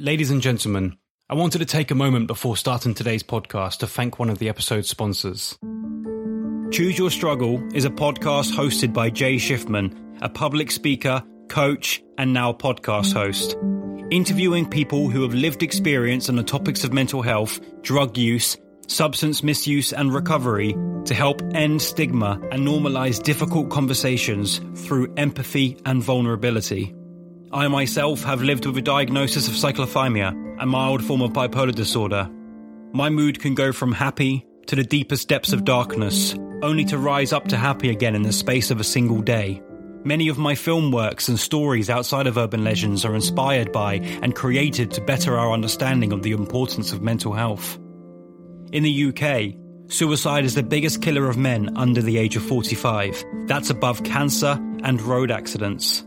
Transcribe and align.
Ladies 0.00 0.30
and 0.30 0.40
gentlemen, 0.40 0.96
I 1.28 1.34
wanted 1.34 1.58
to 1.58 1.66
take 1.66 1.90
a 1.90 1.94
moment 1.94 2.26
before 2.26 2.56
starting 2.56 2.94
today's 2.94 3.22
podcast 3.22 3.80
to 3.80 3.86
thank 3.86 4.18
one 4.18 4.30
of 4.30 4.38
the 4.38 4.48
episode's 4.48 4.88
sponsors. 4.88 5.58
Choose 6.70 6.96
Your 6.96 7.10
Struggle 7.10 7.62
is 7.74 7.84
a 7.84 7.90
podcast 7.90 8.50
hosted 8.54 8.94
by 8.94 9.10
Jay 9.10 9.36
Schiffman, 9.36 9.94
a 10.22 10.30
public 10.30 10.70
speaker, 10.70 11.22
coach, 11.50 12.02
and 12.16 12.32
now 12.32 12.50
podcast 12.50 13.12
host, 13.12 13.58
interviewing 14.10 14.66
people 14.66 15.10
who 15.10 15.20
have 15.20 15.34
lived 15.34 15.62
experience 15.62 16.30
on 16.30 16.36
the 16.36 16.42
topics 16.42 16.82
of 16.82 16.94
mental 16.94 17.20
health, 17.20 17.60
drug 17.82 18.16
use, 18.16 18.56
substance 18.86 19.42
misuse, 19.42 19.92
and 19.92 20.14
recovery 20.14 20.74
to 21.04 21.12
help 21.12 21.42
end 21.52 21.82
stigma 21.82 22.40
and 22.50 22.66
normalize 22.66 23.22
difficult 23.22 23.68
conversations 23.68 24.62
through 24.76 25.12
empathy 25.18 25.76
and 25.84 26.02
vulnerability. 26.02 26.94
I 27.52 27.66
myself 27.66 28.22
have 28.22 28.42
lived 28.42 28.64
with 28.64 28.76
a 28.78 28.82
diagnosis 28.82 29.48
of 29.48 29.54
cyclothymia, 29.54 30.60
a 30.60 30.66
mild 30.66 31.02
form 31.04 31.20
of 31.20 31.32
bipolar 31.32 31.74
disorder. 31.74 32.30
My 32.92 33.10
mood 33.10 33.40
can 33.40 33.56
go 33.56 33.72
from 33.72 33.90
happy 33.90 34.46
to 34.66 34.76
the 34.76 34.84
deepest 34.84 35.28
depths 35.28 35.52
of 35.52 35.64
darkness, 35.64 36.36
only 36.62 36.84
to 36.84 36.96
rise 36.96 37.32
up 37.32 37.48
to 37.48 37.56
happy 37.56 37.90
again 37.90 38.14
in 38.14 38.22
the 38.22 38.32
space 38.32 38.70
of 38.70 38.78
a 38.78 38.84
single 38.84 39.20
day. 39.20 39.60
Many 40.04 40.28
of 40.28 40.38
my 40.38 40.54
film 40.54 40.92
works 40.92 41.28
and 41.28 41.40
stories 41.40 41.90
outside 41.90 42.28
of 42.28 42.38
urban 42.38 42.62
legends 42.62 43.04
are 43.04 43.16
inspired 43.16 43.72
by 43.72 43.94
and 44.22 44.36
created 44.36 44.92
to 44.92 45.00
better 45.00 45.36
our 45.36 45.52
understanding 45.52 46.12
of 46.12 46.22
the 46.22 46.30
importance 46.30 46.92
of 46.92 47.02
mental 47.02 47.32
health. 47.32 47.80
In 48.70 48.84
the 48.84 49.08
UK, 49.08 49.56
suicide 49.90 50.44
is 50.44 50.54
the 50.54 50.62
biggest 50.62 51.02
killer 51.02 51.28
of 51.28 51.36
men 51.36 51.76
under 51.76 52.00
the 52.00 52.16
age 52.16 52.36
of 52.36 52.44
45. 52.44 53.24
That's 53.46 53.70
above 53.70 54.04
cancer 54.04 54.56
and 54.84 55.02
road 55.02 55.32
accidents. 55.32 56.04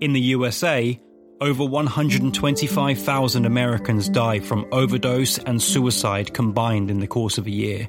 In 0.00 0.14
the 0.14 0.20
USA, 0.20 0.98
over 1.42 1.62
125,000 1.62 3.44
Americans 3.44 4.08
die 4.08 4.40
from 4.40 4.66
overdose 4.72 5.36
and 5.36 5.60
suicide 5.60 6.32
combined 6.32 6.90
in 6.90 7.00
the 7.00 7.06
course 7.06 7.36
of 7.36 7.46
a 7.46 7.50
year. 7.50 7.86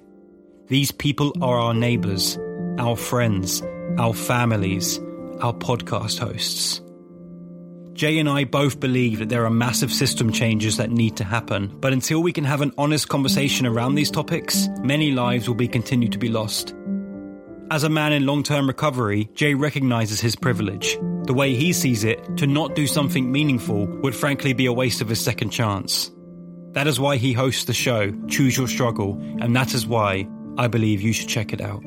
These 0.68 0.92
people 0.92 1.32
are 1.42 1.58
our 1.58 1.74
neighbors, 1.74 2.38
our 2.78 2.98
friends, 2.98 3.64
our 3.98 4.14
families, 4.14 5.00
our 5.40 5.54
podcast 5.54 6.20
hosts. 6.20 6.82
Jay 7.94 8.20
and 8.20 8.28
I 8.28 8.44
both 8.44 8.82
believe 8.82 9.20
that 9.20 9.30
there 9.30 9.46
are 9.46 9.50
massive 9.50 9.94
system 9.94 10.34
changes 10.34 10.76
that 10.78 10.92
need 10.92 11.16
to 11.16 11.24
happen, 11.24 11.68
but 11.80 11.94
until 11.94 12.22
we 12.22 12.34
can 12.34 12.44
have 12.44 12.60
an 12.60 12.74
honest 12.78 13.08
conversation 13.08 13.66
around 13.66 13.96
these 13.96 14.12
topics, 14.12 14.68
many 14.82 15.12
lives 15.12 15.48
will 15.48 15.56
be 15.56 15.68
continued 15.70 16.12
to 16.12 16.20
be 16.20 16.30
lost. 16.30 16.76
As 17.70 17.86
a 17.86 17.90
man 17.90 18.12
in 18.12 18.26
long 18.26 18.44
term 18.44 18.68
recovery, 18.68 19.30
Jay 19.34 19.54
recognizes 19.54 20.20
his 20.20 20.36
privilege. 20.36 20.98
The 21.32 21.38
way 21.38 21.56
he 21.56 21.72
sees 21.72 22.04
it, 22.04 22.36
to 22.40 22.46
not 22.46 22.76
do 22.76 22.86
something 22.86 23.32
meaningful 23.32 23.86
would 24.04 24.14
frankly 24.14 24.52
be 24.52 24.66
a 24.66 24.74
waste 24.74 25.00
of 25.00 25.08
his 25.08 25.24
second 25.24 25.52
chance. 25.52 26.12
That 26.74 26.88
is 26.88 27.00
why 27.00 27.16
he 27.16 27.32
hosts 27.32 27.64
the 27.64 27.74
show, 27.74 28.12
Choose 28.28 28.58
Your 28.58 28.68
Struggle, 28.68 29.18
and 29.40 29.56
that 29.56 29.74
is 29.74 29.88
why 29.88 30.28
I 30.58 30.68
believe 30.68 31.00
you 31.00 31.14
should 31.14 31.30
check 31.30 31.54
it 31.54 31.62
out. 31.62 31.82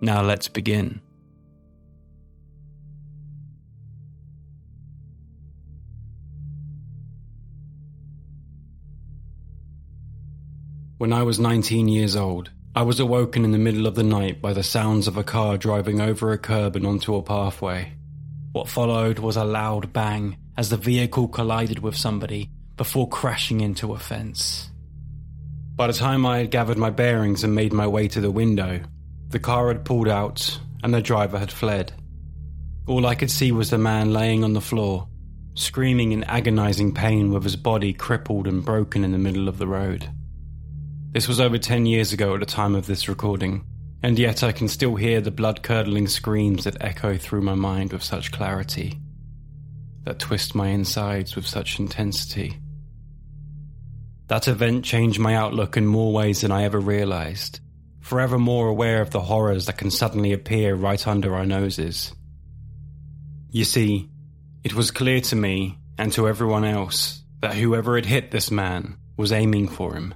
Now 0.00 0.22
let's 0.22 0.46
begin. 0.46 1.00
When 10.98 11.12
I 11.12 11.24
was 11.24 11.40
19 11.40 11.88
years 11.88 12.14
old, 12.14 12.52
I 12.76 12.82
was 12.82 13.00
awoken 13.00 13.42
in 13.42 13.52
the 13.52 13.58
middle 13.58 13.86
of 13.86 13.94
the 13.94 14.02
night 14.02 14.42
by 14.42 14.52
the 14.52 14.62
sounds 14.62 15.08
of 15.08 15.16
a 15.16 15.24
car 15.24 15.56
driving 15.56 15.98
over 15.98 16.32
a 16.32 16.36
curb 16.36 16.76
and 16.76 16.86
onto 16.86 17.14
a 17.14 17.22
pathway. 17.22 17.94
What 18.52 18.68
followed 18.68 19.18
was 19.18 19.36
a 19.36 19.44
loud 19.44 19.94
bang 19.94 20.36
as 20.58 20.68
the 20.68 20.76
vehicle 20.76 21.28
collided 21.28 21.78
with 21.78 21.96
somebody 21.96 22.50
before 22.76 23.08
crashing 23.08 23.62
into 23.62 23.94
a 23.94 23.98
fence. 23.98 24.68
By 25.74 25.86
the 25.86 25.94
time 25.94 26.26
I 26.26 26.36
had 26.36 26.50
gathered 26.50 26.76
my 26.76 26.90
bearings 26.90 27.44
and 27.44 27.54
made 27.54 27.72
my 27.72 27.86
way 27.86 28.08
to 28.08 28.20
the 28.20 28.30
window, 28.30 28.82
the 29.28 29.38
car 29.38 29.68
had 29.68 29.86
pulled 29.86 30.08
out 30.08 30.60
and 30.84 30.92
the 30.92 31.00
driver 31.00 31.38
had 31.38 31.50
fled. 31.50 31.94
All 32.86 33.06
I 33.06 33.14
could 33.14 33.30
see 33.30 33.52
was 33.52 33.70
the 33.70 33.78
man 33.78 34.12
laying 34.12 34.44
on 34.44 34.52
the 34.52 34.60
floor, 34.60 35.08
screaming 35.54 36.12
in 36.12 36.24
agonizing 36.24 36.92
pain 36.92 37.32
with 37.32 37.44
his 37.44 37.56
body 37.56 37.94
crippled 37.94 38.46
and 38.46 38.62
broken 38.62 39.02
in 39.02 39.12
the 39.12 39.18
middle 39.18 39.48
of 39.48 39.56
the 39.56 39.66
road. 39.66 40.10
This 41.16 41.28
was 41.28 41.40
over 41.40 41.56
10 41.56 41.86
years 41.86 42.12
ago 42.12 42.34
at 42.34 42.40
the 42.40 42.44
time 42.44 42.74
of 42.74 42.84
this 42.84 43.08
recording, 43.08 43.64
and 44.02 44.18
yet 44.18 44.42
I 44.42 44.52
can 44.52 44.68
still 44.68 44.96
hear 44.96 45.22
the 45.22 45.30
blood 45.30 45.62
curdling 45.62 46.08
screams 46.08 46.64
that 46.64 46.76
echo 46.84 47.16
through 47.16 47.40
my 47.40 47.54
mind 47.54 47.94
with 47.94 48.02
such 48.02 48.32
clarity, 48.32 49.00
that 50.04 50.18
twist 50.18 50.54
my 50.54 50.68
insides 50.68 51.34
with 51.34 51.46
such 51.46 51.78
intensity. 51.78 52.58
That 54.26 54.46
event 54.46 54.84
changed 54.84 55.18
my 55.18 55.34
outlook 55.34 55.78
in 55.78 55.86
more 55.86 56.12
ways 56.12 56.42
than 56.42 56.52
I 56.52 56.64
ever 56.64 56.78
realized, 56.78 57.60
forever 58.02 58.38
more 58.38 58.68
aware 58.68 59.00
of 59.00 59.08
the 59.08 59.22
horrors 59.22 59.64
that 59.64 59.78
can 59.78 59.90
suddenly 59.90 60.34
appear 60.34 60.74
right 60.74 61.08
under 61.08 61.34
our 61.34 61.46
noses. 61.46 62.12
You 63.50 63.64
see, 63.64 64.10
it 64.64 64.74
was 64.74 64.90
clear 64.90 65.22
to 65.22 65.34
me 65.34 65.78
and 65.96 66.12
to 66.12 66.28
everyone 66.28 66.66
else 66.66 67.22
that 67.40 67.54
whoever 67.54 67.96
had 67.96 68.04
hit 68.04 68.32
this 68.32 68.50
man 68.50 68.98
was 69.16 69.32
aiming 69.32 69.68
for 69.68 69.94
him 69.94 70.12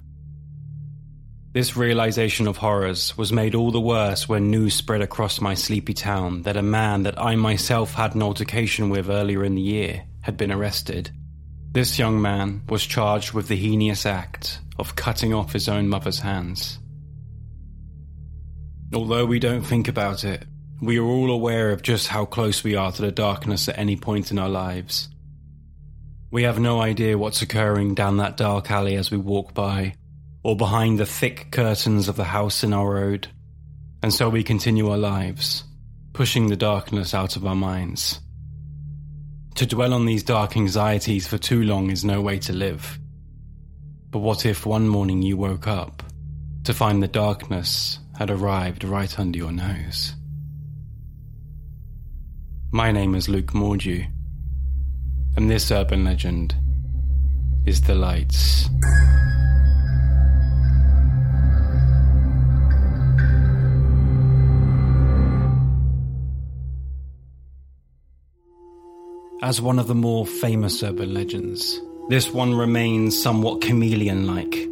this 1.53 1.77
realization 1.77 2.47
of 2.47 2.59
horrors 2.59 3.17
was 3.19 3.33
made 3.33 3.57
all 3.57 3.73
the 3.73 3.81
worse 3.81 4.29
when 4.29 4.51
news 4.51 4.75
spread 4.75 5.03
across 5.03 5.41
my 5.41 5.55
sleepy 5.55 5.93
town 5.93 6.43
that 6.43 6.57
a 6.57 6.63
man 6.63 7.03
that 7.03 7.21
I 7.21 7.35
myself 7.35 7.95
had 7.95 8.15
an 8.15 8.23
altercation 8.23 8.89
with 8.89 9.11
earlier 9.11 9.45
in 9.45 9.57
the 9.57 9.61
year 9.61 10.05
had 10.23 10.37
been 10.37 10.53
arrested. 10.53 11.11
This 11.73 11.99
young 11.99 12.23
man 12.23 12.63
was 12.69 12.87
charged 12.87 13.33
with 13.33 13.49
the 13.49 13.57
heinous 13.57 14.07
act 14.07 14.61
of 14.79 14.95
cutting 14.95 15.35
off 15.35 15.53
his 15.53 15.69
own 15.69 15.89
mother's 15.89 16.21
hands. 16.21 16.79
Although 18.95 19.27
we 19.27 19.41
don't 19.41 19.63
think 19.63 19.89
about 19.89 20.23
it, 20.23 20.45
we 20.81 20.99
are 20.99 21.05
all 21.05 21.31
aware 21.31 21.71
of 21.73 21.83
just 21.83 22.07
how 22.09 22.27
close 22.27 22.63
we 22.63 22.77
are 22.77 22.93
to 22.93 23.03
the 23.03 23.13
darkness 23.13 23.69
at 23.69 23.79
any 23.79 23.97
point 23.97 24.31
in 24.31 24.39
our 24.39 24.49
lives. 24.49 25.09
We 26.31 26.45
have 26.45 26.61
no 26.61 26.81
idea 26.81 27.19
what's 27.19 27.43
occurring 27.43 27.95
down 27.95 28.19
that 28.19 28.37
dark 28.37 28.71
alley 28.71 28.95
as 28.95 29.11
we 29.11 29.19
walk 29.19 29.53
by, 29.53 29.95
or 30.43 30.57
behind 30.57 30.99
the 30.99 31.07
thick 31.07 31.51
curtains 31.51 32.09
of 32.09 32.17
the 32.17 32.25
house 32.25 32.65
in 32.65 32.73
our 32.73 32.95
road. 32.95 33.29
And 34.03 34.13
so 34.13 34.29
we 34.29 34.43
continue 34.43 34.91
our 34.91 34.97
lives, 34.97 35.65
pushing 36.13 36.49
the 36.49 36.57
darkness 36.57 37.13
out 37.15 37.37
of 37.37 37.47
our 37.47 37.55
minds. 37.55 38.21
To 39.57 39.67
dwell 39.67 39.93
on 39.93 40.07
these 40.07 40.23
dark 40.23 40.57
anxieties 40.57 41.27
for 41.27 41.37
too 41.37 41.63
long 41.63 41.91
is 41.91 42.05
no 42.05 42.23
way 42.23 42.39
to 42.41 42.53
live. 42.53 42.99
But 44.11 44.21
what 44.21 44.47
if 44.47 44.65
one 44.65 44.89
morning 44.89 45.23
you 45.23 45.37
woke 45.37 45.67
up 45.67 46.03
to 46.65 46.75
find 46.75 47.03
the 47.03 47.09
darkness 47.09 47.99
had 48.19 48.31
arrived 48.31 48.85
right 48.85 49.19
under 49.19 49.39
your 49.39 49.53
nose? 49.53 50.15
My 52.73 52.93
name 52.93 53.15
is 53.15 53.29
Luke 53.29 53.53
Mordue, 53.53 54.07
and 55.37 55.51
this 55.51 55.71
urban 55.71 56.05
legend 56.05 56.55
is 57.67 57.83
The 57.83 57.95
Lights. 57.95 58.69
As 69.43 69.61
one 69.61 69.79
of 69.79 69.87
the 69.87 69.95
more 69.95 70.27
famous 70.27 70.83
urban 70.83 71.15
legends. 71.15 71.81
This 72.09 72.33
one 72.33 72.55
remains 72.55 73.21
somewhat 73.21 73.63
chameleon 73.63 74.27
like, 74.27 74.69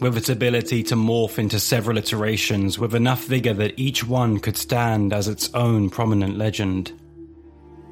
with 0.00 0.16
its 0.16 0.28
ability 0.28 0.84
to 0.84 0.94
morph 0.94 1.38
into 1.38 1.58
several 1.58 1.98
iterations 1.98 2.78
with 2.78 2.94
enough 2.94 3.24
vigour 3.24 3.54
that 3.54 3.78
each 3.78 4.06
one 4.06 4.38
could 4.38 4.56
stand 4.56 5.12
as 5.12 5.26
its 5.26 5.52
own 5.54 5.90
prominent 5.90 6.38
legend. 6.38 6.92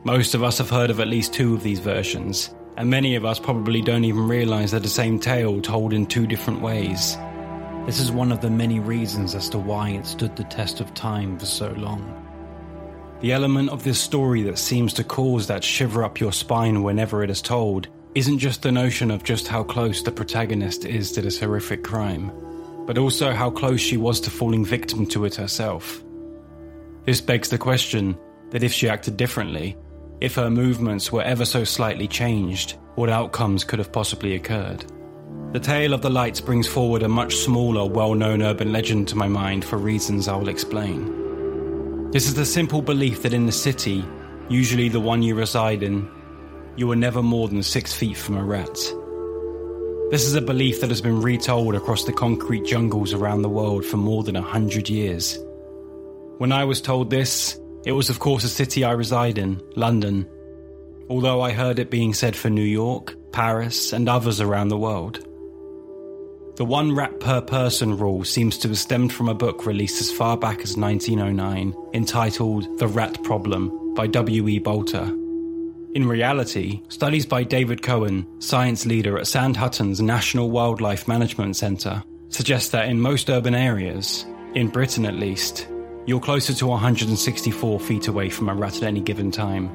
Most 0.05 0.35
of 0.35 0.45
us 0.45 0.59
have 0.59 0.71
heard 0.71 0.91
of 0.91 1.01
at 1.01 1.09
least 1.09 1.35
two 1.35 1.55
of 1.55 1.63
these 1.63 1.81
versions, 1.81 2.55
and 2.77 2.89
many 2.89 3.17
of 3.17 3.25
us 3.25 3.41
probably 3.41 3.83
don't 3.83 4.05
even 4.05 4.29
realise 4.29 4.71
they're 4.71 4.81
the 4.81 4.89
same 4.89 5.19
tale 5.19 5.61
told 5.61 5.93
in 5.93 6.07
two 6.07 6.27
different 6.27 6.61
ways. 6.61 7.17
This 7.87 7.99
is 7.99 8.13
one 8.13 8.31
of 8.31 8.41
the 8.41 8.51
many 8.51 8.79
reasons 8.79 9.35
as 9.35 9.49
to 9.51 9.59
why 9.59 9.91
it 9.91 10.07
stood 10.07 10.37
the 10.37 10.45
test 10.45 10.81
of 10.81 10.95
time 10.95 11.39
for 11.39 11.47
so 11.47 11.71
long. 11.73 12.30
The 13.21 13.33
element 13.33 13.69
of 13.69 13.85
this 13.85 14.01
story 14.01 14.43
that 14.45 14.59
seems 14.59 14.95
to 14.95 15.05
cause 15.05 15.47
that 15.47 15.63
shiver 15.63 16.03
up 16.03 16.21
your 16.21 16.33
spine 16.33 16.83
whenever 16.83 17.23
it 17.23 17.29
is 17.29 17.43
told 17.43 17.89
isn't 18.15 18.39
just 18.39 18.63
the 18.63 18.73
notion 18.73 19.11
of 19.11 19.25
just 19.25 19.47
how 19.47 19.63
close 19.63 20.03
the 20.03 20.11
protagonist 20.11 20.87
is 20.87 21.13
to 21.13 21.21
this 21.21 21.39
horrific 21.39 21.85
crime, 21.85 22.33
but 22.87 22.97
also 22.97 23.33
how 23.33 23.51
close 23.51 23.79
she 23.79 23.99
was 23.99 24.21
to 24.21 24.31
falling 24.31 24.65
victim 24.65 25.05
to 25.09 25.27
it 25.27 25.35
herself. 25.35 26.03
This 27.05 27.21
begs 27.21 27.51
the 27.51 27.59
question 27.59 28.17
that 28.51 28.63
if 28.63 28.73
she 28.73 28.89
acted 28.89 29.19
differently, 29.19 29.77
if 30.23 30.35
her 30.37 30.49
movements 30.49 31.13
were 31.13 31.23
ever 31.23 31.45
so 31.45 31.63
slightly 31.63 32.09
changed, 32.09 32.79
what 32.95 33.11
outcomes 33.11 33.65
could 33.65 33.81
have 33.81 33.93
possibly 33.93 34.35
occurred? 34.35 34.87
The 35.53 35.61
tale 35.61 35.93
of 35.93 36.01
the 36.01 36.09
lights 36.09 36.41
brings 36.41 36.67
forward 36.67 37.03
a 37.03 37.09
much 37.09 37.37
smaller, 37.37 37.85
well 37.85 38.15
known 38.15 38.41
urban 38.41 38.73
legend 38.73 39.09
to 39.09 39.17
my 39.17 39.29
mind 39.29 39.63
for 39.63 39.77
reasons 39.77 40.27
I 40.27 40.37
will 40.37 40.49
explain. 40.49 41.20
This 42.13 42.27
is 42.27 42.35
the 42.35 42.45
simple 42.45 42.83
belief 42.83 43.23
that 43.23 43.33
in 43.33 43.47
the 43.47 43.53
city, 43.53 44.05
usually 44.49 44.89
the 44.89 44.99
one 44.99 45.23
you 45.23 45.37
reside 45.37 45.85
in, 45.85 46.11
you 46.75 46.91
are 46.91 46.97
never 46.97 47.23
more 47.23 47.47
than 47.47 47.63
six 47.63 47.93
feet 47.93 48.17
from 48.17 48.37
a 48.37 48.43
rat. 48.43 48.75
This 50.11 50.25
is 50.25 50.35
a 50.35 50.43
belief 50.43 50.81
that 50.81 50.91
has 50.91 51.01
been 51.01 51.23
retold 51.23 51.77
across 51.77 52.03
the 52.03 52.13
concrete 52.13 52.65
jungles 52.65 53.15
around 53.15 53.43
the 53.43 53.49
world 53.49 53.85
for 53.85 53.97
more 53.97 54.25
than 54.25 54.35
a 54.35 54.43
hundred 54.43 54.89
years. 54.89 55.39
When 56.39 56.51
I 56.51 56.65
was 56.65 56.81
told 56.81 57.11
this, 57.11 57.57
it 57.87 57.93
was 57.93 58.11
of 58.11 58.19
course 58.19 58.43
a 58.43 58.49
city 58.49 58.83
I 58.83 58.91
reside 58.91 59.39
in, 59.39 59.63
London, 59.77 60.29
although 61.09 61.41
I 61.41 61.53
heard 61.53 61.79
it 61.79 61.91
being 61.91 62.13
said 62.13 62.35
for 62.35 62.51
New 62.51 62.61
York, 62.61 63.15
Paris, 63.31 63.93
and 63.93 64.09
others 64.09 64.41
around 64.41 64.67
the 64.67 64.77
world. 64.77 65.25
The 66.61 66.67
one 66.67 66.95
rat 66.95 67.21
per 67.21 67.41
person 67.41 67.97
rule 67.97 68.23
seems 68.23 68.59
to 68.59 68.69
have 68.69 68.77
stemmed 68.77 69.15
from 69.15 69.31
a 69.31 69.35
book 69.35 69.65
released 69.65 69.99
as 70.03 70.13
far 70.13 70.37
back 70.37 70.61
as 70.61 70.77
1909 70.77 71.75
entitled 71.95 72.79
The 72.79 72.87
Rat 72.87 73.25
Problem 73.25 73.95
by 73.95 74.07
W.E. 74.09 74.61
Boelter. 74.61 75.09
In 75.95 76.07
reality, 76.07 76.83
studies 76.91 77.25
by 77.25 77.45
David 77.45 77.81
Cohen, 77.81 78.27
science 78.41 78.85
leader 78.85 79.19
at 79.19 79.27
Sand 79.27 79.57
Hutton's 79.57 80.03
National 80.03 80.51
Wildlife 80.51 81.09
Management 81.09 81.57
Centre, 81.57 82.05
suggest 82.29 82.73
that 82.73 82.91
in 82.91 83.01
most 83.01 83.31
urban 83.31 83.55
areas, 83.55 84.27
in 84.55 84.69
Britain 84.69 85.07
at 85.07 85.15
least, 85.15 85.67
you're 86.05 86.21
closer 86.21 86.53
to 86.53 86.67
164 86.67 87.81
feet 87.81 88.07
away 88.07 88.29
from 88.29 88.51
a 88.51 88.55
rat 88.55 88.77
at 88.77 88.83
any 88.83 89.01
given 89.01 89.31
time. 89.31 89.71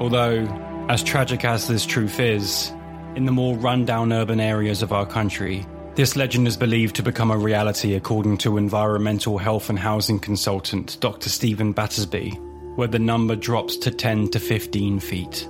Although, 0.00 0.44
as 0.88 1.04
tragic 1.04 1.44
as 1.44 1.68
this 1.68 1.86
truth 1.86 2.18
is, 2.18 2.72
in 3.14 3.26
the 3.26 3.32
more 3.32 3.54
run-down 3.54 4.12
urban 4.12 4.40
areas 4.40 4.82
of 4.82 4.92
our 4.92 5.06
country, 5.06 5.64
this 5.96 6.16
legend 6.16 6.48
is 6.48 6.56
believed 6.56 6.96
to 6.96 7.02
become 7.04 7.30
a 7.30 7.38
reality 7.38 7.94
according 7.94 8.36
to 8.38 8.58
environmental 8.58 9.38
health 9.38 9.70
and 9.70 9.78
housing 9.78 10.18
consultant 10.18 10.96
Dr. 11.00 11.28
Stephen 11.28 11.72
Battersby, 11.72 12.30
where 12.74 12.88
the 12.88 12.98
number 12.98 13.36
drops 13.36 13.76
to 13.76 13.92
10 13.92 14.28
to 14.30 14.40
15 14.40 14.98
feet. 14.98 15.48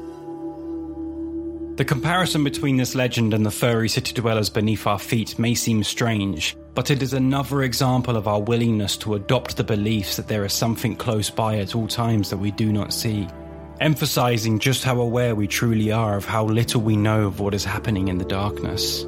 The 1.77 1.85
comparison 1.85 2.45
between 2.45 2.77
this 2.77 2.95
legend 2.95 3.33
and 3.33 3.45
the 3.45 3.51
furry 3.51 3.89
city 3.89 4.13
dwellers 4.13 4.51
beneath 4.51 4.87
our 4.87 4.99
feet 4.99 5.39
may 5.39 5.55
seem 5.55 5.83
strange, 5.83 6.57
but 6.75 6.91
it 6.91 7.03
is 7.03 7.15
another 7.15 7.63
example 7.63 8.17
of 8.17 8.29
our 8.29 8.41
willingness 8.41 8.99
to 8.99 9.15
adopt 9.15 9.57
the 9.57 9.65
beliefs 9.65 10.17
that 10.17 10.29
there 10.29 10.45
is 10.45 10.53
something 10.53 10.95
close 10.95 11.31
by 11.31 11.59
at 11.59 11.75
all 11.75 11.89
times 11.89 12.29
that 12.31 12.37
we 12.37 12.51
do 12.51 12.71
not 12.71 12.93
see, 12.93 13.27
emphasizing 13.81 14.59
just 14.59 14.85
how 14.85 15.01
aware 15.01 15.35
we 15.35 15.49
truly 15.49 15.91
are 15.91 16.17
of 16.17 16.27
how 16.27 16.45
little 16.45 16.83
we 16.83 16.97
know 16.97 17.27
of 17.27 17.41
what 17.41 17.55
is 17.55 17.65
happening 17.65 18.09
in 18.09 18.19
the 18.19 18.25
darkness. 18.25 19.07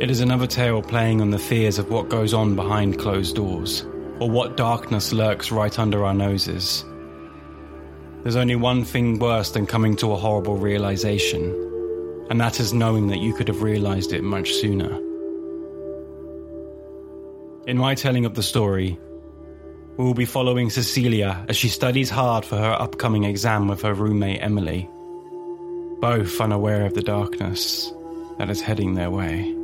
It 0.00 0.10
is 0.10 0.20
another 0.20 0.48
tale 0.48 0.82
playing 0.82 1.20
on 1.20 1.30
the 1.30 1.38
fears 1.38 1.78
of 1.78 1.88
what 1.88 2.08
goes 2.08 2.34
on 2.34 2.56
behind 2.56 2.98
closed 2.98 3.36
doors, 3.36 3.86
or 4.18 4.28
what 4.28 4.56
darkness 4.56 5.12
lurks 5.12 5.52
right 5.52 5.78
under 5.78 6.04
our 6.04 6.12
noses. 6.12 6.84
There's 8.22 8.34
only 8.34 8.56
one 8.56 8.84
thing 8.84 9.20
worse 9.20 9.52
than 9.52 9.66
coming 9.66 9.94
to 9.96 10.10
a 10.10 10.16
horrible 10.16 10.56
realization, 10.56 11.44
and 12.28 12.40
that 12.40 12.58
is 12.58 12.74
knowing 12.74 13.06
that 13.06 13.20
you 13.20 13.34
could 13.34 13.46
have 13.46 13.62
realized 13.62 14.12
it 14.12 14.24
much 14.24 14.52
sooner. 14.54 14.96
In 17.68 17.78
my 17.78 17.94
telling 17.94 18.24
of 18.24 18.34
the 18.34 18.42
story, 18.42 18.98
we 19.96 20.04
will 20.04 20.12
be 20.12 20.24
following 20.24 20.70
Cecilia 20.70 21.46
as 21.48 21.56
she 21.56 21.68
studies 21.68 22.10
hard 22.10 22.44
for 22.44 22.56
her 22.56 22.72
upcoming 22.80 23.22
exam 23.22 23.68
with 23.68 23.82
her 23.82 23.94
roommate 23.94 24.42
Emily, 24.42 24.88
both 26.00 26.40
unaware 26.40 26.84
of 26.84 26.94
the 26.94 27.02
darkness 27.02 27.92
that 28.38 28.50
is 28.50 28.60
heading 28.60 28.94
their 28.94 29.10
way. 29.10 29.54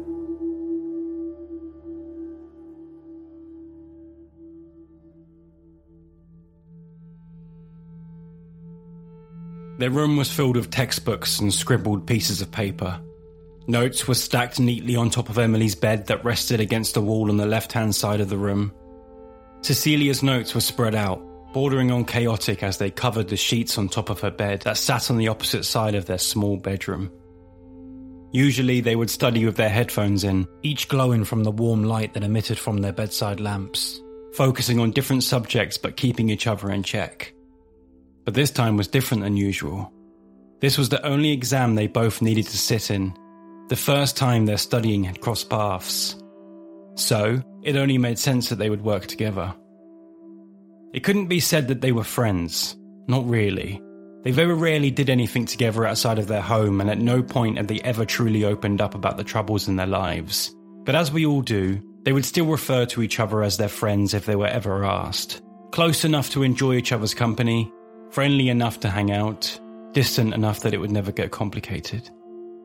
Their 9.81 9.91
room 9.91 10.19
was 10.19 10.31
filled 10.31 10.57
with 10.57 10.71
textbooks 10.71 11.41
and 11.41 11.51
scribbled 11.51 12.07
pieces 12.07 12.43
of 12.43 12.53
paper. 12.53 13.01
Notes 13.67 14.07
were 14.07 14.15
stacked 14.15 14.61
neatly 14.61 14.95
on 14.95 15.09
top 15.09 15.31
of 15.31 15.39
Emily's 15.39 15.75
bed 15.75 16.07
that 16.09 16.23
rested 16.23 16.61
against 16.61 16.93
the 16.93 17.01
wall 17.01 17.31
on 17.31 17.39
the 17.39 17.47
left 17.47 17.73
hand 17.73 17.95
side 17.95 18.21
of 18.21 18.29
the 18.29 18.37
room. 18.37 18.75
Cecilia's 19.63 20.23
notes 20.23 20.55
were 20.55 20.61
spread 20.61 20.95
out, 20.95 21.23
bordering 21.55 21.91
on 21.91 22.05
chaotic 22.05 22.63
as 22.63 22.77
they 22.77 22.91
covered 22.91 23.29
the 23.29 23.39
sheets 23.39 23.79
on 23.79 23.89
top 23.89 24.11
of 24.11 24.21
her 24.21 24.31
bed 24.31 24.61
that 24.63 24.77
sat 24.77 25.11
on 25.11 25.17
the 25.17 25.29
opposite 25.29 25.65
side 25.65 25.95
of 25.95 26.05
their 26.05 26.19
small 26.19 26.59
bedroom. 26.59 27.11
Usually, 28.33 28.83
they 28.83 28.97
would 28.97 29.09
study 29.09 29.47
with 29.47 29.57
their 29.57 29.71
headphones 29.71 30.25
in, 30.25 30.47
each 30.63 30.89
glowing 30.89 31.25
from 31.25 31.43
the 31.43 31.51
warm 31.51 31.85
light 31.85 32.13
that 32.13 32.23
emitted 32.23 32.59
from 32.59 32.83
their 32.83 32.93
bedside 32.93 33.41
lamps, 33.41 33.99
focusing 34.35 34.79
on 34.79 34.91
different 34.91 35.23
subjects 35.23 35.79
but 35.79 35.97
keeping 35.97 36.29
each 36.29 36.47
other 36.47 36.71
in 36.71 36.83
check. 36.83 37.33
But 38.25 38.35
this 38.35 38.51
time 38.51 38.77
was 38.77 38.89
different 38.89 39.23
than 39.23 39.37
usual. 39.37 39.93
This 40.61 40.77
was 40.77 40.89
the 40.89 41.05
only 41.07 41.33
exam 41.33 41.75
they 41.75 41.87
both 41.87 42.21
needed 42.21 42.47
to 42.47 42.59
sit 42.59 42.91
in, 42.91 43.15
the 43.69 43.77
first 43.77 44.17
time 44.17 44.47
their 44.47 44.59
studying 44.59 45.05
had 45.05 45.21
crossed 45.21 45.49
paths. 45.49 46.17
So, 46.97 47.43
it 47.63 47.77
only 47.77 47.99
made 47.99 48.19
sense 48.19 48.49
that 48.49 48.57
they 48.57 48.69
would 48.69 48.83
work 48.83 49.07
together. 49.07 49.55
It 50.93 51.05
couldn't 51.05 51.29
be 51.29 51.41
said 51.41 51.69
that 51.69 51.81
they 51.81 51.93
were 51.93 52.05
friends. 52.05 52.77
Not 53.07 53.29
really. 53.29 53.81
They 54.23 54.33
very 54.33 54.55
rarely 54.55 54.91
did 54.91 55.09
anything 55.09 55.47
together 55.47 55.87
outside 55.87 56.19
of 56.19 56.27
their 56.27 56.43
home, 56.43 56.81
and 56.81 56.91
at 56.91 56.99
no 56.99 57.23
point 57.23 57.57
had 57.57 57.69
they 57.69 57.81
ever 57.81 58.05
truly 58.05 58.45
opened 58.45 58.81
up 58.81 58.95
about 58.95 59.17
the 59.17 59.25
troubles 59.25 59.67
in 59.67 59.77
their 59.77 59.87
lives. 59.87 60.55
But 60.85 60.95
as 60.95 61.11
we 61.11 61.25
all 61.25 61.43
do, 61.43 61.81
they 62.03 62.13
would 62.13 62.25
still 62.25 62.47
refer 62.47 62.87
to 62.87 63.03
each 63.03 63.21
other 63.21 63.43
as 63.43 63.57
their 63.57 63.69
friends 63.69 64.15
if 64.15 64.27
they 64.27 64.37
were 64.37 64.47
ever 64.47 64.85
asked. 64.85 65.41
Close 65.71 66.05
enough 66.05 66.31
to 66.31 66.43
enjoy 66.43 66.75
each 66.75 66.93
other's 66.93 67.15
company, 67.15 67.73
friendly 68.11 68.49
enough 68.49 68.81
to 68.81 68.91
hang 68.91 69.11
out, 69.11 69.59
distant 69.93 70.35
enough 70.35 70.61
that 70.61 70.75
it 70.75 70.79
would 70.79 70.91
never 70.91 71.13
get 71.13 71.31
complicated. 71.31 72.09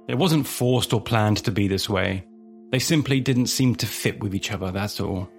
It 0.07 0.17
wasn't 0.17 0.47
forced 0.47 0.93
or 0.93 1.01
planned 1.01 1.37
to 1.37 1.51
be 1.51 1.67
this 1.67 1.89
way. 1.89 2.25
They 2.71 2.79
simply 2.79 3.19
didn't 3.19 3.47
seem 3.47 3.75
to 3.75 3.87
fit 3.87 4.21
with 4.21 4.35
each 4.35 4.51
other, 4.51 4.71
that's 4.71 4.99
all. 4.99 5.29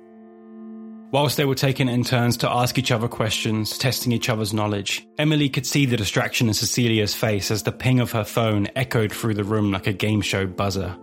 Whilst 1.12 1.36
they 1.36 1.44
were 1.44 1.54
taking 1.54 1.88
in 1.88 2.02
turns 2.02 2.36
to 2.38 2.50
ask 2.50 2.78
each 2.78 2.90
other 2.90 3.06
questions, 3.06 3.78
testing 3.78 4.10
each 4.10 4.28
other's 4.28 4.52
knowledge, 4.52 5.06
Emily 5.18 5.48
could 5.48 5.64
see 5.64 5.86
the 5.86 5.96
distraction 5.96 6.48
in 6.48 6.54
Cecilia's 6.54 7.14
face 7.14 7.50
as 7.50 7.62
the 7.62 7.72
ping 7.72 8.00
of 8.00 8.10
her 8.12 8.24
phone 8.24 8.66
echoed 8.74 9.12
through 9.12 9.34
the 9.34 9.44
room 9.44 9.70
like 9.70 9.86
a 9.86 9.92
game 9.92 10.20
show 10.20 10.46
buzzer. 10.46 10.96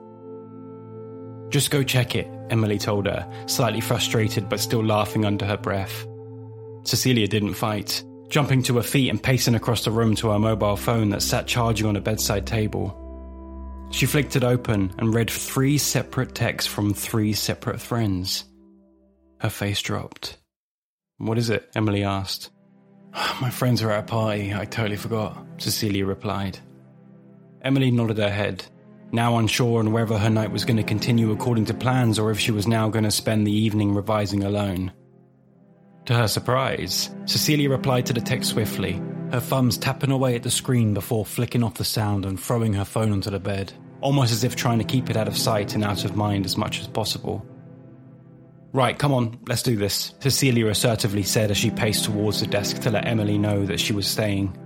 Just 1.50 1.72
go 1.72 1.84
check 1.84 2.16
it, 2.16 2.28
Emily 2.50 2.78
told 2.78 3.06
her, 3.06 3.32
slightly 3.48 3.80
frustrated 3.80 4.50
but 4.50 4.60
still 4.60 4.84
laughing 4.84 5.24
under 5.24 5.46
her 5.46 5.58
breath. 5.58 6.06
Cecilia 6.84 7.28
didn't 7.28 7.54
fight 7.54 8.04
jumping 8.30 8.64
to 8.64 8.78
her 8.78 8.84
feet 8.84 9.10
and 9.10 9.22
pacing 9.22 9.56
across 9.56 9.84
the 9.84 9.92
room 9.92 10.16
to 10.16 10.30
her 10.30 10.40
mobile 10.40 10.76
phone 10.76 11.10
that 11.10 11.22
sat 11.22 11.48
charging 11.48 11.88
on 11.88 11.96
a 11.96 12.02
bedside 12.02 12.48
table. 12.48 13.00
She 13.92 14.06
flicked 14.06 14.36
it 14.36 14.44
open 14.44 14.94
and 14.98 15.14
read 15.14 15.30
three 15.30 15.78
separate 15.78 16.34
texts 16.34 16.72
from 16.72 16.94
three 16.94 17.34
separate 17.34 17.80
friends. 17.80 18.46
Her 19.40 19.50
face 19.50 19.82
dropped. 19.82 20.38
What 21.18 21.38
is 21.38 21.50
it? 21.50 21.70
Emily 21.76 22.04
asked. 22.04 22.50
My 23.42 23.50
friends 23.50 23.84
are 23.84 23.92
at 23.92 24.06
a 24.06 24.08
party, 24.08 24.54
I 24.54 24.66
totally 24.66 24.98
forgot, 24.98 25.38
Cecilia 25.58 26.06
replied. 26.06 26.58
Emily 27.62 27.92
nodded 27.92 28.18
her 28.18 28.32
head, 28.32 28.66
now 29.12 29.38
unsure 29.38 29.80
on 29.80 29.92
whether 29.92 30.18
her 30.18 30.30
night 30.30 30.52
was 30.52 30.66
going 30.66 30.78
to 30.78 30.84
continue 30.84 31.32
according 31.32 31.66
to 31.66 31.74
plans 31.74 32.18
or 32.18 32.32
if 32.32 32.40
she 32.40 32.52
was 32.52 32.68
now 32.68 32.90
going 32.90 33.06
to 33.06 33.12
spend 33.12 33.46
the 33.46 33.52
evening 33.56 33.94
revising 33.94 34.44
alone. 34.44 34.92
To 36.06 36.14
her 36.14 36.28
surprise, 36.28 37.10
Cecilia 37.26 37.70
replied 37.70 38.06
to 38.08 38.14
the 38.14 38.20
text 38.20 38.50
swiftly, 38.50 39.02
her 39.32 39.40
thumbs 39.40 39.78
tapping 39.78 40.12
away 40.12 40.36
at 40.36 40.44
the 40.44 40.52
screen 40.52 40.94
before 40.94 41.26
flicking 41.26 41.64
off 41.64 41.76
the 41.76 41.86
sound 41.86 42.26
and 42.26 42.38
throwing 42.38 42.74
her 42.74 42.84
phone 42.84 43.14
onto 43.14 43.30
the 43.30 43.40
bed, 43.40 43.72
almost 44.02 44.34
as 44.34 44.44
if 44.44 44.56
trying 44.56 44.80
to 44.80 44.84
keep 44.84 45.10
it 45.10 45.16
out 45.16 45.30
of 45.30 45.38
sight 45.38 45.76
and 45.76 45.84
out 45.84 46.04
of 46.04 46.16
mind 46.16 46.46
as 46.46 46.58
much 46.58 46.82
as 46.82 46.88
possible. 46.88 47.46
Right, 48.74 48.98
come 48.98 49.14
on, 49.14 49.40
let's 49.48 49.64
do 49.64 49.78
this, 49.78 50.14
Cecilia 50.20 50.68
assertively 50.68 51.24
said 51.24 51.52
as 51.52 51.58
she 51.58 51.72
paced 51.72 52.06
towards 52.06 52.42
the 52.42 52.48
desk 52.48 52.82
to 52.82 52.92
let 52.92 53.08
Emily 53.08 53.38
know 53.38 53.66
that 53.66 53.80
she 53.80 53.94
was 53.94 54.08
staying. 54.08 54.58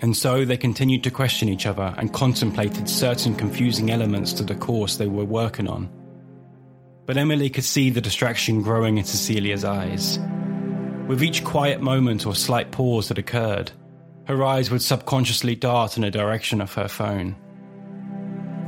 And 0.00 0.16
so 0.16 0.44
they 0.44 0.56
continued 0.56 1.02
to 1.02 1.10
question 1.10 1.48
each 1.48 1.66
other 1.66 1.94
and 1.98 2.12
contemplated 2.12 2.88
certain 2.88 3.34
confusing 3.34 3.90
elements 3.90 4.32
to 4.34 4.44
the 4.44 4.54
course 4.54 4.96
they 4.96 5.08
were 5.08 5.24
working 5.24 5.66
on 5.66 5.90
but 7.08 7.16
Emily 7.16 7.48
could 7.48 7.64
see 7.64 7.88
the 7.88 8.02
distraction 8.02 8.60
growing 8.60 8.98
in 8.98 9.04
Cecilia's 9.04 9.64
eyes. 9.64 10.18
With 11.06 11.22
each 11.22 11.42
quiet 11.42 11.80
moment 11.80 12.26
or 12.26 12.34
slight 12.34 12.70
pause 12.70 13.08
that 13.08 13.16
occurred, 13.16 13.72
her 14.26 14.44
eyes 14.44 14.70
would 14.70 14.82
subconsciously 14.82 15.54
dart 15.54 15.96
in 15.96 16.02
the 16.02 16.10
direction 16.10 16.60
of 16.60 16.74
her 16.74 16.86
phone. 16.86 17.34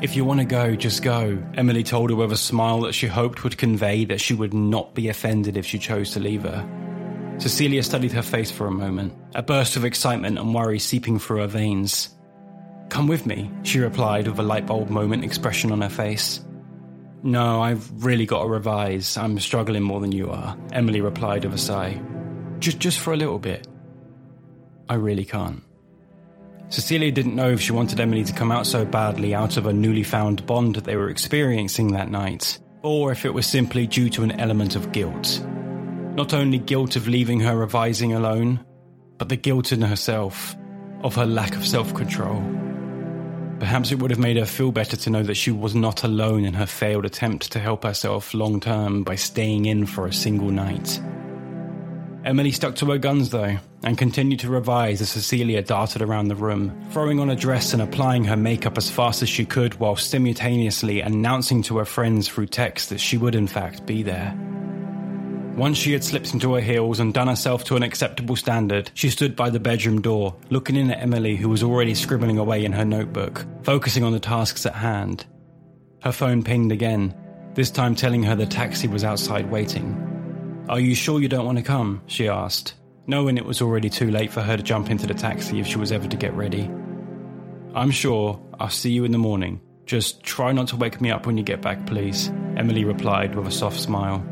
If 0.01 0.17
you 0.17 0.25
want 0.25 0.41
to 0.41 0.47
go, 0.47 0.75
just 0.75 1.03
go, 1.03 1.39
Emily 1.53 1.83
told 1.85 2.09
her 2.09 2.17
with 2.17 2.33
a 2.33 2.37
smile 2.39 2.81
that 2.81 2.95
she 2.95 3.07
hoped 3.09 3.45
would 3.45 3.59
convey 3.59 4.07
that 4.07 4.23
she 4.23 4.33
would 4.33 4.55
not 4.55 4.95
be 4.95 5.11
offended 5.11 5.59
if 5.59 5.67
she 5.67 5.79
chose 5.79 6.13
to 6.13 6.21
leave 6.21 6.45
her. 6.45 7.37
Cecilia 7.37 7.83
studied 7.83 8.13
her 8.13 8.23
face 8.23 8.51
for 8.51 8.67
a 8.67 8.73
moment, 8.73 9.13
a 9.35 9.43
burst 9.43 9.77
of 9.77 9.85
excitement 9.85 10.39
and 10.39 10.55
worry 10.55 10.79
seeping 10.79 11.19
through 11.19 11.41
her 11.41 11.47
veins. 11.47 12.09
Come 12.89 13.07
with 13.07 13.27
me, 13.27 13.51
she 13.65 13.81
replied 13.81 14.29
with 14.29 14.39
a 14.39 14.43
light 14.43 14.65
bulb 14.65 14.89
moment 14.89 15.25
expression 15.25 15.73
on 15.73 15.83
her 15.83 15.91
face. 15.91 16.41
No, 17.23 17.61
I've 17.61 18.05
really 18.05 18.27
got 18.27 18.43
to 18.43 18.49
revise. 18.49 19.17
I'm 19.17 19.39
struggling 19.39 19.83
more 19.83 20.01
than 20.01 20.13
you 20.13 20.31
are, 20.31 20.57
Emily 20.73 21.01
replied 21.01 21.45
with 21.45 21.55
a 21.55 21.59
sigh. 21.59 22.01
Just, 22.59 22.79
just 22.79 22.99
for 22.99 23.13
a 23.13 23.17
little 23.17 23.39
bit. 23.39 23.67
I 24.89 24.95
really 24.95 25.25
can't. 25.25 25.63
Cecilia 26.71 27.11
didn't 27.11 27.35
know 27.35 27.51
if 27.51 27.61
she 27.61 27.73
wanted 27.73 27.99
Emily 28.01 28.25
to 28.25 28.33
come 28.33 28.53
out 28.53 28.67
so 28.67 28.85
badly 28.85 29.35
out 29.35 29.57
of 29.57 29.67
a 29.67 29.73
newly 29.73 30.05
found 30.05 30.47
bond 30.47 30.77
that 30.77 30.85
they 30.85 30.97
were 30.97 31.11
experiencing 31.11 31.93
that 31.93 32.11
night, 32.11 32.59
or 32.83 33.13
if 33.13 33.25
it 33.25 33.35
was 33.35 33.47
simply 33.47 33.87
due 33.87 34.09
to 34.11 34.23
an 34.23 34.33
element 34.33 34.77
of 34.77 34.93
guilt. 34.93 35.45
Not 36.15 36.33
only 36.33 36.59
guilt 36.59 36.97
of 36.97 37.09
leaving 37.09 37.41
her 37.41 37.57
revising 37.57 38.13
alone, 38.13 38.65
but 39.19 39.29
the 39.29 39.37
guilt 39.37 39.73
in 39.73 39.83
herself 39.83 40.57
of 41.03 41.15
her 41.17 41.27
lack 41.27 41.57
of 41.57 41.67
self 41.67 41.93
control. 41.93 42.41
Perhaps 43.61 43.93
it 43.93 43.99
would 43.99 44.11
have 44.11 44.19
made 44.19 44.39
her 44.39 44.47
feel 44.47 44.73
better 44.73 44.97
to 44.97 45.11
know 45.11 45.23
that 45.23 45.37
she 45.37 45.51
was 45.51 45.75
not 45.75 46.03
alone 46.03 46.47
in 46.47 46.55
her 46.55 46.67
failed 46.67 47.05
attempt 47.05 47.53
to 47.53 47.61
help 47.61 47.85
herself 47.85 48.33
long 48.33 48.59
term 48.59 49.05
by 49.05 49.15
staying 49.15 49.67
in 49.67 49.85
for 49.85 50.07
a 50.07 50.13
single 50.13 50.51
night. 50.51 50.99
Emily 52.25 52.53
stuck 52.53 52.75
to 52.77 52.87
her 52.87 52.97
guns 52.97 53.29
though, 53.29 53.59
and 53.83 53.99
continued 53.99 54.41
to 54.41 54.49
revise 54.49 55.03
as 55.03 55.11
Cecilia 55.11 55.61
darted 55.63 56.01
around 56.01 56.29
the 56.29 56.37
room, 56.37 56.89
throwing 56.91 57.21
on 57.21 57.29
a 57.29 57.37
dress 57.37 57.75
and 57.75 57.83
applying 57.83 58.25
her 58.25 58.37
makeup 58.37 58.79
as 58.79 58.91
fast 58.91 59.23
as 59.23 59.29
she 59.29 59.45
could 59.45 59.75
while 59.79 59.97
simultaneously 59.97 61.03
announcing 61.03 61.63
to 61.63 61.77
her 61.79 61.85
friends 61.85 62.29
through 62.29 62.47
text 62.47 62.89
that 62.89 63.01
she 63.01 63.19
would 63.19 63.35
in 63.35 63.47
fact 63.47 63.85
be 63.85 64.03
there. 64.03 64.35
Once 65.57 65.77
she 65.77 65.93
had 65.93 66.05
slipped 66.05 66.33
into 66.33 66.55
her 66.55 66.61
heels 66.61 67.01
and 67.01 67.13
done 67.13 67.29
herself 67.29 67.65
to 67.65 67.77
an 67.77 67.83
acceptable 67.83 68.37
standard, 68.37 68.91
she 68.95 69.11
stood 69.11 69.37
by 69.37 69.51
the 69.51 69.61
bedroom 69.61 70.01
door, 70.01 70.35
looking 70.49 70.77
in 70.77 70.91
at 70.91 71.03
Emily, 71.03 71.37
who 71.37 71.49
was 71.49 71.63
already 71.63 71.95
scribbling 71.95 72.39
away 72.39 72.65
in 72.65 72.73
her 72.73 72.85
notebook, 72.85 73.45
focusing 73.63 74.05
on 74.05 74.13
the 74.13 74.21
tasks 74.21 74.65
at 74.65 74.75
hand. 74.75 75.27
Her 76.03 76.13
phone 76.13 76.43
pinged 76.43 76.73
again, 76.73 77.15
this 77.55 77.71
time 77.71 77.95
telling 77.95 78.23
her 78.23 78.37
the 78.37 78.47
taxi 78.47 78.89
was 78.89 79.05
outside 79.05 79.51
waiting. 79.51 80.65
Are 80.69 80.81
you 80.81 80.95
sure 80.95 81.21
you 81.21 81.29
don't 81.29 81.47
want 81.47 81.59
to 81.59 81.65
come? 81.65 82.03
she 82.07 82.29
asked, 82.29 82.75
knowing 83.07 83.37
it 83.37 83.45
was 83.45 83.61
already 83.61 83.91
too 83.91 84.11
late 84.11 84.31
for 84.31 84.41
her 84.41 84.57
to 84.57 84.63
jump 84.63 84.89
into 84.89 85.07
the 85.07 85.15
taxi 85.15 85.59
if 85.59 85.67
she 85.67 85.79
was 85.79 85.93
ever 85.93 86.07
to 86.07 86.17
get 86.17 86.33
ready. 86.35 86.71
I'm 87.75 87.91
sure. 87.91 88.41
I'll 88.59 88.69
see 88.69 88.91
you 88.91 89.05
in 89.05 89.13
the 89.13 89.19
morning. 89.19 89.61
Just 89.87 90.23
try 90.23 90.53
not 90.53 90.69
to 90.69 90.77
wake 90.77 91.01
me 91.01 91.11
up 91.11 91.27
when 91.27 91.37
you 91.37 91.43
get 91.43 91.63
back, 91.63 91.87
please, 91.87 92.29
Emily 92.57 92.85
replied 92.85 93.35
with 93.35 93.47
a 93.47 93.51
soft 93.51 93.81
smile. 93.81 94.25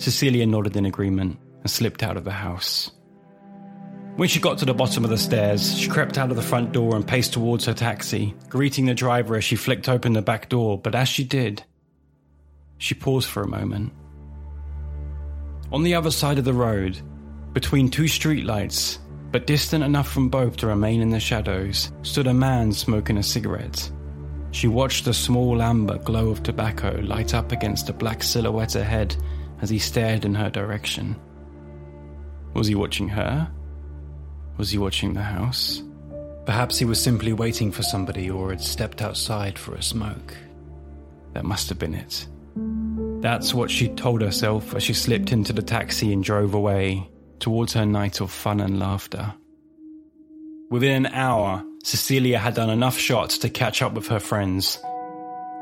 Cecilia 0.00 0.46
nodded 0.46 0.76
in 0.76 0.86
agreement 0.86 1.38
and 1.60 1.70
slipped 1.70 2.02
out 2.02 2.16
of 2.16 2.24
the 2.24 2.30
house. 2.30 2.90
When 4.16 4.28
she 4.28 4.40
got 4.40 4.58
to 4.58 4.64
the 4.64 4.74
bottom 4.74 5.04
of 5.04 5.10
the 5.10 5.18
stairs, 5.18 5.78
she 5.78 5.88
crept 5.88 6.18
out 6.18 6.30
of 6.30 6.36
the 6.36 6.42
front 6.42 6.72
door 6.72 6.96
and 6.96 7.06
paced 7.06 7.32
towards 7.32 7.66
her 7.66 7.74
taxi, 7.74 8.34
greeting 8.48 8.86
the 8.86 8.94
driver 8.94 9.36
as 9.36 9.44
she 9.44 9.56
flicked 9.56 9.88
open 9.88 10.12
the 10.12 10.22
back 10.22 10.48
door. 10.48 10.78
But 10.78 10.94
as 10.94 11.08
she 11.08 11.22
did, 11.22 11.62
she 12.78 12.94
paused 12.94 13.28
for 13.28 13.42
a 13.42 13.48
moment 13.48 13.92
on 15.72 15.82
the 15.82 15.94
other 15.94 16.10
side 16.10 16.38
of 16.38 16.44
the 16.44 16.52
road, 16.52 17.00
between 17.52 17.88
two 17.88 18.04
streetlights, 18.04 18.98
but 19.30 19.46
distant 19.46 19.84
enough 19.84 20.10
from 20.10 20.28
both 20.28 20.56
to 20.56 20.66
remain 20.66 21.00
in 21.00 21.10
the 21.10 21.20
shadows, 21.20 21.92
stood 22.02 22.26
a 22.26 22.34
man 22.34 22.72
smoking 22.72 23.18
a 23.18 23.22
cigarette. 23.22 23.90
She 24.50 24.66
watched 24.66 25.04
the 25.04 25.14
small 25.14 25.62
amber 25.62 25.98
glow 25.98 26.28
of 26.28 26.42
tobacco 26.42 27.00
light 27.04 27.34
up 27.34 27.52
against 27.52 27.86
the 27.86 27.92
black 27.92 28.22
silhouette 28.22 28.74
ahead 28.74 29.16
as 29.62 29.70
he 29.70 29.78
stared 29.78 30.24
in 30.24 30.34
her 30.34 30.50
direction. 30.50 31.16
Was 32.54 32.66
he 32.66 32.74
watching 32.74 33.08
her? 33.08 33.50
Was 34.56 34.70
he 34.70 34.78
watching 34.78 35.14
the 35.14 35.22
house? 35.22 35.82
Perhaps 36.46 36.78
he 36.78 36.84
was 36.84 37.00
simply 37.00 37.32
waiting 37.32 37.70
for 37.70 37.82
somebody 37.82 38.30
or 38.30 38.50
had 38.50 38.60
stepped 38.60 39.02
outside 39.02 39.58
for 39.58 39.74
a 39.74 39.82
smoke. 39.82 40.34
That 41.34 41.44
must 41.44 41.68
have 41.68 41.78
been 41.78 41.94
it. 41.94 42.26
That's 43.20 43.54
what 43.54 43.70
she 43.70 43.88
told 43.88 44.22
herself 44.22 44.74
as 44.74 44.82
she 44.82 44.94
slipped 44.94 45.32
into 45.32 45.52
the 45.52 45.62
taxi 45.62 46.12
and 46.12 46.24
drove 46.24 46.54
away 46.54 47.08
towards 47.38 47.74
her 47.74 47.86
night 47.86 48.20
of 48.20 48.30
fun 48.30 48.60
and 48.60 48.78
laughter. 48.78 49.34
Within 50.70 51.06
an 51.06 51.12
hour, 51.12 51.64
Cecilia 51.82 52.38
had 52.38 52.54
done 52.54 52.70
enough 52.70 52.98
shots 52.98 53.38
to 53.38 53.50
catch 53.50 53.82
up 53.82 53.92
with 53.92 54.06
her 54.08 54.20
friends. 54.20 54.78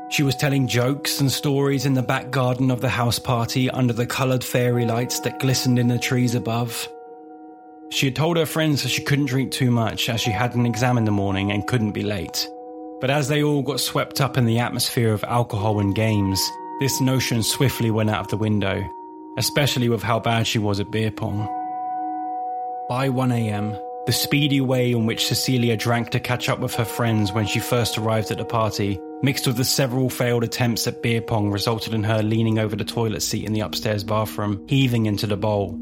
She 0.09 0.23
was 0.23 0.35
telling 0.35 0.67
jokes 0.67 1.19
and 1.19 1.31
stories 1.31 1.85
in 1.85 1.93
the 1.93 2.01
back 2.01 2.31
garden 2.31 2.71
of 2.71 2.81
the 2.81 2.89
house 2.89 3.19
party 3.19 3.69
under 3.69 3.93
the 3.93 4.07
coloured 4.07 4.43
fairy 4.43 4.85
lights 4.85 5.19
that 5.19 5.39
glistened 5.39 5.77
in 5.77 5.87
the 5.87 5.99
trees 5.99 6.33
above. 6.33 6.87
She 7.91 8.07
had 8.07 8.15
told 8.15 8.37
her 8.37 8.47
friends 8.47 8.81
that 8.81 8.89
she 8.89 9.03
couldn't 9.03 9.27
drink 9.27 9.51
too 9.51 9.69
much 9.69 10.09
as 10.09 10.19
she 10.19 10.31
had 10.31 10.55
an 10.55 10.65
exam 10.65 10.97
in 10.97 11.05
the 11.05 11.11
morning 11.11 11.51
and 11.51 11.67
couldn't 11.67 11.91
be 11.91 12.01
late. 12.01 12.49
But 12.99 13.11
as 13.11 13.27
they 13.27 13.43
all 13.43 13.61
got 13.61 13.79
swept 13.79 14.19
up 14.19 14.35
in 14.35 14.45
the 14.45 14.59
atmosphere 14.59 15.13
of 15.13 15.23
alcohol 15.23 15.79
and 15.79 15.93
games, 15.93 16.41
this 16.79 16.99
notion 16.99 17.43
swiftly 17.43 17.91
went 17.91 18.09
out 18.09 18.21
of 18.21 18.27
the 18.29 18.37
window, 18.37 18.83
especially 19.37 19.89
with 19.89 20.01
how 20.01 20.19
bad 20.19 20.47
she 20.47 20.59
was 20.59 20.79
at 20.79 20.91
beer 20.91 21.11
pong. 21.11 21.47
By 22.89 23.09
1am, 23.09 23.79
the 24.05 24.11
speedy 24.11 24.61
way 24.61 24.91
in 24.91 25.05
which 25.05 25.27
Cecilia 25.27 25.77
drank 25.77 26.09
to 26.11 26.19
catch 26.19 26.49
up 26.49 26.59
with 26.59 26.73
her 26.75 26.85
friends 26.85 27.31
when 27.31 27.45
she 27.45 27.59
first 27.59 27.97
arrived 27.97 28.31
at 28.31 28.37
the 28.37 28.45
party, 28.45 28.99
mixed 29.21 29.45
with 29.45 29.57
the 29.57 29.65
several 29.65 30.09
failed 30.09 30.43
attempts 30.43 30.87
at 30.87 31.03
beer 31.03 31.21
pong, 31.21 31.51
resulted 31.51 31.93
in 31.93 32.03
her 32.03 32.23
leaning 32.23 32.57
over 32.57 32.75
the 32.75 32.85
toilet 32.85 33.21
seat 33.21 33.45
in 33.45 33.53
the 33.53 33.59
upstairs 33.59 34.03
bathroom, 34.03 34.65
heaving 34.67 35.05
into 35.05 35.27
the 35.27 35.37
bowl. 35.37 35.79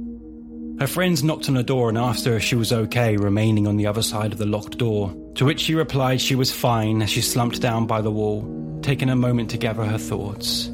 Her 0.80 0.88
friends 0.88 1.24
knocked 1.24 1.50
on 1.50 1.56
the 1.56 1.64
door 1.64 1.90
and 1.90 1.98
asked 1.98 2.26
her 2.26 2.36
if 2.36 2.44
she 2.44 2.56
was 2.56 2.72
okay 2.72 3.18
remaining 3.18 3.66
on 3.66 3.78
the 3.78 3.88
other 3.88 4.04
side 4.04 4.32
of 4.32 4.38
the 4.38 4.46
locked 4.46 4.78
door, 4.78 5.16
to 5.36 5.46
which 5.46 5.62
she 5.62 5.74
replied 5.74 6.22
she 6.22 6.36
was 6.36 6.52
fine 6.52 7.02
as 7.02 7.10
she 7.10 7.22
slumped 7.22 7.62
down 7.62 7.88
by 7.88 8.02
the 8.02 8.12
wall, 8.12 8.80
taking 8.82 9.10
a 9.10 9.16
moment 9.16 9.50
to 9.52 9.58
gather 9.58 9.84
her 9.84 9.98
thoughts. 9.98 10.70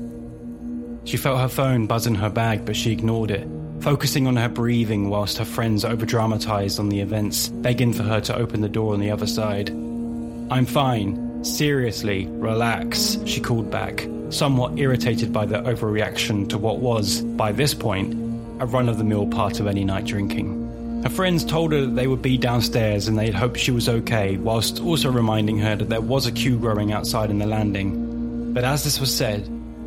She 1.06 1.18
felt 1.18 1.40
her 1.40 1.48
phone 1.48 1.88
buzz 1.88 2.08
in 2.08 2.16
her 2.16 2.30
bag, 2.30 2.66
but 2.66 2.76
she 2.76 2.92
ignored 2.92 3.32
it, 3.32 3.48
focusing 3.84 4.28
on 4.28 4.38
her 4.38 4.48
breathing 4.48 5.10
whilst 5.10 5.38
her 5.38 5.44
friends 5.44 5.84
overdramatized 5.84 6.80
on 6.80 6.88
the 6.88 7.02
events, 7.02 7.50
begging 7.50 7.92
for 7.92 8.04
her 8.04 8.22
to 8.22 8.34
open 8.34 8.62
the 8.62 8.70
door 8.70 8.94
on 8.94 9.02
the 9.02 9.12
other 9.12 9.28
side. 9.28 9.70
I'm 9.70 10.66
fine. 10.66 11.44
Seriously, 11.44 12.28
relax, 12.28 13.18
she 13.26 13.42
called 13.42 13.70
back, 13.70 14.08
somewhat 14.30 14.80
irritated 14.80 15.34
by 15.34 15.46
the 15.46 15.62
overreaction 15.64 16.48
to 16.48 16.58
what 16.58 16.80
was, 16.80 17.20
by 17.22 17.52
this 17.52 17.74
point, 17.74 18.14
a 18.62 18.66
run 18.66 18.88
of 18.88 18.98
the 18.98 19.04
mill 19.04 19.28
part 19.28 19.60
of 19.60 19.68
any 19.68 19.84
night 19.84 20.06
drinking. 20.06 21.02
Her 21.04 21.10
friends 21.10 21.44
told 21.44 21.74
her 21.74 21.82
that 21.82 21.96
they 21.98 22.08
would 22.08 22.22
be 22.22 22.38
downstairs 22.38 23.10
and 23.10 23.20
they'd 23.20 23.34
hoped 23.34 23.60
she 23.60 23.72
was 23.72 23.90
okay, 23.90 24.38
whilst 24.38 24.80
also 24.80 25.12
reminding 25.12 25.58
her 25.60 25.76
that 25.76 25.90
there 25.90 26.00
was 26.00 26.26
a 26.26 26.32
queue 26.32 26.58
growing 26.58 26.94
outside 26.94 27.30
in 27.30 27.40
the 27.40 27.46
landing. 27.46 28.54
But 28.54 28.64
as 28.64 28.86
this 28.86 29.02
was 29.02 29.14
said, 29.14 29.46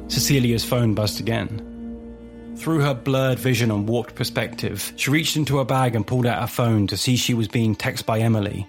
Cecilia's 0.09 0.67
phone 0.67 0.93
buzzed 0.93 1.19
again. 1.19 1.66
Through 2.57 2.81
her 2.81 2.95
blurred 2.95 3.39
vision 3.39 3.71
and 3.71 3.89
warped 3.89 4.15
perspective, 4.15 4.93
she 4.97 5.11
reached 5.11 5.37
into 5.37 5.59
her 5.59 5.65
bag 5.65 5.95
and 5.95 6.07
pulled 6.07 6.27
out 6.27 6.41
her 6.41 6.47
phone 6.47 6.87
to 6.89 6.97
see 6.97 7.17
she 7.17 7.35
was 7.35 7.49
being 7.49 7.77
texted 7.77 8.07
by 8.07 8.21
Emily. 8.21 8.67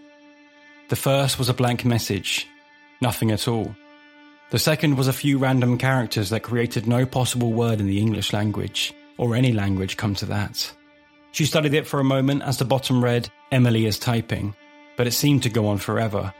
The 0.89 0.95
first 0.95 1.39
was 1.39 1.49
a 1.49 1.53
blank 1.53 1.83
message, 1.85 2.47
nothing 3.01 3.31
at 3.31 3.47
all. 3.47 3.75
The 4.51 4.59
second 4.59 4.97
was 4.97 5.07
a 5.07 5.13
few 5.13 5.37
random 5.37 5.77
characters 5.77 6.29
that 6.29 6.43
created 6.43 6.87
no 6.87 7.05
possible 7.05 7.53
word 7.53 7.79
in 7.79 7.87
the 7.87 7.99
English 7.99 8.33
language, 8.33 8.93
or 9.17 9.35
any 9.35 9.51
language 9.51 9.97
come 9.97 10.15
to 10.15 10.25
that. 10.27 10.71
She 11.31 11.45
studied 11.45 11.73
it 11.73 11.87
for 11.87 11.99
a 11.99 12.05
moment 12.05 12.43
as 12.43 12.57
the 12.57 12.65
bottom 12.65 13.03
read, 13.03 13.29
Emily 13.51 13.85
is 13.85 13.99
typing, 13.99 14.55
but 14.95 15.07
it 15.07 15.11
seemed 15.11 15.43
to 15.43 15.49
go 15.49 15.67
on 15.67 15.77
forever, 15.77 16.33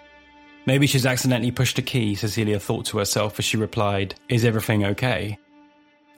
Maybe 0.68 0.86
she's 0.86 1.06
accidentally 1.06 1.52
pushed 1.52 1.80
a 1.80 1.82
key, 1.82 2.14
Cecilia 2.16 2.60
thought 2.60 2.88
to 2.88 2.98
herself 2.98 3.40
as 3.40 3.46
she 3.46 3.56
replied, 3.56 4.16
Is 4.28 4.44
everything 4.44 4.84
okay? 4.84 5.40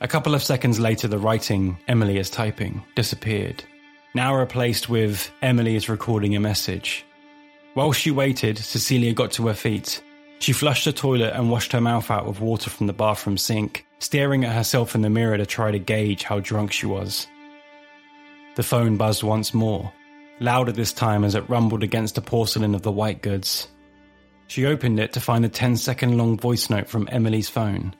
A 0.01 0.07
couple 0.07 0.33
of 0.33 0.41
seconds 0.41 0.79
later, 0.79 1.09
the 1.09 1.17
writing, 1.17 1.77
Emily 1.89 2.17
is 2.17 2.29
typing, 2.29 2.83
disappeared, 2.95 3.63
now 4.13 4.33
replaced 4.33 4.87
with, 4.87 5.29
Emily 5.41 5.75
is 5.75 5.89
recording 5.89 6.37
a 6.37 6.39
message. 6.39 7.05
While 7.73 7.91
she 7.91 8.09
waited, 8.09 8.57
Cecilia 8.57 9.13
got 9.13 9.33
to 9.33 9.47
her 9.47 9.53
feet. 9.53 10.01
She 10.39 10.53
flushed 10.53 10.85
the 10.85 10.93
toilet 10.93 11.33
and 11.35 11.51
washed 11.51 11.73
her 11.73 11.81
mouth 11.81 12.09
out 12.09 12.25
with 12.25 12.39
water 12.39 12.69
from 12.69 12.87
the 12.87 12.93
bathroom 12.93 13.37
sink, 13.37 13.85
staring 13.99 14.45
at 14.45 14.55
herself 14.55 14.95
in 14.95 15.01
the 15.01 15.09
mirror 15.09 15.37
to 15.37 15.45
try 15.45 15.69
to 15.69 15.79
gauge 15.79 16.23
how 16.23 16.39
drunk 16.39 16.71
she 16.71 16.85
was. 16.85 17.27
The 18.55 18.63
phone 18.63 18.95
buzzed 18.95 19.23
once 19.23 19.53
more, 19.53 19.91
louder 20.39 20.71
this 20.71 20.93
time 20.93 21.25
as 21.25 21.35
it 21.35 21.49
rumbled 21.49 21.83
against 21.83 22.15
the 22.15 22.21
porcelain 22.21 22.73
of 22.73 22.83
the 22.83 22.91
white 22.91 23.21
goods. 23.21 23.67
She 24.47 24.65
opened 24.65 25.01
it 25.01 25.11
to 25.13 25.19
find 25.19 25.43
a 25.43 25.49
10 25.49 25.75
second 25.75 26.17
long 26.17 26.37
voice 26.37 26.69
note 26.69 26.87
from 26.87 27.09
Emily's 27.11 27.49
phone, 27.49 27.93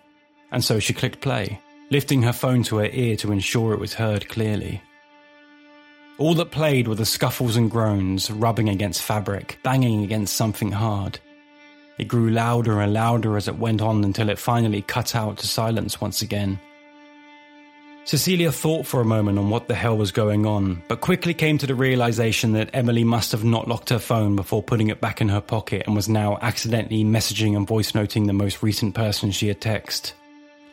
and 0.49 0.63
so 0.63 0.79
she 0.79 0.93
clicked 0.93 1.19
play, 1.19 1.59
lifting 1.91 2.21
her 2.21 2.33
phone 2.33 2.63
to 2.63 2.77
her 2.77 2.89
ear 2.91 3.15
to 3.17 3.31
ensure 3.31 3.73
it 3.73 3.79
was 3.79 3.93
heard 3.93 4.27
clearly. 4.29 4.81
All 6.17 6.33
that 6.35 6.51
played 6.51 6.87
were 6.87 6.95
the 6.95 7.05
scuffles 7.05 7.55
and 7.55 7.71
groans, 7.71 8.29
rubbing 8.29 8.67
against 8.67 9.01
fabric, 9.01 9.57
banging 9.63 10.03
against 10.03 10.35
something 10.35 10.71
hard. 10.71 11.19
It 11.97 12.07
grew 12.07 12.29
louder 12.29 12.81
and 12.81 12.93
louder 12.93 13.37
as 13.37 13.47
it 13.47 13.57
went 13.57 13.81
on 13.81 14.03
until 14.03 14.29
it 14.29 14.39
finally 14.39 14.81
cut 14.81 15.15
out 15.15 15.37
to 15.37 15.47
silence 15.47 16.01
once 16.01 16.21
again. 16.21 16.59
Cecilia 18.05 18.51
thought 18.51 18.87
for 18.87 19.01
a 19.01 19.05
moment 19.05 19.37
on 19.37 19.49
what 19.49 19.67
the 19.67 19.75
hell 19.75 19.95
was 19.95 20.11
going 20.11 20.45
on, 20.45 20.81
but 20.87 20.99
quickly 21.01 21.33
came 21.33 21.57
to 21.59 21.67
the 21.67 21.75
realization 21.75 22.53
that 22.53 22.69
Emily 22.73 23.03
must 23.03 23.31
have 23.31 23.43
not 23.43 23.67
locked 23.67 23.89
her 23.89 23.99
phone 23.99 24.35
before 24.35 24.63
putting 24.63 24.87
it 24.87 24.99
back 24.99 25.21
in 25.21 25.29
her 25.29 25.41
pocket 25.41 25.83
and 25.85 25.95
was 25.95 26.09
now 26.09 26.37
accidentally 26.41 27.03
messaging 27.03 27.55
and 27.55 27.67
voice 27.67 27.93
noting 27.93 28.25
the 28.25 28.33
most 28.33 28.63
recent 28.63 28.95
person 28.95 29.31
she 29.31 29.47
had 29.47 29.61
texted. 29.61 30.13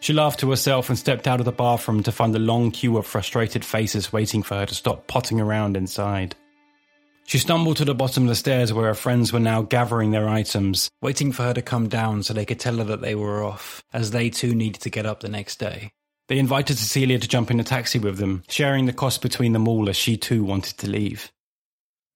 She 0.00 0.12
laughed 0.12 0.40
to 0.40 0.50
herself 0.50 0.88
and 0.88 0.98
stepped 0.98 1.26
out 1.26 1.40
of 1.40 1.46
the 1.46 1.52
bathroom 1.52 2.02
to 2.04 2.12
find 2.12 2.34
a 2.36 2.38
long 2.38 2.70
queue 2.70 2.96
of 2.96 3.06
frustrated 3.06 3.64
faces 3.64 4.12
waiting 4.12 4.42
for 4.42 4.56
her 4.56 4.66
to 4.66 4.74
stop 4.74 5.06
potting 5.06 5.40
around 5.40 5.76
inside. 5.76 6.36
She 7.26 7.38
stumbled 7.38 7.78
to 7.78 7.84
the 7.84 7.94
bottom 7.94 8.22
of 8.22 8.28
the 8.28 8.36
stairs 8.36 8.72
where 8.72 8.86
her 8.86 8.94
friends 8.94 9.32
were 9.32 9.40
now 9.40 9.62
gathering 9.62 10.12
their 10.12 10.28
items, 10.28 10.88
waiting 11.02 11.32
for 11.32 11.42
her 11.42 11.54
to 11.54 11.62
come 11.62 11.88
down 11.88 12.22
so 12.22 12.32
they 12.32 12.44
could 12.44 12.60
tell 12.60 12.76
her 12.76 12.84
that 12.84 13.00
they 13.00 13.16
were 13.16 13.42
off, 13.42 13.82
as 13.92 14.12
they 14.12 14.30
too 14.30 14.54
needed 14.54 14.80
to 14.82 14.90
get 14.90 15.06
up 15.06 15.20
the 15.20 15.28
next 15.28 15.58
day. 15.58 15.90
They 16.28 16.38
invited 16.38 16.78
Cecilia 16.78 17.18
to 17.18 17.26
jump 17.26 17.50
in 17.50 17.58
a 17.58 17.64
taxi 17.64 17.98
with 17.98 18.18
them, 18.18 18.44
sharing 18.48 18.86
the 18.86 18.92
cost 18.92 19.22
between 19.22 19.54
them 19.54 19.66
all 19.66 19.88
as 19.88 19.96
she 19.96 20.16
too 20.16 20.44
wanted 20.44 20.78
to 20.78 20.88
leave. 20.88 21.32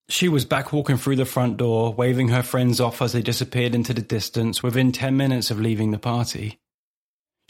She 0.09 0.29
was 0.29 0.45
back 0.45 0.73
walking 0.73 0.97
through 0.97 1.17
the 1.17 1.25
front 1.25 1.57
door, 1.57 1.93
waving 1.93 2.29
her 2.29 2.43
friends 2.45 2.81
off 2.81 3.03
as 3.03 3.13
they 3.13 3.23
disappeared 3.23 3.75
into 3.75 3.93
the 3.93 4.03
distance 4.03 4.63
within 4.63 4.93
10 4.93 5.17
minutes 5.17 5.51
of 5.51 5.61
leaving 5.61 5.91
the 5.91 5.99
party. 5.99 6.60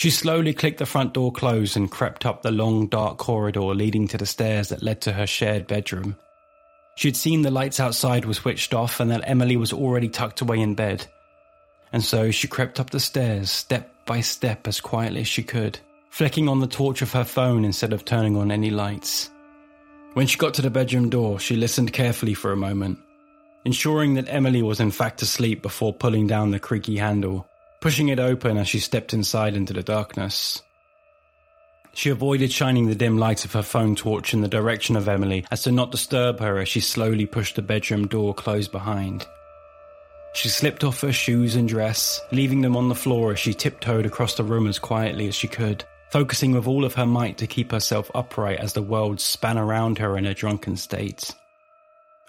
She 0.00 0.08
slowly 0.08 0.54
clicked 0.54 0.78
the 0.78 0.86
front 0.86 1.12
door 1.12 1.30
closed 1.30 1.76
and 1.76 1.90
crept 1.90 2.24
up 2.24 2.40
the 2.40 2.50
long, 2.50 2.86
dark 2.86 3.18
corridor 3.18 3.60
leading 3.74 4.08
to 4.08 4.16
the 4.16 4.24
stairs 4.24 4.70
that 4.70 4.82
led 4.82 5.02
to 5.02 5.12
her 5.12 5.26
shared 5.26 5.66
bedroom. 5.66 6.16
She 6.96 7.08
had 7.08 7.16
seen 7.16 7.42
the 7.42 7.50
lights 7.50 7.78
outside 7.78 8.24
were 8.24 8.32
switched 8.32 8.72
off 8.72 8.98
and 8.98 9.10
that 9.10 9.28
Emily 9.28 9.58
was 9.58 9.74
already 9.74 10.08
tucked 10.08 10.40
away 10.40 10.60
in 10.60 10.74
bed. 10.74 11.06
And 11.92 12.02
so 12.02 12.30
she 12.30 12.48
crept 12.48 12.80
up 12.80 12.88
the 12.88 12.98
stairs, 12.98 13.50
step 13.50 13.92
by 14.06 14.22
step, 14.22 14.66
as 14.66 14.80
quietly 14.80 15.20
as 15.20 15.28
she 15.28 15.42
could, 15.42 15.78
flicking 16.08 16.48
on 16.48 16.60
the 16.60 16.66
torch 16.66 17.02
of 17.02 17.12
her 17.12 17.24
phone 17.24 17.62
instead 17.62 17.92
of 17.92 18.06
turning 18.06 18.38
on 18.38 18.50
any 18.50 18.70
lights. 18.70 19.28
When 20.14 20.26
she 20.26 20.38
got 20.38 20.54
to 20.54 20.62
the 20.62 20.70
bedroom 20.70 21.10
door, 21.10 21.38
she 21.38 21.56
listened 21.56 21.92
carefully 21.92 22.32
for 22.32 22.52
a 22.52 22.56
moment, 22.56 22.98
ensuring 23.66 24.14
that 24.14 24.32
Emily 24.32 24.62
was 24.62 24.80
in 24.80 24.92
fact 24.92 25.20
asleep 25.20 25.60
before 25.60 25.92
pulling 25.92 26.26
down 26.26 26.52
the 26.52 26.58
creaky 26.58 26.96
handle, 26.96 27.49
pushing 27.80 28.08
it 28.08 28.18
open 28.18 28.56
as 28.56 28.68
she 28.68 28.78
stepped 28.78 29.12
inside 29.12 29.54
into 29.54 29.72
the 29.72 29.82
darkness. 29.82 30.62
She 31.92 32.10
avoided 32.10 32.52
shining 32.52 32.86
the 32.86 32.94
dim 32.94 33.18
light 33.18 33.44
of 33.44 33.52
her 33.52 33.62
phone 33.62 33.96
torch 33.96 34.32
in 34.32 34.42
the 34.42 34.48
direction 34.48 34.96
of 34.96 35.08
Emily 35.08 35.44
as 35.50 35.62
to 35.62 35.72
not 35.72 35.90
disturb 35.90 36.38
her 36.40 36.58
as 36.58 36.68
she 36.68 36.80
slowly 36.80 37.26
pushed 37.26 37.56
the 37.56 37.62
bedroom 37.62 38.06
door 38.06 38.32
closed 38.32 38.70
behind. 38.70 39.26
She 40.34 40.48
slipped 40.48 40.84
off 40.84 41.00
her 41.00 41.12
shoes 41.12 41.56
and 41.56 41.68
dress, 41.68 42.20
leaving 42.30 42.60
them 42.60 42.76
on 42.76 42.88
the 42.88 42.94
floor 42.94 43.32
as 43.32 43.40
she 43.40 43.52
tiptoed 43.52 44.06
across 44.06 44.34
the 44.34 44.44
room 44.44 44.68
as 44.68 44.78
quietly 44.78 45.26
as 45.26 45.34
she 45.34 45.48
could 45.48 45.84
focusing 46.10 46.50
with 46.52 46.66
all 46.66 46.84
of 46.84 46.94
her 46.94 47.06
might 47.06 47.38
to 47.38 47.46
keep 47.46 47.70
herself 47.70 48.10
upright 48.14 48.58
as 48.58 48.72
the 48.72 48.82
world 48.82 49.20
span 49.20 49.56
around 49.56 49.98
her 49.98 50.18
in 50.18 50.26
a 50.26 50.34
drunken 50.34 50.76
state. 50.76 51.34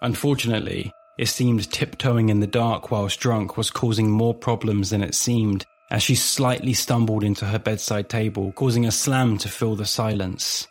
Unfortunately, 0.01 0.93
it 1.17 1.27
seemed 1.27 1.71
tiptoeing 1.71 2.29
in 2.29 2.39
the 2.39 2.47
dark 2.47 2.91
whilst 2.91 3.19
drunk 3.19 3.57
was 3.57 3.69
causing 3.69 4.09
more 4.09 4.33
problems 4.33 4.89
than 4.89 5.03
it 5.03 5.15
seemed 5.15 5.65
as 5.91 6.01
she 6.01 6.15
slightly 6.15 6.73
stumbled 6.73 7.23
into 7.23 7.45
her 7.45 7.59
bedside 7.59 8.09
table, 8.09 8.53
causing 8.53 8.85
a 8.85 8.91
slam 8.91 9.37
to 9.37 9.49
fill 9.49 9.75
the 9.75 9.85
silence. 9.85 10.67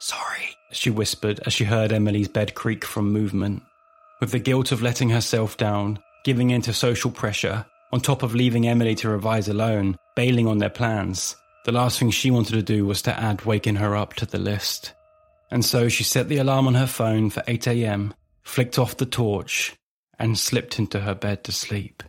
Sorry, 0.00 0.56
she 0.72 0.88
whispered 0.90 1.40
as 1.44 1.52
she 1.52 1.64
heard 1.64 1.92
Emily's 1.92 2.28
bed 2.28 2.54
creak 2.54 2.84
from 2.84 3.12
movement. 3.12 3.62
With 4.20 4.30
the 4.30 4.38
guilt 4.38 4.72
of 4.72 4.80
letting 4.80 5.10
herself 5.10 5.58
down, 5.58 5.98
giving 6.24 6.50
in 6.50 6.62
to 6.62 6.72
social 6.72 7.10
pressure, 7.10 7.66
on 7.92 8.00
top 8.00 8.22
of 8.22 8.34
leaving 8.34 8.66
Emily 8.66 8.94
to 8.96 9.10
revise 9.10 9.48
alone, 9.48 9.98
bailing 10.16 10.46
on 10.46 10.58
their 10.58 10.70
plans, 10.70 11.36
the 11.64 11.72
last 11.72 11.98
thing 11.98 12.10
she 12.10 12.30
wanted 12.30 12.52
to 12.52 12.62
do 12.62 12.86
was 12.86 13.02
to 13.02 13.18
add 13.18 13.44
waking 13.44 13.76
her 13.76 13.94
up 13.94 14.14
to 14.14 14.26
the 14.26 14.38
list. 14.38 14.94
And 15.50 15.64
so 15.64 15.88
she 15.88 16.04
set 16.04 16.28
the 16.28 16.38
alarm 16.38 16.66
on 16.66 16.74
her 16.74 16.86
phone 16.86 17.28
for 17.30 17.42
8 17.46 17.68
am, 17.68 18.14
flicked 18.48 18.78
off 18.78 18.96
the 18.96 19.06
torch, 19.06 19.76
and 20.18 20.38
slipped 20.38 20.78
into 20.78 21.00
her 21.00 21.14
bed 21.14 21.44
to 21.44 21.52
sleep. 21.52 22.02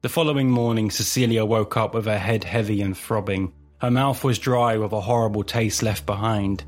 The 0.00 0.08
following 0.08 0.50
morning, 0.50 0.90
Cecilia 0.90 1.44
woke 1.44 1.76
up 1.76 1.94
with 1.94 2.06
her 2.06 2.18
head 2.18 2.44
heavy 2.44 2.80
and 2.80 2.96
throbbing. 2.96 3.52
Her 3.80 3.90
mouth 3.90 4.24
was 4.24 4.38
dry 4.38 4.78
with 4.78 4.92
a 4.92 5.02
horrible 5.02 5.44
taste 5.44 5.82
left 5.82 6.06
behind. 6.06 6.64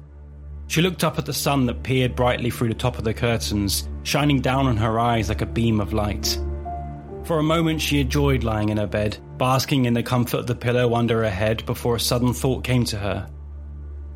She 0.68 0.82
looked 0.82 1.04
up 1.04 1.18
at 1.18 1.24
the 1.24 1.32
sun 1.32 1.64
that 1.66 1.82
peered 1.82 2.14
brightly 2.14 2.50
through 2.50 2.68
the 2.68 2.74
top 2.74 2.98
of 2.98 3.04
the 3.04 3.14
curtains, 3.14 3.88
shining 4.02 4.40
down 4.40 4.66
on 4.66 4.76
her 4.76 4.98
eyes 5.00 5.30
like 5.30 5.40
a 5.40 5.46
beam 5.46 5.80
of 5.80 5.94
light. 5.94 6.38
For 7.24 7.38
a 7.38 7.42
moment, 7.42 7.80
she 7.80 8.00
enjoyed 8.00 8.44
lying 8.44 8.68
in 8.68 8.76
her 8.76 8.86
bed, 8.86 9.16
basking 9.38 9.86
in 9.86 9.94
the 9.94 10.02
comfort 10.02 10.40
of 10.40 10.46
the 10.46 10.54
pillow 10.54 10.94
under 10.94 11.22
her 11.22 11.30
head 11.30 11.64
before 11.64 11.96
a 11.96 12.00
sudden 12.00 12.34
thought 12.34 12.62
came 12.62 12.84
to 12.84 12.98
her. 12.98 13.26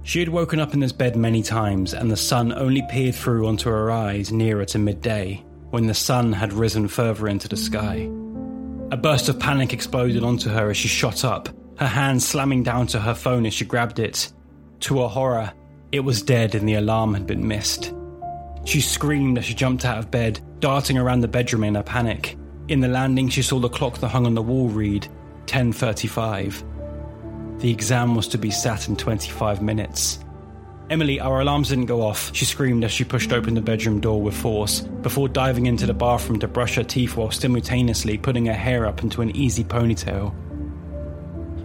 She 0.02 0.20
had 0.20 0.28
woken 0.28 0.60
up 0.60 0.74
in 0.74 0.80
this 0.80 0.92
bed 0.92 1.16
many 1.16 1.42
times, 1.42 1.94
and 1.94 2.10
the 2.10 2.16
sun 2.16 2.52
only 2.52 2.82
peered 2.88 3.14
through 3.14 3.46
onto 3.46 3.68
her 3.68 3.90
eyes 3.90 4.32
nearer 4.32 4.64
to 4.66 4.78
midday, 4.78 5.44
when 5.70 5.86
the 5.86 5.94
sun 5.94 6.32
had 6.32 6.52
risen 6.52 6.88
further 6.88 7.28
into 7.28 7.48
the 7.48 7.56
sky. 7.56 8.08
A 8.90 8.96
burst 8.96 9.28
of 9.28 9.38
panic 9.38 9.72
exploded 9.72 10.24
onto 10.24 10.50
her 10.50 10.70
as 10.70 10.76
she 10.76 10.88
shot 10.88 11.24
up, 11.24 11.48
her 11.78 11.86
hand 11.86 12.22
slamming 12.22 12.62
down 12.62 12.86
to 12.88 12.98
her 12.98 13.14
phone 13.14 13.46
as 13.46 13.54
she 13.54 13.64
grabbed 13.64 13.98
it. 13.98 14.32
To 14.80 15.02
her 15.02 15.08
horror, 15.08 15.52
it 15.92 16.00
was 16.00 16.22
dead 16.22 16.54
and 16.54 16.68
the 16.68 16.74
alarm 16.74 17.14
had 17.14 17.26
been 17.26 17.46
missed. 17.46 17.92
She 18.64 18.80
screamed 18.80 19.38
as 19.38 19.44
she 19.44 19.54
jumped 19.54 19.84
out 19.84 19.98
of 19.98 20.10
bed, 20.10 20.40
darting 20.60 20.98
around 20.98 21.20
the 21.20 21.28
bedroom 21.28 21.64
in 21.64 21.76
a 21.76 21.82
panic. 21.82 22.36
In 22.68 22.80
the 22.80 22.88
landing, 22.88 23.28
she 23.28 23.42
saw 23.42 23.58
the 23.58 23.68
clock 23.68 23.98
that 23.98 24.08
hung 24.08 24.26
on 24.26 24.34
the 24.34 24.42
wall 24.42 24.68
read 24.68 25.08
10:35. 25.46 26.64
The 27.60 27.70
exam 27.70 28.14
was 28.14 28.28
to 28.28 28.38
be 28.38 28.50
sat 28.50 28.88
in 28.88 28.96
25 28.96 29.62
minutes. 29.62 30.18
Emily, 30.88 31.20
our 31.20 31.40
alarms 31.40 31.68
didn't 31.68 31.86
go 31.86 32.02
off, 32.02 32.34
she 32.34 32.44
screamed 32.44 32.82
as 32.82 32.90
she 32.90 33.04
pushed 33.04 33.32
open 33.32 33.54
the 33.54 33.60
bedroom 33.60 34.00
door 34.00 34.20
with 34.20 34.34
force, 34.34 34.80
before 34.80 35.28
diving 35.28 35.66
into 35.66 35.86
the 35.86 35.94
bathroom 35.94 36.40
to 36.40 36.48
brush 36.48 36.74
her 36.74 36.82
teeth 36.82 37.16
while 37.16 37.30
simultaneously 37.30 38.18
putting 38.18 38.46
her 38.46 38.52
hair 38.52 38.86
up 38.86 39.02
into 39.02 39.22
an 39.22 39.34
easy 39.36 39.62
ponytail. 39.62 40.34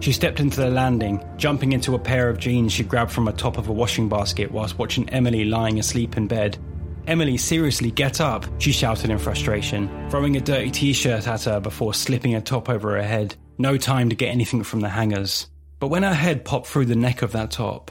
She 0.00 0.12
stepped 0.12 0.38
into 0.38 0.60
the 0.60 0.70
landing, 0.70 1.24
jumping 1.38 1.72
into 1.72 1.94
a 1.94 1.98
pair 1.98 2.28
of 2.28 2.38
jeans 2.38 2.72
she 2.72 2.84
grabbed 2.84 3.10
from 3.10 3.24
the 3.24 3.32
top 3.32 3.58
of 3.58 3.68
a 3.68 3.72
washing 3.72 4.08
basket 4.08 4.52
whilst 4.52 4.78
watching 4.78 5.08
Emily 5.08 5.44
lying 5.44 5.78
asleep 5.78 6.16
in 6.16 6.28
bed, 6.28 6.58
Emily, 7.06 7.36
seriously, 7.36 7.92
get 7.92 8.20
up, 8.20 8.44
she 8.58 8.72
shouted 8.72 9.10
in 9.10 9.18
frustration, 9.18 9.88
throwing 10.10 10.36
a 10.36 10.40
dirty 10.40 10.70
t 10.70 10.92
shirt 10.92 11.28
at 11.28 11.44
her 11.44 11.60
before 11.60 11.94
slipping 11.94 12.34
a 12.34 12.40
top 12.40 12.68
over 12.68 12.96
her 12.96 13.02
head. 13.02 13.36
No 13.58 13.76
time 13.76 14.08
to 14.08 14.16
get 14.16 14.28
anything 14.28 14.64
from 14.64 14.80
the 14.80 14.88
hangers. 14.88 15.48
But 15.78 15.88
when 15.88 16.02
her 16.02 16.14
head 16.14 16.44
popped 16.44 16.66
through 16.66 16.86
the 16.86 16.96
neck 16.96 17.22
of 17.22 17.32
that 17.32 17.50
top, 17.50 17.90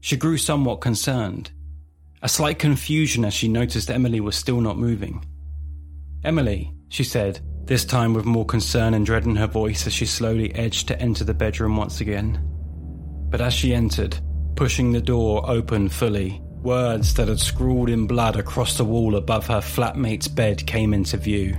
she 0.00 0.16
grew 0.16 0.36
somewhat 0.36 0.80
concerned. 0.80 1.50
A 2.22 2.28
slight 2.28 2.58
confusion 2.58 3.24
as 3.24 3.34
she 3.34 3.48
noticed 3.48 3.90
Emily 3.90 4.20
was 4.20 4.36
still 4.36 4.60
not 4.60 4.78
moving. 4.78 5.24
Emily, 6.24 6.72
she 6.88 7.04
said, 7.04 7.40
this 7.64 7.84
time 7.84 8.14
with 8.14 8.24
more 8.24 8.44
concern 8.44 8.94
and 8.94 9.06
dread 9.06 9.24
in 9.24 9.36
her 9.36 9.46
voice 9.46 9.86
as 9.86 9.92
she 9.92 10.06
slowly 10.06 10.54
edged 10.54 10.88
to 10.88 11.00
enter 11.00 11.24
the 11.24 11.34
bedroom 11.34 11.76
once 11.76 12.00
again. 12.00 12.40
But 13.30 13.40
as 13.40 13.54
she 13.54 13.74
entered, 13.74 14.18
pushing 14.56 14.92
the 14.92 15.00
door 15.00 15.48
open 15.48 15.88
fully, 15.88 16.42
Words 16.62 17.14
that 17.14 17.28
had 17.28 17.40
scrawled 17.40 17.88
in 17.88 18.06
blood 18.06 18.36
across 18.36 18.76
the 18.76 18.84
wall 18.84 19.16
above 19.16 19.46
her 19.46 19.62
flatmate's 19.62 20.28
bed 20.28 20.66
came 20.66 20.92
into 20.92 21.16
view. 21.16 21.56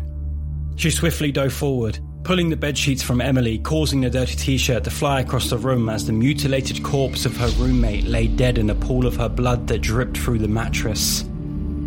She 0.75 0.91
swiftly 0.91 1.31
dove 1.31 1.53
forward, 1.53 1.97
pulling 2.23 2.49
the 2.49 2.55
bed 2.55 2.77
sheets 2.77 3.01
from 3.01 3.21
Emily, 3.21 3.57
causing 3.60 4.01
the 4.01 4.10
dirty 4.10 4.36
t 4.36 4.57
shirt 4.57 4.84
to 4.84 4.91
fly 4.91 5.21
across 5.21 5.49
the 5.49 5.57
room 5.57 5.89
as 5.89 6.05
the 6.05 6.13
mutilated 6.13 6.84
corpse 6.84 7.25
of 7.25 7.36
her 7.38 7.49
roommate 7.62 8.05
lay 8.05 8.27
dead 8.27 8.57
in 8.57 8.69
a 8.69 8.75
pool 8.75 9.05
of 9.05 9.15
her 9.15 9.29
blood 9.29 9.67
that 9.67 9.81
dripped 9.81 10.17
through 10.17 10.39
the 10.39 10.47
mattress. 10.47 11.25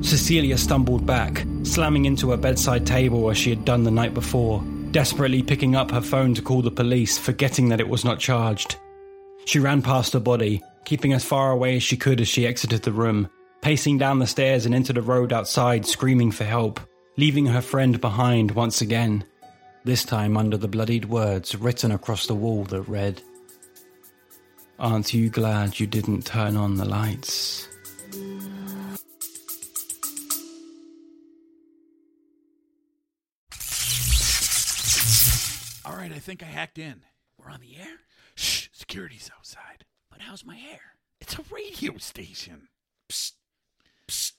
Cecilia 0.03 0.59
stumbled 0.59 1.07
back, 1.07 1.47
slamming 1.63 2.05
into 2.05 2.31
her 2.31 2.37
bedside 2.37 2.87
table 2.87 3.31
as 3.31 3.39
she 3.39 3.51
had 3.51 3.65
done 3.65 3.85
the 3.85 3.91
night 3.91 4.13
before, 4.13 4.63
desperately 4.91 5.43
picking 5.43 5.77
up 5.77 5.91
her 5.91 6.01
phone 6.01 6.35
to 6.35 6.43
call 6.43 6.63
the 6.63 6.71
police, 6.71 7.17
forgetting 7.17 7.69
that 7.69 7.81
it 7.81 7.89
was 7.89 8.05
not 8.05 8.19
charged. 8.19 8.77
She 9.47 9.59
ran 9.59 9.83
past 9.83 10.13
the 10.13 10.21
body, 10.21 10.63
keeping 10.85 11.13
as 11.13 11.25
far 11.25 11.53
away 11.53 11.77
as 11.77 11.83
she 11.83 11.97
could 11.97 12.21
as 12.21 12.29
she 12.29 12.47
exited 12.47 12.83
the 12.83 12.93
room, 12.93 13.29
pacing 13.63 13.99
down 13.99 14.19
the 14.19 14.27
stairs 14.27 14.67
and 14.67 14.75
into 14.75 14.93
the 14.93 15.01
road 15.01 15.33
outside, 15.33 15.87
screaming 15.87 16.31
for 16.31 16.45
help, 16.45 16.81
leaving 17.17 17.47
her 17.47 17.63
friend 17.63 18.01
behind 18.01 18.51
once 18.51 18.83
again. 18.83 19.25
This 19.85 20.03
time 20.03 20.39
under 20.39 20.57
the 20.57 20.67
bloodied 20.69 21.05
words 21.05 21.55
written 21.55 21.93
across 21.93 22.27
the 22.27 22.35
wall 22.35 22.65
that 22.65 22.83
read, 22.83 23.21
Aren't 24.79 25.13
you 25.13 25.29
glad 25.29 25.79
you 25.79 25.87
didn't 25.87 26.25
turn 26.25 26.57
on 26.57 26.77
the 26.77 26.87
lights? 26.87 27.69
All 35.85 35.95
right, 35.97 36.13
I 36.13 36.19
think 36.19 36.43
I 36.43 36.47
hacked 36.47 36.79
in. 36.79 37.03
We're 37.39 37.51
on 37.51 37.61
the 37.61 37.77
air? 37.77 37.99
Shh, 38.35 38.69
security's 38.73 39.31
outside. 39.37 39.85
But 40.11 40.23
how's 40.23 40.45
my 40.45 40.57
hair? 40.57 40.81
It's 41.21 41.35
a 41.39 41.43
radio 41.53 41.99
station. 41.99 42.69
Psst. 43.11 43.33
Psst. 44.09 44.33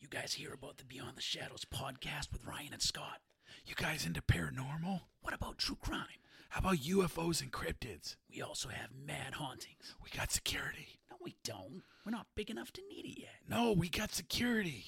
You 0.00 0.08
guys 0.08 0.34
hear 0.34 0.52
about 0.52 0.78
the 0.78 0.84
Beyond 0.84 1.16
the 1.16 1.22
Shadows 1.22 1.64
podcast 1.72 2.32
with 2.32 2.44
Ryan 2.44 2.72
and 2.72 2.82
Scott? 2.82 3.20
You 3.66 3.74
guys 3.74 4.06
into 4.06 4.22
paranormal? 4.22 5.00
What 5.20 5.34
about 5.34 5.58
true 5.58 5.78
crime? 5.80 6.20
How 6.50 6.60
about 6.60 6.76
UFOs 6.78 7.40
and 7.40 7.50
cryptids? 7.52 8.16
We 8.30 8.42
also 8.42 8.68
have 8.68 8.90
mad 9.06 9.34
hauntings. 9.34 9.94
We 10.02 10.10
got 10.10 10.30
security. 10.30 11.00
No, 11.10 11.16
we 11.24 11.36
don't. 11.44 11.82
We're 12.04 12.12
not 12.12 12.26
big 12.34 12.50
enough 12.50 12.72
to 12.72 12.82
need 12.88 13.06
it 13.06 13.20
yet. 13.20 13.36
No, 13.48 13.72
we 13.72 13.88
got 13.88 14.12
security. 14.12 14.86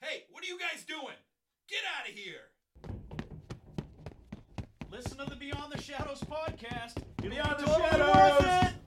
Hey, 0.00 0.24
what 0.30 0.44
are 0.44 0.46
you 0.46 0.58
guys 0.58 0.84
doing? 0.84 1.16
Get 1.68 1.80
out 1.98 2.08
of 2.08 2.14
here! 2.14 2.50
Listen 4.90 5.18
to 5.18 5.28
the 5.28 5.36
Beyond 5.36 5.72
the 5.72 5.82
Shadows 5.82 6.20
podcast. 6.20 7.02
Beyond 7.20 7.58
the 7.58 7.64
Totally 7.64 7.88
Shadows. 7.90 8.77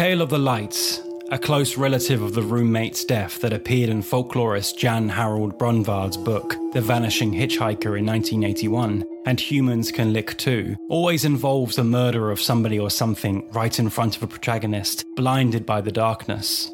Tale 0.00 0.22
of 0.22 0.30
the 0.30 0.38
Lights, 0.38 1.02
a 1.30 1.38
close 1.38 1.76
relative 1.76 2.22
of 2.22 2.32
the 2.32 2.40
roommate's 2.40 3.04
death 3.04 3.38
that 3.42 3.52
appeared 3.52 3.90
in 3.90 4.02
folklorist 4.02 4.78
Jan 4.78 5.10
Harold 5.10 5.58
Brunvand's 5.58 6.16
book, 6.16 6.56
The 6.72 6.80
Vanishing 6.80 7.30
Hitchhiker 7.30 7.98
in 7.98 8.06
1981, 8.06 9.04
and 9.26 9.38
Humans 9.38 9.92
Can 9.92 10.14
Lick 10.14 10.38
Too, 10.38 10.74
always 10.88 11.26
involves 11.26 11.76
the 11.76 11.84
murder 11.84 12.30
of 12.30 12.40
somebody 12.40 12.78
or 12.78 12.88
something 12.88 13.46
right 13.52 13.78
in 13.78 13.90
front 13.90 14.16
of 14.16 14.22
a 14.22 14.26
protagonist, 14.26 15.04
blinded 15.16 15.66
by 15.66 15.82
the 15.82 15.92
darkness. 15.92 16.72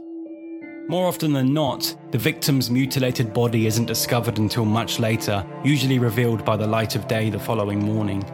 More 0.88 1.08
often 1.08 1.32
than 1.32 1.52
not, 1.52 1.96
the 2.12 2.18
victim's 2.18 2.70
mutilated 2.70 3.34
body 3.34 3.66
isn't 3.66 3.86
discovered 3.86 4.38
until 4.38 4.64
much 4.64 5.00
later, 5.00 5.44
usually 5.64 5.98
revealed 5.98 6.44
by 6.44 6.56
the 6.56 6.68
light 6.68 6.94
of 6.94 7.08
day 7.08 7.28
the 7.30 7.40
following 7.40 7.80
morning. 7.80 8.24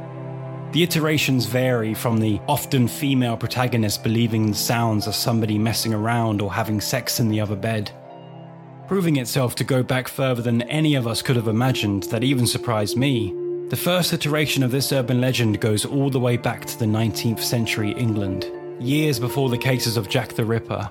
The 0.72 0.82
iterations 0.82 1.44
vary 1.44 1.92
from 1.92 2.18
the 2.18 2.40
often 2.48 2.88
female 2.88 3.36
protagonist 3.36 4.02
believing 4.02 4.50
the 4.50 4.56
sounds 4.56 5.06
of 5.06 5.14
somebody 5.14 5.58
messing 5.58 5.92
around 5.92 6.40
or 6.40 6.50
having 6.50 6.80
sex 6.80 7.20
in 7.20 7.28
the 7.28 7.42
other 7.42 7.56
bed, 7.56 7.90
proving 8.88 9.16
itself 9.16 9.54
to 9.56 9.64
go 9.64 9.82
back 9.82 10.08
further 10.08 10.40
than 10.40 10.62
any 10.62 10.94
of 10.94 11.06
us 11.06 11.20
could 11.20 11.36
have 11.36 11.46
imagined, 11.46 12.04
that 12.04 12.24
even 12.24 12.46
surprised 12.46 12.96
me. 12.96 13.34
The 13.68 13.76
first 13.76 14.14
iteration 14.14 14.62
of 14.62 14.70
this 14.70 14.92
urban 14.92 15.20
legend 15.20 15.60
goes 15.60 15.84
all 15.84 16.08
the 16.08 16.18
way 16.18 16.38
back 16.38 16.64
to 16.64 16.78
the 16.78 16.86
19th 16.86 17.40
century 17.40 17.92
England, 17.92 18.50
years 18.80 19.20
before 19.20 19.50
the 19.50 19.58
cases 19.58 19.98
of 19.98 20.08
Jack 20.08 20.32
the 20.32 20.44
Ripper. 20.44 20.90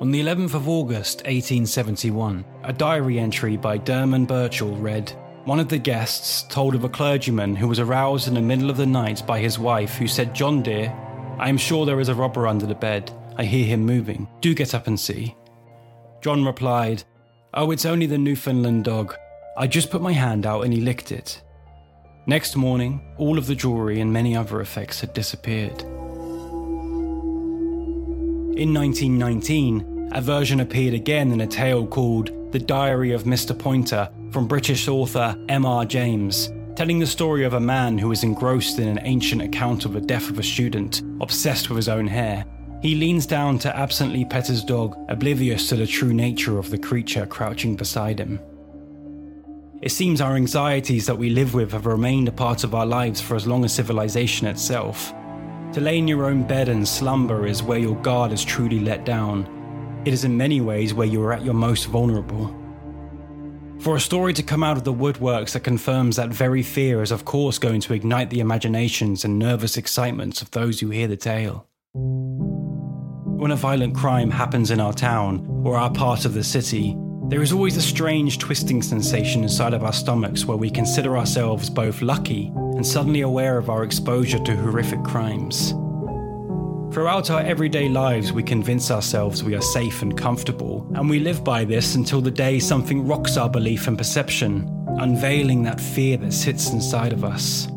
On 0.00 0.12
the 0.12 0.22
11th 0.22 0.54
of 0.54 0.68
August 0.68 1.18
1871, 1.22 2.44
a 2.62 2.72
diary 2.72 3.18
entry 3.18 3.56
by 3.56 3.76
Dearman 3.76 4.28
Birchall 4.28 4.80
read 4.80 5.12
one 5.44 5.58
of 5.58 5.68
the 5.68 5.78
guests 5.78 6.42
told 6.42 6.74
of 6.74 6.84
a 6.84 6.88
clergyman 6.88 7.56
who 7.56 7.66
was 7.66 7.78
aroused 7.78 8.28
in 8.28 8.34
the 8.34 8.42
middle 8.42 8.70
of 8.70 8.76
the 8.76 8.86
night 8.86 9.26
by 9.26 9.38
his 9.38 9.58
wife, 9.58 9.96
who 9.96 10.06
said, 10.06 10.34
John 10.34 10.62
dear, 10.62 10.94
I 11.38 11.48
am 11.48 11.56
sure 11.56 11.86
there 11.86 12.00
is 12.00 12.10
a 12.10 12.14
robber 12.14 12.46
under 12.46 12.66
the 12.66 12.74
bed. 12.74 13.10
I 13.36 13.44
hear 13.44 13.64
him 13.64 13.86
moving. 13.86 14.28
Do 14.40 14.54
get 14.54 14.74
up 14.74 14.86
and 14.86 15.00
see. 15.00 15.34
John 16.20 16.44
replied, 16.44 17.04
Oh, 17.54 17.70
it's 17.70 17.86
only 17.86 18.06
the 18.06 18.18
Newfoundland 18.18 18.84
dog. 18.84 19.14
I 19.56 19.66
just 19.66 19.90
put 19.90 20.02
my 20.02 20.12
hand 20.12 20.44
out 20.44 20.64
and 20.64 20.74
he 20.74 20.80
licked 20.80 21.10
it. 21.10 21.40
Next 22.26 22.54
morning, 22.54 23.00
all 23.16 23.38
of 23.38 23.46
the 23.46 23.54
jewellery 23.54 24.00
and 24.00 24.12
many 24.12 24.36
other 24.36 24.60
effects 24.60 25.00
had 25.00 25.14
disappeared. 25.14 25.80
In 28.56 28.74
1919, 28.74 30.10
a 30.12 30.20
version 30.20 30.60
appeared 30.60 30.92
again 30.92 31.32
in 31.32 31.40
a 31.40 31.46
tale 31.46 31.86
called 31.86 32.52
The 32.52 32.58
Diary 32.58 33.12
of 33.12 33.24
Mr. 33.24 33.58
Poynter 33.58 34.10
from 34.30 34.46
British 34.46 34.86
author 34.88 35.36
M.R. 35.48 35.84
James, 35.84 36.52
telling 36.76 36.98
the 36.98 37.06
story 37.06 37.44
of 37.44 37.54
a 37.54 37.60
man 37.60 37.98
who 37.98 38.12
is 38.12 38.22
engrossed 38.22 38.78
in 38.78 38.88
an 38.88 39.00
ancient 39.02 39.42
account 39.42 39.84
of 39.84 39.92
the 39.92 40.00
death 40.00 40.30
of 40.30 40.38
a 40.38 40.42
student, 40.42 41.02
obsessed 41.20 41.68
with 41.68 41.76
his 41.76 41.88
own 41.88 42.06
hair. 42.06 42.44
He 42.80 42.94
leans 42.94 43.26
down 43.26 43.58
to 43.60 43.76
absently 43.76 44.24
pet 44.24 44.46
his 44.46 44.64
dog, 44.64 44.96
oblivious 45.08 45.68
to 45.68 45.76
the 45.76 45.86
true 45.86 46.14
nature 46.14 46.58
of 46.58 46.70
the 46.70 46.78
creature 46.78 47.26
crouching 47.26 47.76
beside 47.76 48.18
him. 48.18 48.40
It 49.82 49.90
seems 49.90 50.20
our 50.20 50.36
anxieties 50.36 51.06
that 51.06 51.18
we 51.18 51.30
live 51.30 51.54
with 51.54 51.72
have 51.72 51.86
remained 51.86 52.28
a 52.28 52.32
part 52.32 52.64
of 52.64 52.74
our 52.74 52.86
lives 52.86 53.20
for 53.20 53.34
as 53.34 53.46
long 53.46 53.64
as 53.64 53.74
civilization 53.74 54.46
itself. 54.46 55.12
To 55.72 55.80
lay 55.80 55.98
in 55.98 56.08
your 56.08 56.26
own 56.26 56.42
bed 56.44 56.68
and 56.68 56.86
slumber 56.86 57.46
is 57.46 57.62
where 57.62 57.78
your 57.78 57.96
guard 57.96 58.32
is 58.32 58.44
truly 58.44 58.80
let 58.80 59.04
down. 59.04 60.02
It 60.04 60.12
is 60.12 60.24
in 60.24 60.36
many 60.36 60.60
ways 60.60 60.94
where 60.94 61.06
you 61.06 61.22
are 61.22 61.32
at 61.32 61.44
your 61.44 61.54
most 61.54 61.86
vulnerable. 61.86 62.59
For 63.80 63.96
a 63.96 64.00
story 64.00 64.34
to 64.34 64.42
come 64.42 64.62
out 64.62 64.76
of 64.76 64.84
the 64.84 64.92
woodworks 64.92 65.52
that 65.52 65.60
confirms 65.60 66.16
that 66.16 66.28
very 66.28 66.62
fear 66.62 67.00
is, 67.02 67.10
of 67.10 67.24
course, 67.24 67.58
going 67.58 67.80
to 67.80 67.94
ignite 67.94 68.28
the 68.28 68.40
imaginations 68.40 69.24
and 69.24 69.38
nervous 69.38 69.78
excitements 69.78 70.42
of 70.42 70.50
those 70.50 70.80
who 70.80 70.90
hear 70.90 71.08
the 71.08 71.16
tale. 71.16 71.66
When 71.94 73.52
a 73.52 73.56
violent 73.56 73.96
crime 73.96 74.30
happens 74.30 74.70
in 74.70 74.80
our 74.80 74.92
town 74.92 75.62
or 75.64 75.78
our 75.78 75.90
part 75.90 76.26
of 76.26 76.34
the 76.34 76.44
city, 76.44 76.94
there 77.28 77.40
is 77.40 77.52
always 77.52 77.78
a 77.78 77.82
strange 77.82 78.36
twisting 78.36 78.82
sensation 78.82 79.44
inside 79.44 79.72
of 79.72 79.82
our 79.82 79.94
stomachs 79.94 80.44
where 80.44 80.58
we 80.58 80.68
consider 80.68 81.16
ourselves 81.16 81.70
both 81.70 82.02
lucky 82.02 82.48
and 82.54 82.86
suddenly 82.86 83.22
aware 83.22 83.56
of 83.56 83.70
our 83.70 83.82
exposure 83.82 84.40
to 84.40 84.56
horrific 84.56 85.02
crimes. 85.04 85.72
Throughout 86.92 87.30
our 87.30 87.40
everyday 87.42 87.88
lives, 87.88 88.32
we 88.32 88.42
convince 88.42 88.90
ourselves 88.90 89.44
we 89.44 89.54
are 89.54 89.62
safe 89.62 90.02
and 90.02 90.18
comfortable, 90.18 90.90
and 90.96 91.08
we 91.08 91.20
live 91.20 91.44
by 91.44 91.64
this 91.64 91.94
until 91.94 92.20
the 92.20 92.32
day 92.32 92.58
something 92.58 93.06
rocks 93.06 93.36
our 93.36 93.48
belief 93.48 93.86
and 93.86 93.96
perception, 93.96 94.68
unveiling 94.98 95.62
that 95.62 95.80
fear 95.80 96.16
that 96.16 96.32
sits 96.32 96.72
inside 96.72 97.12
of 97.12 97.24
us. 97.24 97.68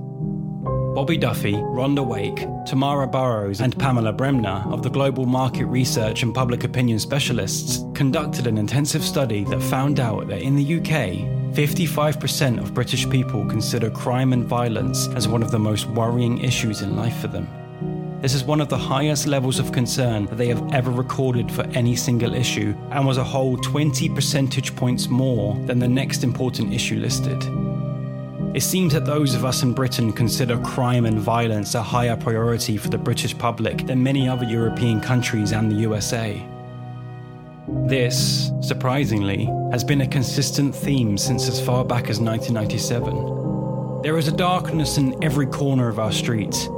Bobby 0.95 1.15
Duffy, 1.15 1.53
Rhonda 1.53 2.03
Wake, 2.03 2.47
Tamara 2.65 3.05
Burrows, 3.05 3.61
and 3.61 3.77
Pamela 3.77 4.13
Bremner 4.13 4.63
of 4.65 4.81
the 4.81 4.89
Global 4.89 5.27
Market 5.27 5.65
Research 5.65 6.23
and 6.23 6.33
Public 6.33 6.63
Opinion 6.63 6.97
Specialists 6.97 7.85
conducted 7.93 8.47
an 8.47 8.57
intensive 8.57 9.03
study 9.03 9.43
that 9.43 9.61
found 9.61 9.99
out 9.99 10.27
that 10.27 10.41
in 10.41 10.55
the 10.55 10.79
UK, 10.79 11.53
55% 11.53 12.57
of 12.57 12.73
British 12.73 13.07
people 13.11 13.45
consider 13.45 13.91
crime 13.91 14.33
and 14.33 14.43
violence 14.43 15.07
as 15.09 15.27
one 15.27 15.43
of 15.43 15.51
the 15.51 15.59
most 15.59 15.85
worrying 15.89 16.39
issues 16.39 16.81
in 16.81 16.95
life 16.95 17.17
for 17.17 17.27
them. 17.27 17.47
This 18.23 18.33
is 18.35 18.45
one 18.45 18.61
of 18.61 18.69
the 18.69 18.77
highest 18.77 19.27
levels 19.27 19.59
of 19.59 19.73
concern 19.73 20.27
that 20.27 20.37
they 20.37 20.47
have 20.47 20.71
ever 20.71 20.89
recorded 20.89 21.51
for 21.51 21.63
any 21.73 21.93
single 21.93 22.33
issue, 22.33 22.73
and 22.89 23.05
was 23.05 23.17
a 23.17 23.23
whole 23.23 23.57
20 23.57 24.07
percentage 24.07 24.73
points 24.77 25.09
more 25.09 25.55
than 25.65 25.77
the 25.77 25.89
next 25.89 26.23
important 26.23 26.73
issue 26.73 26.95
listed. 26.95 27.43
It 28.55 28.63
seems 28.63 28.93
that 28.93 29.05
those 29.05 29.35
of 29.35 29.43
us 29.43 29.61
in 29.61 29.73
Britain 29.73 30.13
consider 30.13 30.57
crime 30.59 31.05
and 31.05 31.19
violence 31.19 31.75
a 31.75 31.83
higher 31.83 32.15
priority 32.15 32.77
for 32.77 32.87
the 32.87 32.97
British 32.97 33.37
public 33.37 33.85
than 33.87 34.01
many 34.01 34.29
other 34.29 34.45
European 34.45 35.01
countries 35.01 35.51
and 35.51 35.69
the 35.69 35.81
USA. 35.81 36.41
This, 37.87 38.51
surprisingly, 38.61 39.49
has 39.73 39.83
been 39.83 39.99
a 39.99 40.07
consistent 40.07 40.73
theme 40.73 41.17
since 41.17 41.49
as 41.49 41.59
far 41.59 41.83
back 41.83 42.09
as 42.09 42.21
1997. 42.21 44.01
There 44.01 44.17
is 44.17 44.29
a 44.29 44.37
darkness 44.37 44.97
in 44.97 45.21
every 45.21 45.47
corner 45.47 45.89
of 45.89 45.99
our 45.99 46.13
streets, 46.13 46.69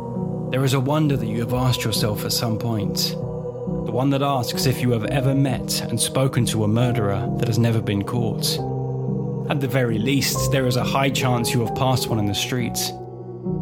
there 0.56 0.64
is 0.64 0.74
a 0.74 0.80
wonder 0.80 1.18
that 1.18 1.28
you 1.28 1.42
have 1.42 1.54
asked 1.54 1.84
yourself 1.84 2.24
at 2.24 2.32
some 2.32 2.58
point. 2.58 3.10
The 3.10 3.92
one 3.92 4.10
that 4.12 4.22
asks 4.22 4.66
if 4.66 4.80
you 4.80 4.90
have 4.92 5.04
ever 5.08 5.36
met 5.36 5.82
and 5.82 6.00
spoken 6.00 6.46
to 6.46 6.64
a 6.64 6.68
murderer 6.70 7.30
that 7.40 7.50
has 7.50 7.60
never 7.60 7.82
been 7.82 8.06
caught. 8.06 8.58
At 9.50 9.60
the 9.60 9.68
very 9.68 9.98
least, 9.98 10.54
there 10.54 10.66
is 10.66 10.78
a 10.78 10.84
high 10.86 11.10
chance 11.10 11.54
you 11.54 11.60
have 11.66 11.76
passed 11.76 12.08
one 12.08 12.20
in 12.20 12.26
the 12.26 12.34
street. 12.34 12.80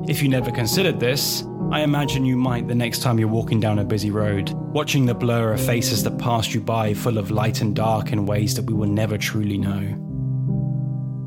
If 0.07 0.21
you 0.21 0.29
never 0.29 0.51
considered 0.51 0.99
this, 0.99 1.43
I 1.71 1.81
imagine 1.81 2.25
you 2.25 2.37
might 2.37 2.67
the 2.67 2.75
next 2.75 3.01
time 3.01 3.17
you're 3.17 3.27
walking 3.27 3.59
down 3.59 3.79
a 3.79 3.83
busy 3.83 4.11
road, 4.11 4.51
watching 4.51 5.07
the 5.07 5.15
blur 5.15 5.53
of 5.53 5.65
faces 5.65 6.03
that 6.03 6.19
passed 6.19 6.53
you 6.53 6.61
by 6.61 6.93
full 6.93 7.17
of 7.17 7.31
light 7.31 7.61
and 7.61 7.75
dark 7.75 8.11
in 8.11 8.27
ways 8.27 8.53
that 8.53 8.65
we 8.65 8.75
will 8.75 8.87
never 8.87 9.17
truly 9.17 9.57
know. 9.57 9.81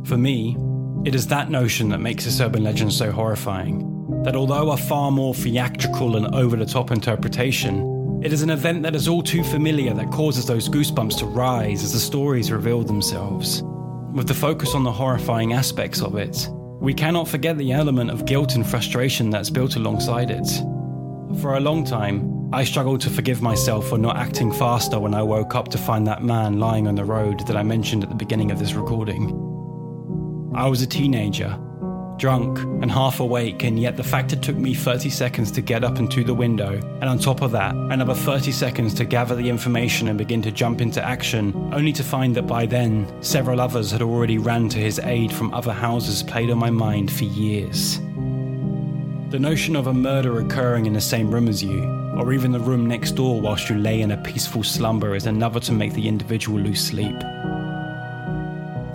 For 0.07 0.17
me, 0.17 0.57
it 1.05 1.17
is 1.17 1.27
that 1.27 1.51
notion 1.51 1.89
that 1.89 1.99
makes 1.99 2.25
this 2.25 2.41
urban 2.41 2.63
legend 2.63 2.93
so 2.93 3.11
horrifying 3.11 3.96
that 4.27 4.35
although 4.35 4.73
a 4.73 4.77
far 4.77 5.13
more 5.13 5.33
theatrical 5.33 6.17
and 6.17 6.35
over 6.35 6.57
the 6.57 6.67
top 6.67 6.91
interpretation, 6.91 8.21
it 8.25 8.33
is 8.33 8.43
an 8.43 8.51
event 8.51 8.83
that 8.83 8.97
is 8.97 9.07
all 9.07 9.23
too 9.23 9.45
familiar 9.45 9.95
that 9.95 10.11
causes 10.11 10.45
those 10.45 10.69
goosebumps 10.69 11.17
to 11.17 11.27
rise 11.27 11.85
as 11.85 11.93
the 11.93 12.01
stories 12.01 12.51
reveal 12.51 12.83
themselves. 12.83 13.63
With 14.13 14.27
the 14.27 14.35
focus 14.35 14.75
on 14.75 14.83
the 14.83 14.91
horrifying 14.91 15.53
aspects 15.53 16.03
of 16.03 16.17
it, 16.17 16.49
we 16.81 16.93
cannot 16.93 17.29
forget 17.29 17.57
the 17.57 17.71
element 17.71 18.11
of 18.11 18.27
guilt 18.27 18.57
and 18.57 18.67
frustration 18.67 19.31
that's 19.31 19.49
built 19.49 19.77
alongside 19.77 20.33
it. 20.33 20.49
For 21.41 21.55
a 21.55 21.61
long 21.61 21.85
time, 21.85 22.53
I 22.53 22.65
struggled 22.65 23.03
to 23.03 23.11
forgive 23.11 23.43
myself 23.43 23.89
for 23.89 23.97
not 23.97 24.17
acting 24.17 24.51
faster 24.51 24.99
when 24.99 25.15
I 25.15 25.23
woke 25.23 25.55
up 25.55 25.69
to 25.69 25.79
find 25.79 26.05
that 26.09 26.25
man 26.25 26.59
lying 26.59 26.89
on 26.89 26.97
the 26.97 27.05
road 27.05 27.47
that 27.47 27.57
I 27.57 27.63
mentioned 27.63 28.03
at 28.03 28.09
the 28.09 28.17
beginning 28.17 28.51
of 28.51 28.59
this 28.59 28.73
recording. 28.73 29.31
I 30.53 30.67
was 30.67 30.83
a 30.83 30.87
teenager, 30.89 31.57
drunk 32.19 32.59
and 32.83 32.91
half 32.91 33.21
awake, 33.21 33.63
and 33.65 33.79
yet 33.79 33.97
the 33.97 34.03
fact 34.03 34.33
it 34.33 34.43
took 34.43 34.57
me 34.57 34.75
30 34.75 35.11
seconds 35.11 35.51
to 35.53 35.61
get 35.61 35.85
up 35.85 35.99
and 35.99 36.11
to 36.11 36.25
the 36.25 36.35
window, 36.35 36.75
and 37.01 37.05
on 37.05 37.19
top 37.19 37.43
of 37.43 37.53
that, 37.53 37.75
another 37.75 38.15
30 38.15 38.53
seconds 38.53 38.95
to 38.95 39.05
gather 39.05 39.35
the 39.35 39.49
information 39.49 40.09
and 40.09 40.19
begin 40.19 40.43
to 40.43 40.51
jump 40.51 40.81
into 40.81 41.03
action, 41.03 41.55
only 41.73 41.93
to 41.93 42.03
find 42.03 42.35
that 42.37 42.47
by 42.47 42.67
then, 42.67 43.07
several 43.23 43.61
others 43.61 43.91
had 43.91 44.03
already 44.03 44.39
ran 44.39 44.69
to 44.69 44.79
his 44.79 44.99
aid 45.01 45.33
from 45.33 45.53
other 45.55 45.73
houses 45.73 46.23
played 46.23 46.51
on 46.51 46.59
my 46.59 46.71
mind 46.71 47.13
for 47.13 47.25
years. 47.25 47.99
The 49.31 49.39
notion 49.41 49.77
of 49.77 49.89
a 49.89 49.95
murder 49.95 50.39
occurring 50.39 50.87
in 50.87 50.93
the 50.93 51.01
same 51.01 51.31
room 51.31 51.49
as 51.49 51.63
you, 51.63 51.85
or 52.17 52.33
even 52.33 52.53
the 52.53 52.61
room 52.61 52.87
next 52.87 53.13
door 53.13 53.41
whilst 53.41 53.69
you 53.69 53.77
lay 53.77 54.01
in 54.01 54.13
a 54.13 54.23
peaceful 54.23 54.63
slumber, 54.63 55.15
is 55.15 55.27
another 55.27 55.61
to 55.61 55.73
make 55.73 55.93
the 55.93 56.09
individual 56.09 56.59
lose 56.59 56.81
sleep. 56.81 57.17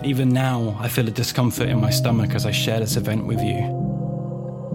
Even 0.04 0.30
now, 0.30 0.76
I 0.80 0.88
feel 0.88 1.06
a 1.06 1.12
discomfort 1.12 1.68
in 1.68 1.80
my 1.80 1.90
stomach 1.90 2.34
as 2.34 2.44
I 2.44 2.50
share 2.50 2.80
this 2.80 2.96
event 2.96 3.24
with 3.24 3.40
you. 3.40 3.78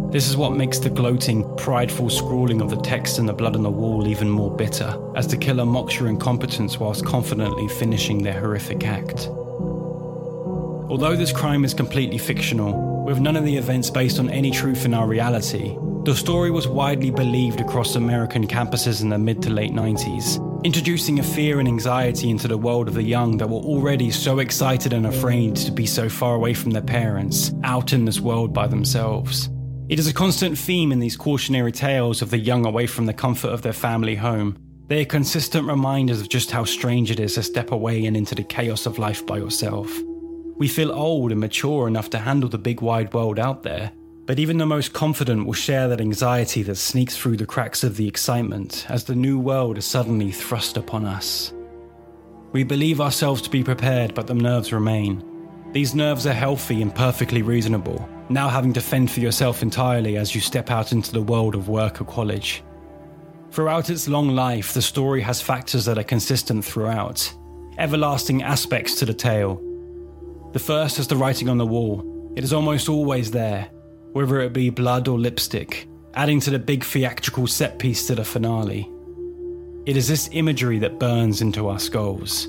This 0.09 0.29
is 0.29 0.37
what 0.37 0.55
makes 0.55 0.79
the 0.79 0.89
gloating, 0.89 1.43
prideful 1.57 2.09
scrawling 2.09 2.61
of 2.61 2.69
the 2.69 2.79
text 2.81 3.19
and 3.19 3.27
the 3.27 3.33
blood 3.33 3.57
on 3.57 3.63
the 3.63 3.69
wall 3.69 4.07
even 4.07 4.29
more 4.29 4.55
bitter, 4.55 4.97
as 5.17 5.27
the 5.27 5.35
killer 5.35 5.65
mocks 5.65 5.99
your 5.99 6.07
incompetence 6.07 6.79
whilst 6.79 7.05
confidently 7.05 7.67
finishing 7.67 8.23
their 8.23 8.39
horrific 8.39 8.85
act. 8.85 9.27
Although 10.89 11.17
this 11.17 11.33
crime 11.33 11.65
is 11.65 11.73
completely 11.73 12.17
fictional, 12.17 13.03
with 13.03 13.19
none 13.19 13.35
of 13.35 13.43
the 13.43 13.57
events 13.57 13.89
based 13.89 14.19
on 14.19 14.29
any 14.29 14.51
truth 14.51 14.85
in 14.85 14.93
our 14.93 15.07
reality, 15.07 15.75
The 16.07 16.15
story 16.15 16.51
was 16.51 16.69
widely 16.69 17.11
believed 17.11 17.59
across 17.59 17.97
American 17.97 18.47
campuses 18.47 19.01
in 19.01 19.09
the 19.09 19.17
mid 19.17 19.41
to 19.41 19.49
late 19.49 19.73
90s, 19.73 20.39
introducing 20.67 21.17
a 21.17 21.23
fear 21.23 21.59
and 21.59 21.67
anxiety 21.69 22.29
into 22.29 22.45
the 22.45 22.57
world 22.57 22.89
of 22.89 22.93
the 22.93 23.01
young 23.01 23.37
that 23.37 23.47
were 23.47 23.55
already 23.55 24.11
so 24.11 24.39
excited 24.39 24.91
and 24.91 25.05
afraid 25.05 25.55
to 25.55 25.71
be 25.71 25.85
so 25.85 26.09
far 26.09 26.35
away 26.35 26.53
from 26.53 26.71
their 26.71 26.81
parents, 26.81 27.53
out 27.63 27.93
in 27.93 28.03
this 28.03 28.19
world 28.19 28.51
by 28.51 28.67
themselves. 28.67 29.49
It 29.87 29.97
is 29.97 30.07
a 30.07 30.13
constant 30.13 30.57
theme 30.57 30.91
in 30.91 30.99
these 30.99 31.15
cautionary 31.15 31.71
tales 31.71 32.21
of 32.21 32.31
the 32.31 32.37
young 32.37 32.65
away 32.65 32.85
from 32.85 33.05
the 33.05 33.13
comfort 33.13 33.47
of 33.47 33.61
their 33.61 33.71
family 33.71 34.13
home. 34.13 34.57
They 34.87 35.03
are 35.03 35.05
consistent 35.05 35.65
reminders 35.65 36.19
of 36.19 36.27
just 36.27 36.51
how 36.51 36.65
strange 36.65 37.11
it 37.11 37.21
is 37.21 37.35
to 37.35 37.43
step 37.43 37.71
away 37.71 38.05
and 38.05 38.17
into 38.17 38.35
the 38.35 38.43
chaos 38.43 38.85
of 38.85 38.99
life 38.99 39.25
by 39.25 39.37
yourself. 39.37 39.89
We 40.57 40.67
feel 40.67 40.91
old 40.91 41.31
and 41.31 41.39
mature 41.39 41.87
enough 41.87 42.09
to 42.09 42.17
handle 42.17 42.49
the 42.49 42.57
big 42.57 42.81
wide 42.81 43.13
world 43.13 43.39
out 43.39 43.63
there, 43.63 43.93
but 44.27 44.39
even 44.39 44.57
the 44.57 44.65
most 44.65 44.91
confident 44.91 45.45
will 45.45 45.53
share 45.53 45.87
that 45.87 46.01
anxiety 46.01 46.61
that 46.61 46.75
sneaks 46.75 47.15
through 47.15 47.37
the 47.37 47.45
cracks 47.45 47.81
of 47.81 47.95
the 47.95 48.07
excitement 48.07 48.85
as 48.89 49.05
the 49.05 49.15
new 49.15 49.39
world 49.39 49.77
is 49.77 49.85
suddenly 49.85 50.31
thrust 50.33 50.75
upon 50.75 51.05
us. 51.05 51.53
We 52.51 52.65
believe 52.65 52.99
ourselves 52.99 53.41
to 53.43 53.49
be 53.49 53.63
prepared, 53.63 54.13
but 54.13 54.27
the 54.27 54.33
nerves 54.33 54.73
remain. 54.73 55.23
These 55.71 55.95
nerves 55.95 56.27
are 56.27 56.33
healthy 56.33 56.81
and 56.81 56.93
perfectly 56.93 57.41
reasonable, 57.41 58.07
now 58.27 58.49
having 58.49 58.73
to 58.73 58.81
fend 58.81 59.09
for 59.09 59.21
yourself 59.21 59.61
entirely 59.61 60.17
as 60.17 60.35
you 60.35 60.41
step 60.41 60.71
out 60.71 60.91
into 60.91 61.13
the 61.13 61.21
world 61.21 61.55
of 61.55 61.69
work 61.69 62.01
or 62.01 62.05
college. 62.05 62.63
Throughout 63.51 63.89
its 63.89 64.09
long 64.09 64.35
life, 64.35 64.73
the 64.73 64.81
story 64.81 65.21
has 65.21 65.41
factors 65.41 65.85
that 65.85 65.97
are 65.97 66.03
consistent 66.03 66.65
throughout, 66.65 67.33
everlasting 67.77 68.43
aspects 68.43 68.95
to 68.95 69.05
the 69.05 69.13
tale. 69.13 69.61
The 70.51 70.59
first 70.59 70.99
is 70.99 71.07
the 71.07 71.15
writing 71.15 71.47
on 71.47 71.57
the 71.57 71.65
wall. 71.65 72.33
It 72.35 72.43
is 72.43 72.51
almost 72.51 72.89
always 72.89 73.31
there, 73.31 73.69
whether 74.17 74.41
it 74.41 74.51
be 74.51 74.71
blood 74.71 75.07
or 75.07 75.19
lipstick, 75.19 75.87
adding 76.15 76.39
to 76.39 76.49
the 76.49 76.57
big 76.57 76.83
theatrical 76.83 77.45
set 77.45 77.77
piece 77.77 78.07
to 78.07 78.15
the 78.15 78.25
finale. 78.25 78.91
It 79.85 79.95
is 79.95 80.07
this 80.07 80.27
imagery 80.31 80.79
that 80.79 80.97
burns 80.97 81.41
into 81.41 81.67
our 81.67 81.77
skulls. 81.77 82.47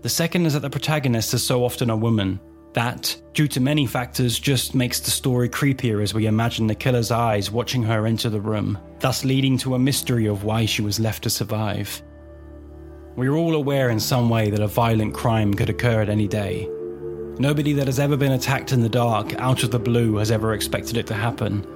The 0.00 0.08
second 0.08 0.46
is 0.46 0.54
that 0.54 0.60
the 0.60 0.70
protagonist 0.70 1.34
is 1.34 1.42
so 1.42 1.62
often 1.62 1.90
a 1.90 1.96
woman, 1.96 2.40
that, 2.72 3.14
due 3.34 3.48
to 3.48 3.60
many 3.60 3.84
factors, 3.84 4.38
just 4.38 4.74
makes 4.74 4.98
the 4.98 5.10
story 5.10 5.50
creepier 5.50 6.02
as 6.02 6.14
we 6.14 6.24
imagine 6.24 6.66
the 6.66 6.74
killer's 6.74 7.10
eyes 7.10 7.50
watching 7.50 7.82
her 7.82 8.06
enter 8.06 8.30
the 8.30 8.40
room, 8.40 8.78
thus 8.98 9.26
leading 9.26 9.58
to 9.58 9.74
a 9.74 9.78
mystery 9.78 10.24
of 10.24 10.44
why 10.44 10.64
she 10.64 10.80
was 10.80 10.98
left 10.98 11.24
to 11.24 11.28
survive. 11.28 12.02
We 13.14 13.28
are 13.28 13.36
all 13.36 13.56
aware 13.56 13.90
in 13.90 14.00
some 14.00 14.30
way 14.30 14.48
that 14.48 14.62
a 14.62 14.66
violent 14.66 15.12
crime 15.12 15.52
could 15.52 15.68
occur 15.68 16.00
at 16.00 16.08
any 16.08 16.28
day. 16.28 16.66
Nobody 17.42 17.72
that 17.72 17.88
has 17.88 17.98
ever 17.98 18.16
been 18.16 18.30
attacked 18.30 18.70
in 18.70 18.82
the 18.82 18.88
dark, 18.88 19.34
out 19.40 19.64
of 19.64 19.72
the 19.72 19.78
blue, 19.80 20.14
has 20.18 20.30
ever 20.30 20.54
expected 20.54 20.96
it 20.96 21.08
to 21.08 21.14
happen. 21.14 21.66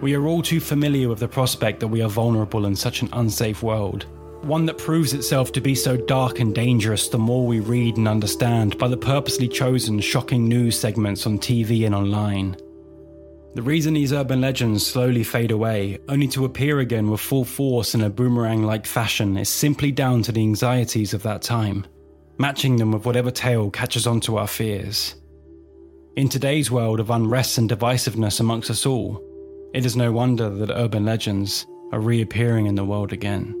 We 0.00 0.14
are 0.14 0.24
all 0.24 0.40
too 0.40 0.60
familiar 0.60 1.08
with 1.08 1.18
the 1.18 1.26
prospect 1.26 1.80
that 1.80 1.88
we 1.88 2.00
are 2.00 2.08
vulnerable 2.08 2.64
in 2.64 2.76
such 2.76 3.02
an 3.02 3.08
unsafe 3.12 3.60
world 3.60 4.06
one 4.42 4.66
that 4.66 4.78
proves 4.78 5.14
itself 5.14 5.50
to 5.50 5.60
be 5.60 5.74
so 5.74 5.96
dark 5.96 6.38
and 6.38 6.54
dangerous 6.54 7.08
the 7.08 7.18
more 7.18 7.44
we 7.44 7.58
read 7.60 7.96
and 7.96 8.06
understand 8.06 8.78
by 8.78 8.86
the 8.86 8.96
purposely 8.96 9.48
chosen 9.48 9.98
shocking 9.98 10.46
news 10.46 10.78
segments 10.78 11.26
on 11.26 11.38
TV 11.38 11.86
and 11.86 11.94
online. 11.94 12.54
The 13.54 13.62
reason 13.62 13.94
these 13.94 14.12
urban 14.12 14.42
legends 14.42 14.86
slowly 14.86 15.24
fade 15.24 15.50
away, 15.50 15.98
only 16.08 16.28
to 16.28 16.44
appear 16.44 16.80
again 16.80 17.10
with 17.10 17.20
full 17.20 17.44
force 17.44 17.94
in 17.94 18.02
a 18.02 18.10
boomerang 18.10 18.64
like 18.64 18.86
fashion, 18.86 19.38
is 19.38 19.48
simply 19.48 19.90
down 19.90 20.22
to 20.24 20.30
the 20.30 20.42
anxieties 20.42 21.14
of 21.14 21.22
that 21.22 21.40
time, 21.40 21.86
matching 22.38 22.76
them 22.76 22.92
with 22.92 23.06
whatever 23.06 23.30
tale 23.30 23.70
catches 23.70 24.06
onto 24.06 24.36
our 24.36 24.46
fears. 24.46 25.14
In 26.16 26.28
today's 26.28 26.70
world 26.70 27.00
of 27.00 27.10
unrest 27.10 27.58
and 27.58 27.68
divisiveness 27.68 28.40
amongst 28.40 28.70
us 28.70 28.86
all, 28.86 29.22
it 29.74 29.84
is 29.84 29.96
no 29.96 30.12
wonder 30.12 30.48
that 30.48 30.70
urban 30.70 31.04
legends 31.04 31.66
are 31.92 32.00
reappearing 32.00 32.66
in 32.66 32.74
the 32.74 32.84
world 32.84 33.12
again. 33.12 33.60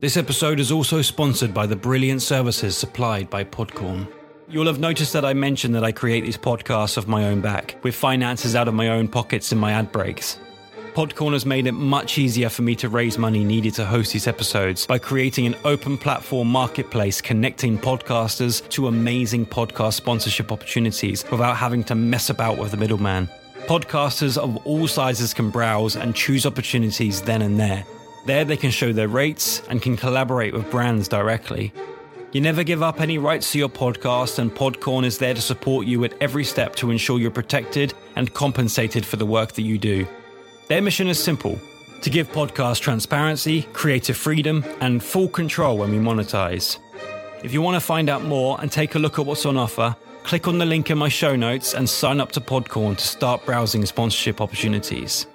This 0.00 0.18
episode 0.18 0.60
is 0.60 0.70
also 0.70 1.00
sponsored 1.00 1.54
by 1.54 1.66
the 1.66 1.76
brilliant 1.76 2.20
services 2.20 2.76
supplied 2.76 3.30
by 3.30 3.44
Podcorn. 3.44 4.06
You'll 4.48 4.66
have 4.66 4.78
noticed 4.78 5.12
that 5.14 5.24
I 5.24 5.32
mentioned 5.32 5.74
that 5.74 5.84
I 5.84 5.92
create 5.92 6.24
these 6.24 6.36
podcasts 6.36 6.98
off 6.98 7.06
my 7.06 7.24
own 7.24 7.40
back, 7.40 7.76
with 7.82 7.94
finances 7.94 8.54
out 8.54 8.68
of 8.68 8.74
my 8.74 8.88
own 8.88 9.08
pockets 9.08 9.52
in 9.52 9.58
my 9.58 9.72
ad 9.72 9.90
breaks. 9.90 10.38
Podcorn 10.94 11.32
has 11.32 11.44
made 11.44 11.66
it 11.66 11.72
much 11.72 12.18
easier 12.18 12.48
for 12.48 12.62
me 12.62 12.76
to 12.76 12.88
raise 12.88 13.18
money 13.18 13.42
needed 13.42 13.74
to 13.74 13.84
host 13.84 14.12
these 14.12 14.28
episodes 14.28 14.86
by 14.86 14.98
creating 14.98 15.46
an 15.46 15.56
open 15.64 15.98
platform 15.98 16.48
marketplace 16.48 17.20
connecting 17.20 17.78
podcasters 17.78 18.68
to 18.68 18.86
amazing 18.86 19.44
podcast 19.44 19.94
sponsorship 19.94 20.52
opportunities 20.52 21.24
without 21.30 21.56
having 21.56 21.82
to 21.84 21.94
mess 21.94 22.30
about 22.30 22.58
with 22.58 22.70
the 22.70 22.76
middleman. 22.76 23.28
Podcasters 23.66 24.38
of 24.38 24.56
all 24.66 24.86
sizes 24.86 25.34
can 25.34 25.50
browse 25.50 25.96
and 25.96 26.14
choose 26.14 26.46
opportunities 26.46 27.22
then 27.22 27.42
and 27.42 27.58
there 27.58 27.84
there, 28.26 28.44
they 28.44 28.56
can 28.56 28.70
show 28.70 28.92
their 28.92 29.08
rates 29.08 29.62
and 29.68 29.82
can 29.82 29.96
collaborate 29.96 30.54
with 30.54 30.70
brands 30.70 31.08
directly. 31.08 31.72
You 32.34 32.40
never 32.40 32.64
give 32.64 32.82
up 32.82 33.00
any 33.00 33.16
rights 33.16 33.52
to 33.52 33.60
your 33.60 33.68
podcast, 33.68 34.40
and 34.40 34.52
Podcorn 34.52 35.04
is 35.04 35.18
there 35.18 35.34
to 35.34 35.40
support 35.40 35.86
you 35.86 36.02
at 36.02 36.14
every 36.20 36.42
step 36.42 36.74
to 36.76 36.90
ensure 36.90 37.20
you're 37.20 37.30
protected 37.30 37.94
and 38.16 38.34
compensated 38.34 39.06
for 39.06 39.14
the 39.14 39.24
work 39.24 39.52
that 39.52 39.62
you 39.62 39.78
do. 39.78 40.04
Their 40.66 40.82
mission 40.82 41.06
is 41.06 41.22
simple 41.22 41.56
to 42.02 42.10
give 42.10 42.32
podcast 42.32 42.80
transparency, 42.80 43.62
creative 43.72 44.16
freedom, 44.16 44.64
and 44.80 45.00
full 45.00 45.28
control 45.28 45.78
when 45.78 45.92
we 45.92 45.98
monetize. 45.98 46.78
If 47.44 47.52
you 47.52 47.62
want 47.62 47.76
to 47.76 47.80
find 47.80 48.10
out 48.10 48.24
more 48.24 48.60
and 48.60 48.72
take 48.72 48.96
a 48.96 48.98
look 48.98 49.20
at 49.20 49.26
what's 49.26 49.46
on 49.46 49.56
offer, 49.56 49.94
click 50.24 50.48
on 50.48 50.58
the 50.58 50.66
link 50.66 50.90
in 50.90 50.98
my 50.98 51.08
show 51.08 51.36
notes 51.36 51.72
and 51.72 51.88
sign 51.88 52.20
up 52.20 52.32
to 52.32 52.40
Podcorn 52.40 52.96
to 52.96 53.06
start 53.06 53.46
browsing 53.46 53.86
sponsorship 53.86 54.40
opportunities. 54.40 55.28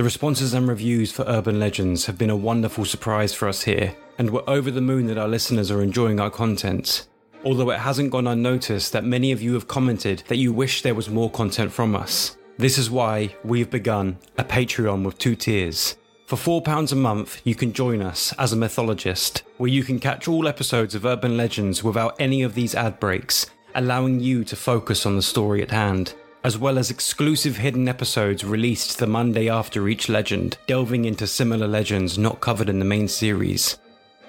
The 0.00 0.04
responses 0.04 0.54
and 0.54 0.66
reviews 0.66 1.12
for 1.12 1.26
Urban 1.28 1.60
Legends 1.60 2.06
have 2.06 2.16
been 2.16 2.30
a 2.30 2.34
wonderful 2.34 2.86
surprise 2.86 3.34
for 3.34 3.46
us 3.46 3.64
here, 3.64 3.94
and 4.16 4.30
we're 4.30 4.48
over 4.48 4.70
the 4.70 4.80
moon 4.80 5.08
that 5.08 5.18
our 5.18 5.28
listeners 5.28 5.70
are 5.70 5.82
enjoying 5.82 6.18
our 6.18 6.30
content. 6.30 7.06
Although 7.44 7.68
it 7.68 7.80
hasn't 7.80 8.10
gone 8.10 8.26
unnoticed 8.26 8.94
that 8.94 9.04
many 9.04 9.30
of 9.30 9.42
you 9.42 9.52
have 9.52 9.68
commented 9.68 10.22
that 10.28 10.38
you 10.38 10.54
wish 10.54 10.80
there 10.80 10.94
was 10.94 11.10
more 11.10 11.28
content 11.30 11.70
from 11.70 11.94
us. 11.94 12.38
This 12.56 12.78
is 12.78 12.90
why 12.90 13.36
we've 13.44 13.68
begun 13.68 14.16
a 14.38 14.42
Patreon 14.42 15.04
with 15.04 15.18
two 15.18 15.36
tiers. 15.36 15.96
For 16.24 16.36
£4 16.62 16.92
a 16.92 16.96
month, 16.96 17.42
you 17.44 17.54
can 17.54 17.74
join 17.74 18.00
us 18.00 18.32
as 18.38 18.54
a 18.54 18.56
mythologist, 18.56 19.42
where 19.58 19.68
you 19.68 19.84
can 19.84 19.98
catch 19.98 20.26
all 20.26 20.48
episodes 20.48 20.94
of 20.94 21.04
Urban 21.04 21.36
Legends 21.36 21.84
without 21.84 22.16
any 22.18 22.40
of 22.40 22.54
these 22.54 22.74
ad 22.74 22.98
breaks, 23.00 23.50
allowing 23.74 24.18
you 24.18 24.44
to 24.44 24.56
focus 24.56 25.04
on 25.04 25.16
the 25.16 25.20
story 25.20 25.60
at 25.60 25.72
hand 25.72 26.14
as 26.44 26.56
well 26.56 26.78
as 26.78 26.90
exclusive 26.90 27.56
hidden 27.56 27.88
episodes 27.88 28.44
released 28.44 28.98
the 28.98 29.06
Monday 29.06 29.48
after 29.48 29.88
each 29.88 30.08
legend, 30.08 30.56
delving 30.66 31.04
into 31.04 31.26
similar 31.26 31.68
legends 31.68 32.18
not 32.18 32.40
covered 32.40 32.68
in 32.68 32.78
the 32.78 32.84
main 32.84 33.08
series. 33.08 33.78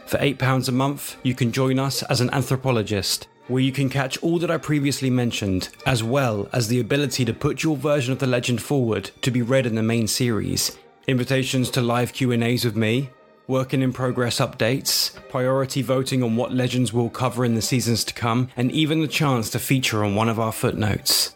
For 0.06 0.18
£8 0.18 0.68
a 0.68 0.72
month, 0.72 1.16
you 1.24 1.34
can 1.34 1.52
join 1.52 1.80
us 1.80 2.04
as 2.04 2.20
an 2.20 2.30
anthropologist, 2.34 3.28
where 3.48 3.62
you 3.62 3.72
can 3.72 3.90
catch 3.90 4.18
all 4.20 4.40
that 4.40 4.52
I 4.52 4.58
previously 4.58 5.10
mentioned, 5.10 5.70
as 5.86 6.04
well 6.04 6.50
as 6.52 6.68
the 6.68 6.80
ability 6.80 7.26
to 7.26 7.34
put 7.34 7.64
your 7.64 7.78
version 7.78 8.12
of 8.12 8.20
the 8.20 8.28
legend 8.28 8.62
forward 8.62 9.12
to 9.22 9.32
be 9.32 9.42
read 9.42 9.66
in 9.66 9.76
the 9.76 9.84
main 9.84 10.08
series, 10.08 10.78
invitations 11.08 11.70
to 11.72 11.82
live 11.82 12.14
Q&As 12.14 12.66
with 12.66 12.76
me, 12.76 13.10
working 13.48 13.82
in 13.82 13.92
progress 13.92 14.40
updates, 14.40 15.14
priority 15.30 15.82
voting 15.82 16.24
on 16.24 16.36
what 16.36 16.54
legends 16.54 16.94
we'll 16.94 17.10
cover 17.10 17.44
in 17.44 17.56
the 17.56 17.62
seasons 17.62 18.04
to 18.06 18.14
come, 18.14 18.50
and 18.56 18.72
even 18.72 19.02
the 19.02 19.08
chance 19.08 19.50
to 19.50 19.60
feature 19.60 20.04
on 20.04 20.16
one 20.16 20.30
of 20.30 20.40
our 20.40 20.52
footnotes. 20.52 21.36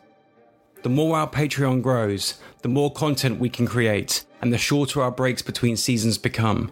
The 0.86 0.90
more 0.90 1.18
our 1.18 1.28
Patreon 1.28 1.82
grows, 1.82 2.36
the 2.62 2.70
more 2.70 2.94
content 2.94 3.40
we 3.40 3.50
can 3.50 3.66
create, 3.66 4.24
and 4.40 4.54
the 4.54 4.60
shorter 4.60 5.02
our 5.02 5.10
breaks 5.10 5.42
between 5.42 5.78
seasons 5.78 6.20
become. 6.20 6.72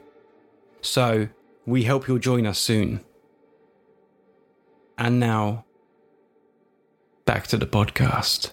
So, 0.81 1.29
we 1.65 1.85
hope 1.85 2.07
you'll 2.07 2.19
join 2.19 2.45
us 2.45 2.59
soon. 2.59 3.01
And 4.99 5.19
now, 5.19 5.65
back 7.25 7.47
to 7.47 7.57
the 7.57 7.65
podcast. 7.65 8.51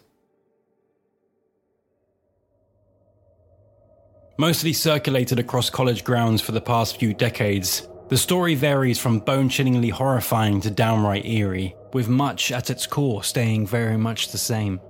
Mostly 4.38 4.72
circulated 4.72 5.38
across 5.38 5.68
college 5.68 6.04
grounds 6.04 6.40
for 6.40 6.52
the 6.52 6.62
past 6.62 6.98
few 6.98 7.12
decades, 7.12 7.86
the 8.08 8.16
story 8.16 8.54
varies 8.54 8.98
from 8.98 9.18
bone 9.18 9.50
chillingly 9.50 9.90
horrifying 9.90 10.62
to 10.62 10.70
downright 10.70 11.26
eerie, 11.26 11.76
with 11.92 12.08
much 12.08 12.50
at 12.50 12.70
its 12.70 12.86
core 12.86 13.22
staying 13.22 13.66
very 13.66 13.98
much 13.98 14.32
the 14.32 14.38
same. 14.38 14.80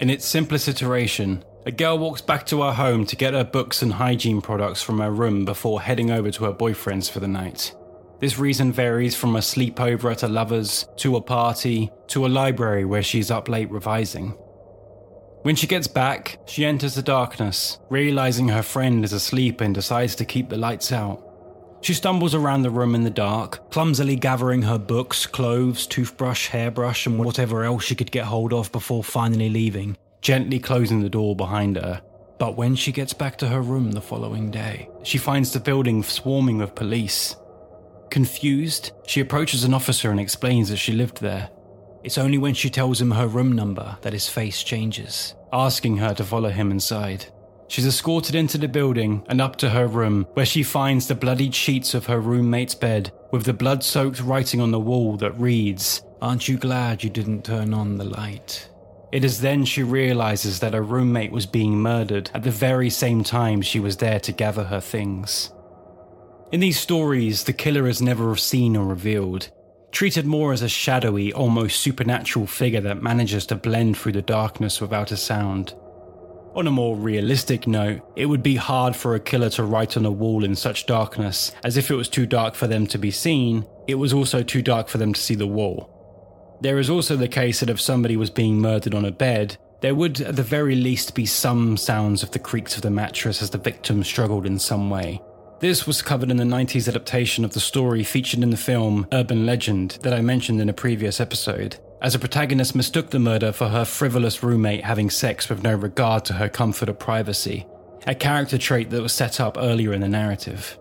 In 0.00 0.10
its 0.10 0.26
simplest 0.26 0.68
iteration, 0.68 1.44
a 1.66 1.70
girl 1.70 1.98
walks 1.98 2.20
back 2.20 2.44
to 2.46 2.62
her 2.62 2.72
home 2.72 3.06
to 3.06 3.16
get 3.16 3.32
her 3.32 3.44
books 3.44 3.80
and 3.80 3.92
hygiene 3.92 4.40
products 4.40 4.82
from 4.82 4.98
her 4.98 5.10
room 5.10 5.44
before 5.44 5.80
heading 5.80 6.10
over 6.10 6.30
to 6.30 6.44
her 6.44 6.52
boyfriend's 6.52 7.08
for 7.08 7.20
the 7.20 7.28
night. 7.28 7.74
This 8.20 8.38
reason 8.38 8.72
varies 8.72 9.14
from 9.14 9.36
a 9.36 9.40
sleepover 9.40 10.10
at 10.10 10.22
a 10.22 10.28
lover's, 10.28 10.86
to 10.96 11.16
a 11.16 11.20
party, 11.20 11.90
to 12.08 12.26
a 12.26 12.28
library 12.28 12.84
where 12.84 13.02
she's 13.02 13.30
up 13.30 13.48
late 13.48 13.70
revising. 13.70 14.34
When 15.42 15.56
she 15.56 15.66
gets 15.66 15.86
back, 15.86 16.38
she 16.46 16.64
enters 16.64 16.94
the 16.94 17.02
darkness, 17.02 17.78
realizing 17.90 18.48
her 18.48 18.62
friend 18.62 19.04
is 19.04 19.12
asleep 19.12 19.60
and 19.60 19.74
decides 19.74 20.14
to 20.16 20.24
keep 20.24 20.48
the 20.48 20.56
lights 20.56 20.90
out. 20.90 21.23
She 21.84 21.92
stumbles 21.92 22.34
around 22.34 22.62
the 22.62 22.70
room 22.70 22.94
in 22.94 23.04
the 23.04 23.10
dark, 23.10 23.70
clumsily 23.70 24.16
gathering 24.16 24.62
her 24.62 24.78
books, 24.78 25.26
clothes, 25.26 25.86
toothbrush, 25.86 26.48
hairbrush, 26.48 27.06
and 27.06 27.18
whatever 27.18 27.62
else 27.62 27.84
she 27.84 27.94
could 27.94 28.10
get 28.10 28.24
hold 28.24 28.54
of 28.54 28.72
before 28.72 29.04
finally 29.04 29.50
leaving, 29.50 29.98
gently 30.22 30.58
closing 30.58 31.02
the 31.02 31.10
door 31.10 31.36
behind 31.36 31.76
her. 31.76 32.00
But 32.38 32.56
when 32.56 32.74
she 32.74 32.90
gets 32.90 33.12
back 33.12 33.36
to 33.36 33.48
her 33.48 33.60
room 33.60 33.92
the 33.92 34.00
following 34.00 34.50
day, 34.50 34.88
she 35.02 35.18
finds 35.18 35.52
the 35.52 35.60
building 35.60 36.02
swarming 36.02 36.56
with 36.56 36.74
police. 36.74 37.36
Confused, 38.08 38.92
she 39.06 39.20
approaches 39.20 39.64
an 39.64 39.74
officer 39.74 40.10
and 40.10 40.18
explains 40.18 40.70
that 40.70 40.78
she 40.78 40.92
lived 40.94 41.20
there. 41.20 41.50
It's 42.02 42.16
only 42.16 42.38
when 42.38 42.54
she 42.54 42.70
tells 42.70 42.98
him 42.98 43.10
her 43.10 43.26
room 43.26 43.52
number 43.52 43.98
that 44.00 44.14
his 44.14 44.26
face 44.26 44.62
changes, 44.62 45.34
asking 45.52 45.98
her 45.98 46.14
to 46.14 46.24
follow 46.24 46.48
him 46.48 46.70
inside. 46.70 47.26
She's 47.68 47.86
escorted 47.86 48.34
into 48.34 48.58
the 48.58 48.68
building 48.68 49.24
and 49.28 49.40
up 49.40 49.56
to 49.56 49.70
her 49.70 49.86
room, 49.86 50.26
where 50.34 50.46
she 50.46 50.62
finds 50.62 51.08
the 51.08 51.14
bloodied 51.14 51.54
sheets 51.54 51.94
of 51.94 52.06
her 52.06 52.20
roommate's 52.20 52.74
bed, 52.74 53.12
with 53.30 53.44
the 53.44 53.52
blood 53.52 53.82
soaked 53.82 54.20
writing 54.20 54.60
on 54.60 54.70
the 54.70 54.80
wall 54.80 55.16
that 55.16 55.38
reads, 55.38 56.02
Aren't 56.20 56.48
you 56.48 56.56
glad 56.56 57.02
you 57.02 57.10
didn't 57.10 57.44
turn 57.44 57.74
on 57.74 57.96
the 57.96 58.04
light? 58.04 58.68
It 59.12 59.24
is 59.24 59.40
then 59.40 59.64
she 59.64 59.82
realizes 59.82 60.60
that 60.60 60.74
her 60.74 60.82
roommate 60.82 61.30
was 61.30 61.46
being 61.46 61.80
murdered 61.80 62.30
at 62.34 62.42
the 62.42 62.50
very 62.50 62.90
same 62.90 63.22
time 63.22 63.62
she 63.62 63.78
was 63.78 63.96
there 63.96 64.20
to 64.20 64.32
gather 64.32 64.64
her 64.64 64.80
things. 64.80 65.50
In 66.50 66.60
these 66.60 66.80
stories, 66.80 67.44
the 67.44 67.52
killer 67.52 67.86
is 67.86 68.02
never 68.02 68.34
seen 68.36 68.76
or 68.76 68.86
revealed, 68.86 69.50
treated 69.92 70.26
more 70.26 70.52
as 70.52 70.62
a 70.62 70.68
shadowy, 70.68 71.32
almost 71.32 71.80
supernatural 71.80 72.46
figure 72.46 72.80
that 72.80 73.02
manages 73.02 73.46
to 73.46 73.54
blend 73.54 73.96
through 73.96 74.12
the 74.12 74.22
darkness 74.22 74.80
without 74.80 75.12
a 75.12 75.16
sound. 75.16 75.74
On 76.54 76.68
a 76.68 76.70
more 76.70 76.94
realistic 76.94 77.66
note, 77.66 78.00
it 78.14 78.26
would 78.26 78.42
be 78.42 78.54
hard 78.54 78.94
for 78.94 79.14
a 79.14 79.20
killer 79.20 79.50
to 79.50 79.64
write 79.64 79.96
on 79.96 80.06
a 80.06 80.10
wall 80.10 80.44
in 80.44 80.54
such 80.54 80.86
darkness, 80.86 81.50
as 81.64 81.76
if 81.76 81.90
it 81.90 81.96
was 81.96 82.08
too 82.08 82.26
dark 82.26 82.54
for 82.54 82.68
them 82.68 82.86
to 82.88 82.98
be 82.98 83.10
seen, 83.10 83.66
it 83.88 83.96
was 83.96 84.12
also 84.12 84.42
too 84.42 84.62
dark 84.62 84.88
for 84.88 84.98
them 84.98 85.12
to 85.12 85.20
see 85.20 85.34
the 85.34 85.48
wall. 85.48 85.90
There 86.60 86.78
is 86.78 86.88
also 86.88 87.16
the 87.16 87.26
case 87.26 87.58
that 87.58 87.70
if 87.70 87.80
somebody 87.80 88.16
was 88.16 88.30
being 88.30 88.60
murdered 88.60 88.94
on 88.94 89.04
a 89.04 89.10
bed, 89.10 89.56
there 89.80 89.96
would 89.96 90.20
at 90.20 90.36
the 90.36 90.44
very 90.44 90.76
least 90.76 91.16
be 91.16 91.26
some 91.26 91.76
sounds 91.76 92.22
of 92.22 92.30
the 92.30 92.38
creaks 92.38 92.76
of 92.76 92.82
the 92.82 92.90
mattress 92.90 93.42
as 93.42 93.50
the 93.50 93.58
victim 93.58 94.04
struggled 94.04 94.46
in 94.46 94.60
some 94.60 94.88
way. 94.90 95.20
This 95.60 95.86
was 95.86 96.02
covered 96.02 96.30
in 96.30 96.36
the 96.36 96.44
90s 96.44 96.88
adaptation 96.88 97.44
of 97.44 97.52
the 97.52 97.60
story 97.60 98.04
featured 98.04 98.42
in 98.42 98.50
the 98.50 98.56
film 98.56 99.06
Urban 99.12 99.44
Legend 99.44 99.98
that 100.02 100.14
I 100.14 100.20
mentioned 100.20 100.60
in 100.60 100.68
a 100.68 100.74
previous 100.74 101.20
episode, 101.20 101.76
as 102.00 102.14
a 102.14 102.18
protagonist 102.18 102.74
mistook 102.74 103.10
the 103.10 103.18
murder 103.18 103.52
for 103.52 103.68
her 103.68 103.84
frivolous 103.84 104.42
roommate 104.42 104.84
having 104.84 105.10
sex 105.10 105.48
with 105.48 105.62
no 105.62 105.74
regard 105.74 106.24
to 106.26 106.34
her 106.34 106.48
comfort 106.48 106.88
or 106.88 106.94
privacy, 106.94 107.66
a 108.06 108.14
character 108.14 108.58
trait 108.58 108.90
that 108.90 109.02
was 109.02 109.12
set 109.12 109.40
up 109.40 109.56
earlier 109.58 109.92
in 109.92 110.00
the 110.00 110.08
narrative. 110.08 110.78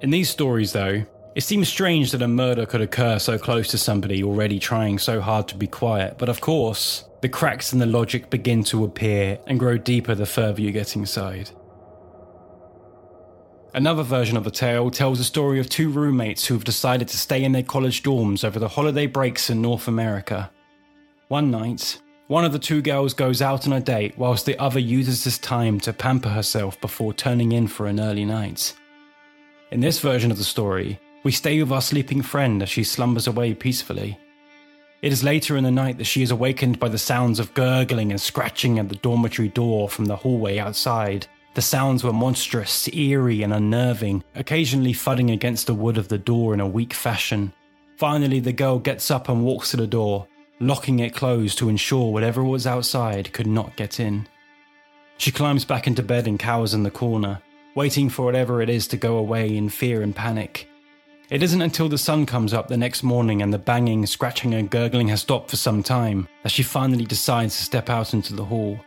In 0.00 0.10
these 0.10 0.30
stories, 0.30 0.72
though, 0.72 1.04
it 1.34 1.42
seems 1.42 1.68
strange 1.68 2.12
that 2.12 2.22
a 2.22 2.28
murder 2.28 2.64
could 2.64 2.80
occur 2.80 3.18
so 3.18 3.38
close 3.38 3.68
to 3.68 3.78
somebody 3.78 4.22
already 4.22 4.58
trying 4.58 4.98
so 4.98 5.20
hard 5.20 5.48
to 5.48 5.56
be 5.56 5.66
quiet, 5.66 6.16
but 6.16 6.28
of 6.28 6.40
course, 6.40 7.04
the 7.20 7.28
cracks 7.28 7.72
in 7.72 7.78
the 7.78 7.86
logic 7.86 8.30
begin 8.30 8.62
to 8.64 8.84
appear 8.84 9.38
and 9.46 9.58
grow 9.58 9.76
deeper 9.76 10.14
the 10.14 10.26
further 10.26 10.62
you 10.62 10.72
get 10.72 10.96
inside. 10.96 11.50
Another 13.76 14.02
version 14.02 14.38
of 14.38 14.44
the 14.44 14.50
tale 14.50 14.90
tells 14.90 15.18
the 15.18 15.24
story 15.24 15.60
of 15.60 15.68
two 15.68 15.90
roommates 15.90 16.46
who 16.46 16.54
have 16.54 16.64
decided 16.64 17.08
to 17.08 17.18
stay 17.18 17.44
in 17.44 17.52
their 17.52 17.62
college 17.62 18.02
dorms 18.02 18.42
over 18.42 18.58
the 18.58 18.68
holiday 18.68 19.04
breaks 19.04 19.50
in 19.50 19.60
North 19.60 19.86
America. 19.86 20.50
One 21.28 21.50
night, 21.50 22.00
one 22.28 22.46
of 22.46 22.52
the 22.52 22.58
two 22.58 22.80
girls 22.80 23.12
goes 23.12 23.42
out 23.42 23.66
on 23.66 23.74
a 23.74 23.80
date 23.80 24.16
whilst 24.16 24.46
the 24.46 24.58
other 24.58 24.80
uses 24.80 25.24
this 25.24 25.36
time 25.36 25.78
to 25.80 25.92
pamper 25.92 26.30
herself 26.30 26.80
before 26.80 27.12
turning 27.12 27.52
in 27.52 27.68
for 27.68 27.86
an 27.86 28.00
early 28.00 28.24
night. 28.24 28.74
In 29.70 29.80
this 29.80 30.00
version 30.00 30.30
of 30.30 30.38
the 30.38 30.44
story, 30.44 30.98
we 31.22 31.30
stay 31.30 31.62
with 31.62 31.70
our 31.70 31.82
sleeping 31.82 32.22
friend 32.22 32.62
as 32.62 32.70
she 32.70 32.82
slumbers 32.82 33.26
away 33.26 33.52
peacefully. 33.52 34.18
It 35.02 35.12
is 35.12 35.22
later 35.22 35.54
in 35.54 35.64
the 35.64 35.70
night 35.70 35.98
that 35.98 36.04
she 36.04 36.22
is 36.22 36.30
awakened 36.30 36.80
by 36.80 36.88
the 36.88 36.96
sounds 36.96 37.38
of 37.38 37.52
gurgling 37.52 38.10
and 38.10 38.18
scratching 38.18 38.78
at 38.78 38.88
the 38.88 38.96
dormitory 38.96 39.48
door 39.48 39.90
from 39.90 40.06
the 40.06 40.16
hallway 40.16 40.56
outside 40.56 41.26
the 41.56 41.62
sounds 41.62 42.04
were 42.04 42.12
monstrous, 42.12 42.86
eerie, 42.92 43.42
and 43.42 43.50
unnerving, 43.50 44.22
occasionally 44.34 44.92
thudding 44.92 45.30
against 45.30 45.66
the 45.66 45.72
wood 45.72 45.96
of 45.96 46.08
the 46.08 46.18
door 46.18 46.52
in 46.52 46.60
a 46.60 46.68
weak 46.68 46.92
fashion. 46.92 47.50
Finally, 47.96 48.40
the 48.40 48.52
girl 48.52 48.78
gets 48.78 49.10
up 49.10 49.30
and 49.30 49.42
walks 49.42 49.70
to 49.70 49.78
the 49.78 49.86
door, 49.86 50.28
locking 50.60 50.98
it 50.98 51.14
closed 51.14 51.56
to 51.56 51.70
ensure 51.70 52.12
whatever 52.12 52.44
was 52.44 52.66
outside 52.66 53.32
could 53.32 53.46
not 53.46 53.74
get 53.74 53.98
in. 53.98 54.28
She 55.16 55.32
climbs 55.32 55.64
back 55.64 55.86
into 55.86 56.02
bed 56.02 56.26
and 56.26 56.38
cowers 56.38 56.74
in 56.74 56.82
the 56.82 56.90
corner, 56.90 57.40
waiting 57.74 58.10
for 58.10 58.26
whatever 58.26 58.60
it 58.60 58.68
is 58.68 58.86
to 58.88 58.98
go 58.98 59.16
away 59.16 59.56
in 59.56 59.70
fear 59.70 60.02
and 60.02 60.14
panic. 60.14 60.68
It 61.30 61.42
isn't 61.42 61.62
until 61.62 61.88
the 61.88 61.96
sun 61.96 62.26
comes 62.26 62.52
up 62.52 62.68
the 62.68 62.76
next 62.76 63.02
morning 63.02 63.40
and 63.40 63.50
the 63.50 63.58
banging, 63.58 64.04
scratching, 64.04 64.52
and 64.52 64.68
gurgling 64.68 65.08
has 65.08 65.22
stopped 65.22 65.48
for 65.48 65.56
some 65.56 65.82
time 65.82 66.28
that 66.42 66.52
she 66.52 66.62
finally 66.62 67.06
decides 67.06 67.56
to 67.56 67.64
step 67.64 67.88
out 67.88 68.12
into 68.12 68.34
the 68.34 68.44
hall. 68.44 68.78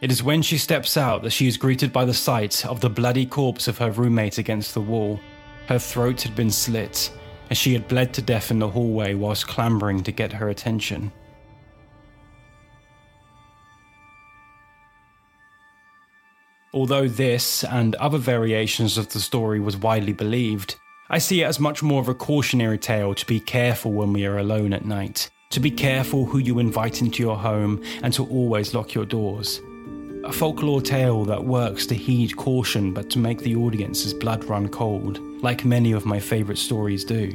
It 0.00 0.12
is 0.12 0.22
when 0.22 0.42
she 0.42 0.58
steps 0.58 0.96
out 0.96 1.22
that 1.22 1.30
she 1.30 1.48
is 1.48 1.56
greeted 1.56 1.92
by 1.92 2.04
the 2.04 2.14
sight 2.14 2.64
of 2.64 2.80
the 2.80 2.88
bloody 2.88 3.26
corpse 3.26 3.66
of 3.66 3.78
her 3.78 3.90
roommate 3.90 4.38
against 4.38 4.74
the 4.74 4.80
wall. 4.80 5.18
Her 5.66 5.80
throat 5.80 6.22
had 6.22 6.36
been 6.36 6.52
slit, 6.52 7.10
and 7.50 7.58
she 7.58 7.72
had 7.72 7.88
bled 7.88 8.14
to 8.14 8.22
death 8.22 8.52
in 8.52 8.60
the 8.60 8.68
hallway 8.68 9.14
whilst 9.14 9.48
clambering 9.48 10.04
to 10.04 10.12
get 10.12 10.32
her 10.32 10.48
attention. 10.50 11.10
Although 16.72 17.08
this 17.08 17.64
and 17.64 17.96
other 17.96 18.18
variations 18.18 18.98
of 18.98 19.08
the 19.08 19.18
story 19.18 19.58
was 19.58 19.76
widely 19.76 20.12
believed, 20.12 20.76
I 21.10 21.18
see 21.18 21.42
it 21.42 21.46
as 21.46 21.58
much 21.58 21.82
more 21.82 22.00
of 22.00 22.08
a 22.08 22.14
cautionary 22.14 22.78
tale 22.78 23.14
to 23.16 23.26
be 23.26 23.40
careful 23.40 23.90
when 23.90 24.12
we 24.12 24.26
are 24.26 24.38
alone 24.38 24.72
at 24.72 24.84
night, 24.84 25.28
to 25.50 25.58
be 25.58 25.72
careful 25.72 26.26
who 26.26 26.38
you 26.38 26.60
invite 26.60 27.00
into 27.00 27.20
your 27.20 27.38
home, 27.38 27.82
and 28.02 28.12
to 28.14 28.24
always 28.26 28.74
lock 28.74 28.94
your 28.94 29.06
doors 29.06 29.60
a 30.28 30.32
folklore 30.32 30.82
tale 30.82 31.24
that 31.24 31.42
works 31.42 31.86
to 31.86 31.94
heed 31.94 32.36
caution 32.36 32.92
but 32.92 33.08
to 33.08 33.18
make 33.18 33.38
the 33.38 33.56
audience's 33.56 34.12
blood 34.12 34.44
run 34.44 34.68
cold, 34.68 35.18
like 35.42 35.64
many 35.64 35.92
of 35.92 36.04
my 36.04 36.20
favourite 36.20 36.58
stories 36.58 37.02
do. 37.02 37.32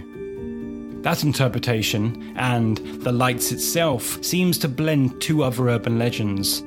That 1.01 1.23
interpretation, 1.23 2.34
and 2.38 2.77
The 3.01 3.12
Lights 3.12 3.51
itself, 3.51 4.23
seems 4.23 4.60
to 4.60 4.67
blend 4.67 5.19
two 5.19 5.43
other 5.43 5.69
urban 5.69 5.97
legends. 5.97 6.62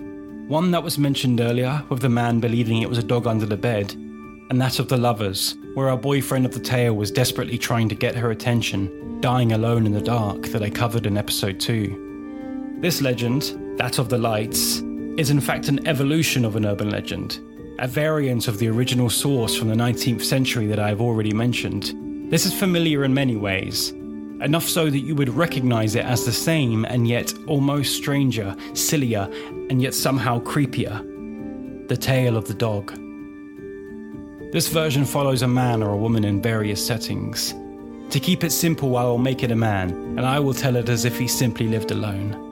One 0.49 0.73
that 0.73 0.83
was 0.83 0.99
mentioned 0.99 1.41
earlier, 1.41 1.85
with 1.91 2.01
the 2.01 2.09
man 2.09 2.41
believing 2.41 2.83
it 2.83 2.89
was 2.89 2.99
a 2.99 3.05
dog 3.05 3.29
under 3.29 3.47
the 3.47 3.57
bed, 3.57 3.93
and 3.95 4.61
that 4.61 4.81
of 4.81 4.89
the 4.89 4.97
lovers, 4.97 5.57
where 5.75 5.89
our 5.89 5.97
boyfriend 5.97 6.45
of 6.45 6.55
the 6.55 6.61
tale 6.61 6.95
was 6.95 7.13
desperately 7.13 7.57
trying 7.57 7.89
to 7.89 7.95
get 7.95 8.17
her 8.17 8.33
attention, 8.33 9.21
dying 9.21 9.53
alone 9.53 9.87
in 9.87 9.93
the 9.93 10.01
dark, 10.01 10.43
that 10.47 10.63
I 10.63 10.71
covered 10.71 11.07
in 11.07 11.17
episode 11.17 11.61
2. 11.61 12.79
This 12.81 13.01
legend, 13.01 13.79
that 13.79 13.99
of 13.99 14.09
the 14.09 14.19
lights, 14.19 14.83
is 15.17 15.31
in 15.31 15.41
fact 15.41 15.69
an 15.69 15.87
evolution 15.87 16.45
of 16.45 16.57
an 16.57 16.67
urban 16.67 16.91
legend, 16.91 17.41
a 17.79 17.89
variant 17.89 18.49
of 18.49 18.59
the 18.59 18.69
original 18.69 19.09
source 19.09 19.57
from 19.57 19.69
the 19.69 19.75
19th 19.75 20.23
century 20.23 20.67
that 20.67 20.79
I 20.79 20.89
have 20.89 21.01
already 21.01 21.33
mentioned. 21.33 21.95
This 22.31 22.45
is 22.45 22.53
familiar 22.53 23.05
in 23.05 23.15
many 23.15 23.37
ways, 23.37 23.91
enough 24.41 24.69
so 24.69 24.91
that 24.91 24.99
you 24.99 25.15
would 25.15 25.31
recognize 25.31 25.95
it 25.95 26.05
as 26.05 26.25
the 26.25 26.33
same 26.33 26.85
and 26.85 27.09
yet 27.09 27.33
almost 27.47 27.95
stranger, 27.95 28.55
sillier, 28.75 29.31
and 29.71 29.81
yet 29.81 29.95
somehow 29.95 30.41
creepier. 30.41 30.99
The 31.89 31.97
Tale 31.97 32.37
of 32.37 32.47
the 32.49 32.55
Dog. 32.55 32.93
This 34.53 34.69
version 34.69 35.05
follows 35.05 35.43
a 35.43 35.49
man 35.49 35.83
or 35.83 35.93
a 35.93 35.97
woman 35.97 36.25
in 36.25 36.43
various 36.43 36.85
settings. 36.85 37.55
To 38.11 38.21
keep 38.21 38.45
it 38.45 38.51
simple, 38.53 38.97
I 38.97 39.05
will 39.05 39.19
make 39.19 39.43
it 39.43 39.51
a 39.51 39.57
man, 39.57 39.91
and 39.91 40.21
I 40.21 40.39
will 40.41 40.55
tell 40.55 40.77
it 40.77 40.89
as 40.89 41.05
if 41.05 41.19
he 41.19 41.27
simply 41.27 41.67
lived 41.69 41.91
alone. 41.91 42.46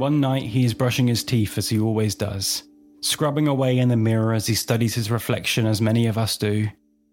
One 0.00 0.18
night 0.18 0.44
he 0.44 0.64
is 0.64 0.72
brushing 0.72 1.08
his 1.08 1.22
teeth 1.22 1.58
as 1.58 1.68
he 1.68 1.78
always 1.78 2.14
does, 2.14 2.62
scrubbing 3.02 3.46
away 3.46 3.76
in 3.76 3.90
the 3.90 3.98
mirror 3.98 4.32
as 4.32 4.46
he 4.46 4.54
studies 4.54 4.94
his 4.94 5.10
reflection, 5.10 5.66
as 5.66 5.82
many 5.82 6.06
of 6.06 6.16
us 6.16 6.38
do. 6.38 6.68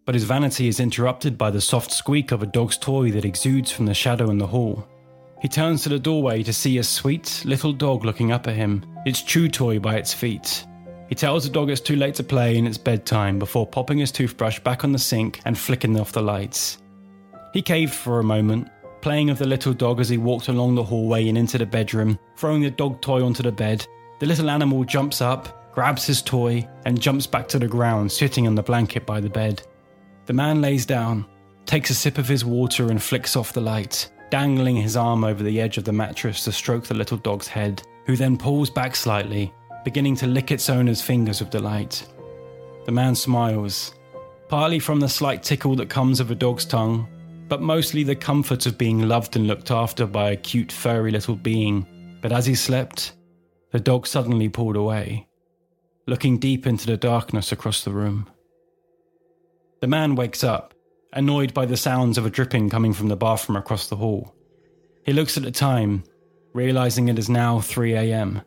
But 0.05 0.15
his 0.15 0.23
vanity 0.23 0.69
is 0.69 0.79
interrupted 0.79 1.37
by 1.37 1.51
the 1.51 1.59
soft 1.59 1.91
squeak 1.91 2.31
of 2.31 2.41
a 2.41 2.45
dog's 2.45 2.77
toy 2.77 3.11
that 3.11 3.25
exudes 3.25 3.73
from 3.73 3.87
the 3.87 3.93
shadow 3.93 4.29
in 4.29 4.37
the 4.37 4.47
hall. 4.47 4.87
He 5.41 5.49
turns 5.49 5.83
to 5.83 5.89
the 5.89 5.99
doorway 5.99 6.43
to 6.43 6.53
see 6.53 6.77
a 6.77 6.83
sweet 6.83 7.41
little 7.43 7.73
dog 7.73 8.05
looking 8.05 8.31
up 8.31 8.47
at 8.47 8.55
him, 8.55 8.85
its 9.05 9.21
chew 9.21 9.49
toy 9.49 9.79
by 9.79 9.97
its 9.97 10.13
feet. 10.13 10.65
He 11.09 11.15
tells 11.15 11.43
the 11.43 11.49
dog 11.49 11.69
it's 11.69 11.81
too 11.81 11.97
late 11.97 12.15
to 12.15 12.23
play 12.23 12.57
and 12.57 12.65
it's 12.65 12.77
bedtime 12.77 13.37
before 13.37 13.67
popping 13.67 13.97
his 13.97 14.13
toothbrush 14.13 14.61
back 14.61 14.85
on 14.85 14.93
the 14.93 14.97
sink 14.97 15.41
and 15.43 15.57
flicking 15.57 15.99
off 15.99 16.13
the 16.13 16.21
lights. 16.21 16.77
He 17.51 17.61
caved 17.61 17.93
for 17.93 18.19
a 18.19 18.23
moment, 18.23 18.69
playing 19.01 19.27
with 19.27 19.39
the 19.39 19.47
little 19.47 19.73
dog 19.73 19.99
as 19.99 20.09
he 20.09 20.17
walked 20.17 20.47
along 20.47 20.75
the 20.75 20.83
hallway 20.83 21.27
and 21.27 21.37
into 21.37 21.57
the 21.57 21.65
bedroom, 21.65 22.17
throwing 22.35 22.61
the 22.61 22.71
dog 22.71 23.01
toy 23.01 23.23
onto 23.23 23.43
the 23.43 23.51
bed. 23.51 23.85
The 24.19 24.25
little 24.25 24.49
animal 24.49 24.83
jumps 24.83 25.21
up, 25.21 25.73
grabs 25.73 26.05
his 26.05 26.21
toy, 26.21 26.67
and 26.85 26.99
jumps 26.99 27.27
back 27.27 27.47
to 27.49 27.59
the 27.59 27.67
ground, 27.67 28.11
sitting 28.11 28.47
on 28.47 28.55
the 28.55 28.63
blanket 28.63 29.05
by 29.05 29.19
the 29.19 29.29
bed. 29.29 29.61
The 30.25 30.33
man 30.33 30.61
lays 30.61 30.85
down, 30.85 31.25
takes 31.65 31.89
a 31.89 31.93
sip 31.93 32.17
of 32.17 32.27
his 32.27 32.43
water, 32.43 32.89
and 32.89 33.01
flicks 33.01 33.35
off 33.35 33.53
the 33.53 33.61
light, 33.61 34.09
dangling 34.29 34.75
his 34.75 34.97
arm 34.97 35.23
over 35.23 35.43
the 35.43 35.61
edge 35.61 35.77
of 35.77 35.83
the 35.83 35.93
mattress 35.93 36.43
to 36.43 36.51
stroke 36.51 36.85
the 36.85 36.93
little 36.93 37.17
dog's 37.17 37.47
head, 37.47 37.81
who 38.05 38.15
then 38.15 38.37
pulls 38.37 38.69
back 38.69 38.95
slightly, 38.95 39.53
beginning 39.83 40.15
to 40.15 40.27
lick 40.27 40.51
its 40.51 40.69
owner's 40.69 41.01
fingers 41.01 41.39
with 41.39 41.49
delight. 41.49 42.05
The 42.85 42.91
man 42.91 43.15
smiles, 43.15 43.93
partly 44.47 44.79
from 44.79 44.99
the 44.99 45.09
slight 45.09 45.43
tickle 45.43 45.75
that 45.75 45.89
comes 45.89 46.19
of 46.19 46.31
a 46.31 46.35
dog's 46.35 46.65
tongue, 46.65 47.07
but 47.47 47.61
mostly 47.61 48.03
the 48.03 48.15
comfort 48.15 48.65
of 48.65 48.77
being 48.77 49.07
loved 49.07 49.35
and 49.35 49.47
looked 49.47 49.71
after 49.71 50.05
by 50.05 50.31
a 50.31 50.35
cute, 50.35 50.71
furry 50.71 51.11
little 51.11 51.35
being. 51.35 51.85
But 52.21 52.31
as 52.31 52.45
he 52.45 52.55
slept, 52.55 53.13
the 53.71 53.79
dog 53.79 54.07
suddenly 54.07 54.49
pulled 54.49 54.75
away, 54.75 55.27
looking 56.05 56.37
deep 56.37 56.67
into 56.67 56.85
the 56.85 56.97
darkness 56.97 57.51
across 57.51 57.83
the 57.83 57.91
room. 57.91 58.29
The 59.81 59.87
man 59.87 60.15
wakes 60.15 60.43
up, 60.43 60.73
annoyed 61.13 61.53
by 61.53 61.65
the 61.65 61.77
sounds 61.77 62.17
of 62.17 62.25
a 62.25 62.29
dripping 62.29 62.69
coming 62.69 62.93
from 62.93 63.07
the 63.07 63.15
bathroom 63.15 63.55
across 63.55 63.87
the 63.87 63.95
hall. 63.95 64.33
He 65.05 65.13
looks 65.13 65.37
at 65.37 65.43
the 65.43 65.51
time, 65.51 66.03
realizing 66.53 67.07
it 67.07 67.19
is 67.19 67.29
now 67.29 67.61
3 67.61 67.93
a.m. 67.93 68.41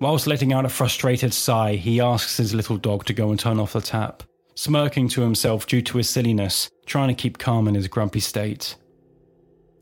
Whilst 0.00 0.26
letting 0.26 0.52
out 0.52 0.64
a 0.64 0.68
frustrated 0.68 1.32
sigh, 1.32 1.76
he 1.76 2.00
asks 2.00 2.36
his 2.36 2.54
little 2.54 2.76
dog 2.76 3.04
to 3.04 3.12
go 3.12 3.30
and 3.30 3.38
turn 3.38 3.60
off 3.60 3.74
the 3.74 3.80
tap, 3.80 4.22
smirking 4.54 5.08
to 5.08 5.22
himself 5.22 5.66
due 5.66 5.82
to 5.82 5.98
his 5.98 6.08
silliness, 6.08 6.70
trying 6.86 7.08
to 7.08 7.14
keep 7.14 7.38
calm 7.38 7.68
in 7.68 7.74
his 7.74 7.88
grumpy 7.88 8.20
state. 8.20 8.76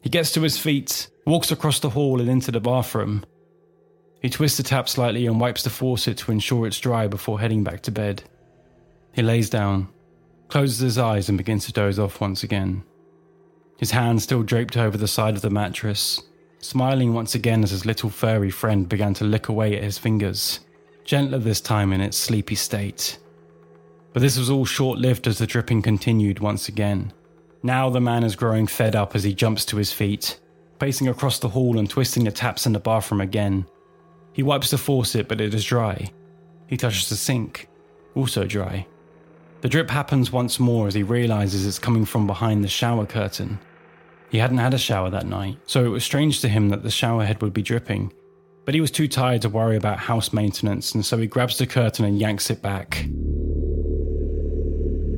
He 0.02 0.10
gets 0.10 0.32
to 0.32 0.42
his 0.42 0.58
feet, 0.58 1.08
walks 1.26 1.52
across 1.52 1.80
the 1.80 1.90
hall 1.90 2.20
and 2.20 2.28
into 2.28 2.50
the 2.50 2.60
bathroom. 2.60 3.24
He 4.20 4.30
twists 4.30 4.56
the 4.56 4.62
tap 4.62 4.88
slightly 4.88 5.26
and 5.26 5.40
wipes 5.40 5.62
the 5.62 5.70
faucet 5.70 6.16
to 6.18 6.32
ensure 6.32 6.66
it's 6.66 6.80
dry 6.80 7.06
before 7.06 7.40
heading 7.40 7.64
back 7.64 7.82
to 7.82 7.90
bed. 7.90 8.22
He 9.12 9.22
lays 9.22 9.50
down, 9.50 9.88
closes 10.48 10.78
his 10.78 10.98
eyes, 10.98 11.28
and 11.28 11.38
begins 11.38 11.66
to 11.66 11.72
doze 11.72 11.98
off 11.98 12.20
once 12.20 12.42
again. 12.42 12.84
His 13.78 13.90
hand 13.90 14.22
still 14.22 14.42
draped 14.42 14.76
over 14.76 14.96
the 14.96 15.08
side 15.08 15.34
of 15.34 15.42
the 15.42 15.50
mattress, 15.50 16.22
smiling 16.58 17.14
once 17.14 17.34
again 17.34 17.62
as 17.62 17.72
his 17.72 17.84
little 17.84 18.10
furry 18.10 18.50
friend 18.50 18.88
began 18.88 19.14
to 19.14 19.24
lick 19.24 19.48
away 19.48 19.76
at 19.76 19.82
his 19.82 19.98
fingers, 19.98 20.60
gentler 21.04 21.38
this 21.38 21.60
time 21.60 21.92
in 21.92 22.00
its 22.00 22.16
sleepy 22.16 22.54
state. 22.54 23.18
But 24.12 24.20
this 24.20 24.38
was 24.38 24.50
all 24.50 24.64
short 24.64 24.98
lived 24.98 25.26
as 25.26 25.38
the 25.38 25.46
dripping 25.46 25.82
continued 25.82 26.38
once 26.38 26.68
again. 26.68 27.12
Now 27.62 27.88
the 27.90 28.00
man 28.00 28.24
is 28.24 28.36
growing 28.36 28.66
fed 28.66 28.94
up 28.94 29.14
as 29.14 29.24
he 29.24 29.34
jumps 29.34 29.64
to 29.66 29.76
his 29.76 29.92
feet, 29.92 30.38
pacing 30.78 31.08
across 31.08 31.38
the 31.38 31.48
hall 31.48 31.78
and 31.78 31.88
twisting 31.88 32.24
the 32.24 32.32
taps 32.32 32.66
in 32.66 32.72
the 32.72 32.80
bathroom 32.80 33.20
again. 33.20 33.66
He 34.32 34.42
wipes 34.42 34.70
the 34.70 34.78
faucet, 34.78 35.28
but 35.28 35.40
it 35.40 35.54
is 35.54 35.64
dry. 35.64 36.10
He 36.66 36.76
touches 36.76 37.08
the 37.08 37.16
sink, 37.16 37.68
also 38.14 38.44
dry. 38.44 38.86
The 39.60 39.68
drip 39.68 39.90
happens 39.90 40.32
once 40.32 40.58
more 40.58 40.88
as 40.88 40.94
he 40.94 41.04
realizes 41.04 41.64
it's 41.64 41.78
coming 41.78 42.04
from 42.04 42.26
behind 42.26 42.64
the 42.64 42.68
shower 42.68 43.06
curtain. 43.06 43.60
He 44.30 44.38
hadn't 44.38 44.58
had 44.58 44.74
a 44.74 44.78
shower 44.78 45.08
that 45.10 45.26
night, 45.26 45.58
so 45.66 45.84
it 45.84 45.90
was 45.90 46.02
strange 46.02 46.40
to 46.40 46.48
him 46.48 46.70
that 46.70 46.82
the 46.82 46.90
shower 46.90 47.24
head 47.24 47.40
would 47.42 47.52
be 47.52 47.62
dripping. 47.62 48.12
But 48.64 48.74
he 48.74 48.80
was 48.80 48.90
too 48.90 49.06
tired 49.06 49.42
to 49.42 49.48
worry 49.48 49.76
about 49.76 49.98
house 49.98 50.32
maintenance, 50.32 50.94
and 50.94 51.04
so 51.04 51.18
he 51.18 51.26
grabs 51.26 51.58
the 51.58 51.66
curtain 51.66 52.04
and 52.04 52.18
yanks 52.18 52.50
it 52.50 52.62
back. 52.62 53.06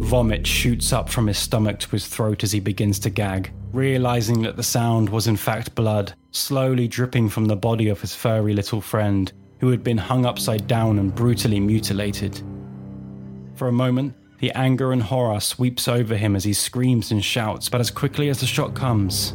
Vomit 0.04 0.46
shoots 0.46 0.92
up 0.92 1.08
from 1.08 1.26
his 1.26 1.38
stomach 1.38 1.80
to 1.80 1.90
his 1.90 2.06
throat 2.06 2.44
as 2.44 2.52
he 2.52 2.60
begins 2.60 2.98
to 3.00 3.10
gag, 3.10 3.50
realizing 3.72 4.42
that 4.42 4.56
the 4.56 4.62
sound 4.62 5.08
was 5.08 5.26
in 5.26 5.36
fact 5.36 5.74
blood, 5.74 6.12
slowly 6.30 6.86
dripping 6.86 7.30
from 7.30 7.46
the 7.46 7.56
body 7.56 7.88
of 7.88 8.02
his 8.02 8.14
furry 8.14 8.52
little 8.52 8.82
friend, 8.82 9.32
who 9.60 9.70
had 9.70 9.82
been 9.82 9.96
hung 9.96 10.26
upside 10.26 10.66
down 10.66 10.98
and 10.98 11.14
brutally 11.14 11.58
mutilated. 11.58 12.42
For 13.54 13.68
a 13.68 13.72
moment, 13.72 14.14
the 14.40 14.52
anger 14.52 14.92
and 14.92 15.02
horror 15.02 15.40
sweeps 15.40 15.88
over 15.88 16.16
him 16.16 16.36
as 16.36 16.44
he 16.44 16.52
screams 16.52 17.10
and 17.10 17.24
shouts, 17.24 17.70
but 17.70 17.80
as 17.80 17.90
quickly 17.90 18.28
as 18.28 18.40
the 18.40 18.46
shot 18.46 18.74
comes, 18.74 19.34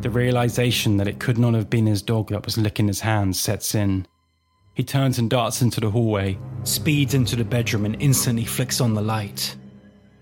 the 0.00 0.10
realization 0.10 0.96
that 0.96 1.08
it 1.08 1.20
could 1.20 1.38
not 1.38 1.54
have 1.54 1.70
been 1.70 1.86
his 1.86 2.02
dog 2.02 2.30
that 2.30 2.44
was 2.44 2.58
licking 2.58 2.88
his 2.88 3.00
hands 3.00 3.38
sets 3.38 3.76
in. 3.76 4.08
He 4.74 4.82
turns 4.82 5.20
and 5.20 5.30
darts 5.30 5.62
into 5.62 5.78
the 5.78 5.90
hallway, 5.90 6.36
speeds 6.64 7.14
into 7.14 7.36
the 7.36 7.44
bedroom, 7.44 7.84
and 7.84 8.00
instantly 8.02 8.44
flicks 8.44 8.80
on 8.80 8.94
the 8.94 9.02
light. 9.02 9.56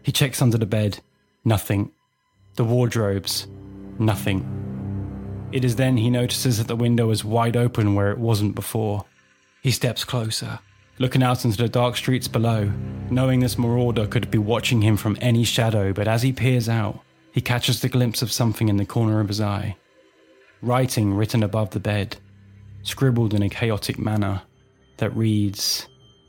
He 0.09 0.13
checks 0.13 0.41
under 0.41 0.57
the 0.57 0.65
bed. 0.65 1.01
Nothing. 1.45 1.91
The 2.55 2.65
wardrobes. 2.65 3.47
Nothing. 3.99 4.41
It 5.53 5.67
is 5.67 5.77
then 5.77 5.99
he 5.99 6.09
notices 6.09 6.57
that 6.57 6.67
the 6.67 6.77
window 6.77 7.11
is 7.11 7.27
wide 7.27 7.59
open 7.59 7.95
where 7.95 8.11
it 8.11 8.17
wasn't 8.17 8.55
before. 8.55 9.05
He 9.63 9.71
steps 9.71 10.05
closer, 10.05 10.61
looking 10.99 11.23
out 11.23 11.45
into 11.45 11.59
the 11.59 11.69
dark 11.69 11.95
streets 11.95 12.27
below, 12.27 12.73
knowing 13.11 13.41
this 13.41 13.59
marauder 13.59 14.07
could 14.07 14.31
be 14.31 14.39
watching 14.39 14.81
him 14.81 14.97
from 14.97 15.19
any 15.21 15.45
shadow, 15.45 15.93
but 15.93 16.09
as 16.09 16.23
he 16.23 16.33
peers 16.33 16.71
out, 16.71 17.01
he 17.31 17.43
catches 17.43 17.83
the 17.83 17.91
glimpse 17.91 18.23
of 18.23 18.33
something 18.33 18.71
in 18.71 18.79
the 18.79 18.87
corner 18.87 19.21
of 19.21 19.29
his 19.29 19.43
eye. 19.43 19.77
Writing 20.63 21.13
written 21.13 21.43
above 21.43 21.73
the 21.73 21.81
bed, 21.81 22.17
scribbled 22.83 23.35
in 23.35 23.43
a 23.43 23.51
chaotic 23.51 23.99
manner, 23.99 24.41
that 24.97 25.15
reads, 25.15 25.87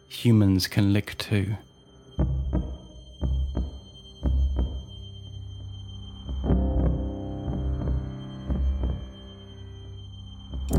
Humans 0.09 0.67
can 0.67 0.91
lick 0.91 1.17
too. 1.17 1.55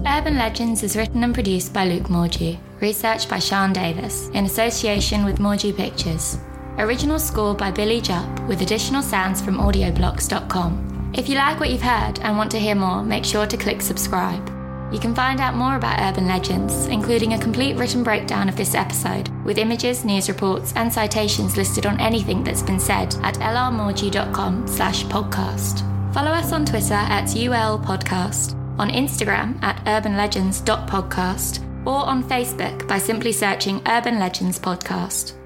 Urban 0.06 0.38
Legends 0.38 0.82
is 0.82 0.96
written 0.96 1.24
and 1.24 1.34
produced 1.34 1.74
by 1.74 1.84
Luke 1.84 2.08
Mordue, 2.08 2.58
researched 2.80 3.28
by 3.28 3.38
Sean 3.38 3.72
Davis, 3.72 4.28
in 4.28 4.46
association 4.46 5.24
with 5.24 5.38
Mordue 5.38 5.76
Pictures. 5.76 6.38
Original 6.78 7.18
score 7.18 7.54
by 7.54 7.70
Billy 7.70 8.00
Jupp, 8.00 8.40
with 8.48 8.62
additional 8.62 9.02
sounds 9.02 9.42
from 9.42 9.58
audioblocks.com. 9.58 11.12
If 11.14 11.28
you 11.28 11.34
like 11.34 11.60
what 11.60 11.70
you've 11.70 11.82
heard 11.82 12.18
and 12.20 12.38
want 12.38 12.50
to 12.52 12.58
hear 12.58 12.74
more, 12.74 13.02
make 13.02 13.24
sure 13.24 13.46
to 13.46 13.56
click 13.56 13.82
subscribe. 13.82 14.48
You 14.90 14.98
can 14.98 15.14
find 15.14 15.38
out 15.38 15.54
more 15.54 15.76
about 15.76 16.00
Urban 16.00 16.26
Legends, 16.26 16.86
including 16.86 17.34
a 17.34 17.38
complete 17.38 17.76
written 17.76 18.02
breakdown 18.02 18.48
of 18.48 18.56
this 18.56 18.74
episode, 18.74 19.28
with 19.44 19.58
images, 19.58 20.04
news 20.04 20.28
reports, 20.28 20.72
and 20.76 20.92
citations 20.92 21.56
listed 21.56 21.84
on 21.84 22.00
anything 22.00 22.42
that's 22.42 22.62
been 22.62 22.80
said 22.80 23.14
at 23.22 23.34
lrmordue.com 23.34 24.66
slash 24.66 25.04
podcast. 25.04 25.84
Follow 26.14 26.30
us 26.30 26.52
on 26.52 26.64
Twitter 26.64 26.94
at 26.94 27.24
ulpodcast 27.26 28.59
on 28.80 28.90
Instagram 28.90 29.62
at 29.62 29.84
urbanlegends.podcast, 29.84 31.86
or 31.86 32.04
on 32.06 32.24
Facebook 32.24 32.88
by 32.88 32.98
simply 32.98 33.30
searching 33.30 33.80
Urban 33.86 34.18
Legends 34.18 34.58
Podcast. 34.58 35.39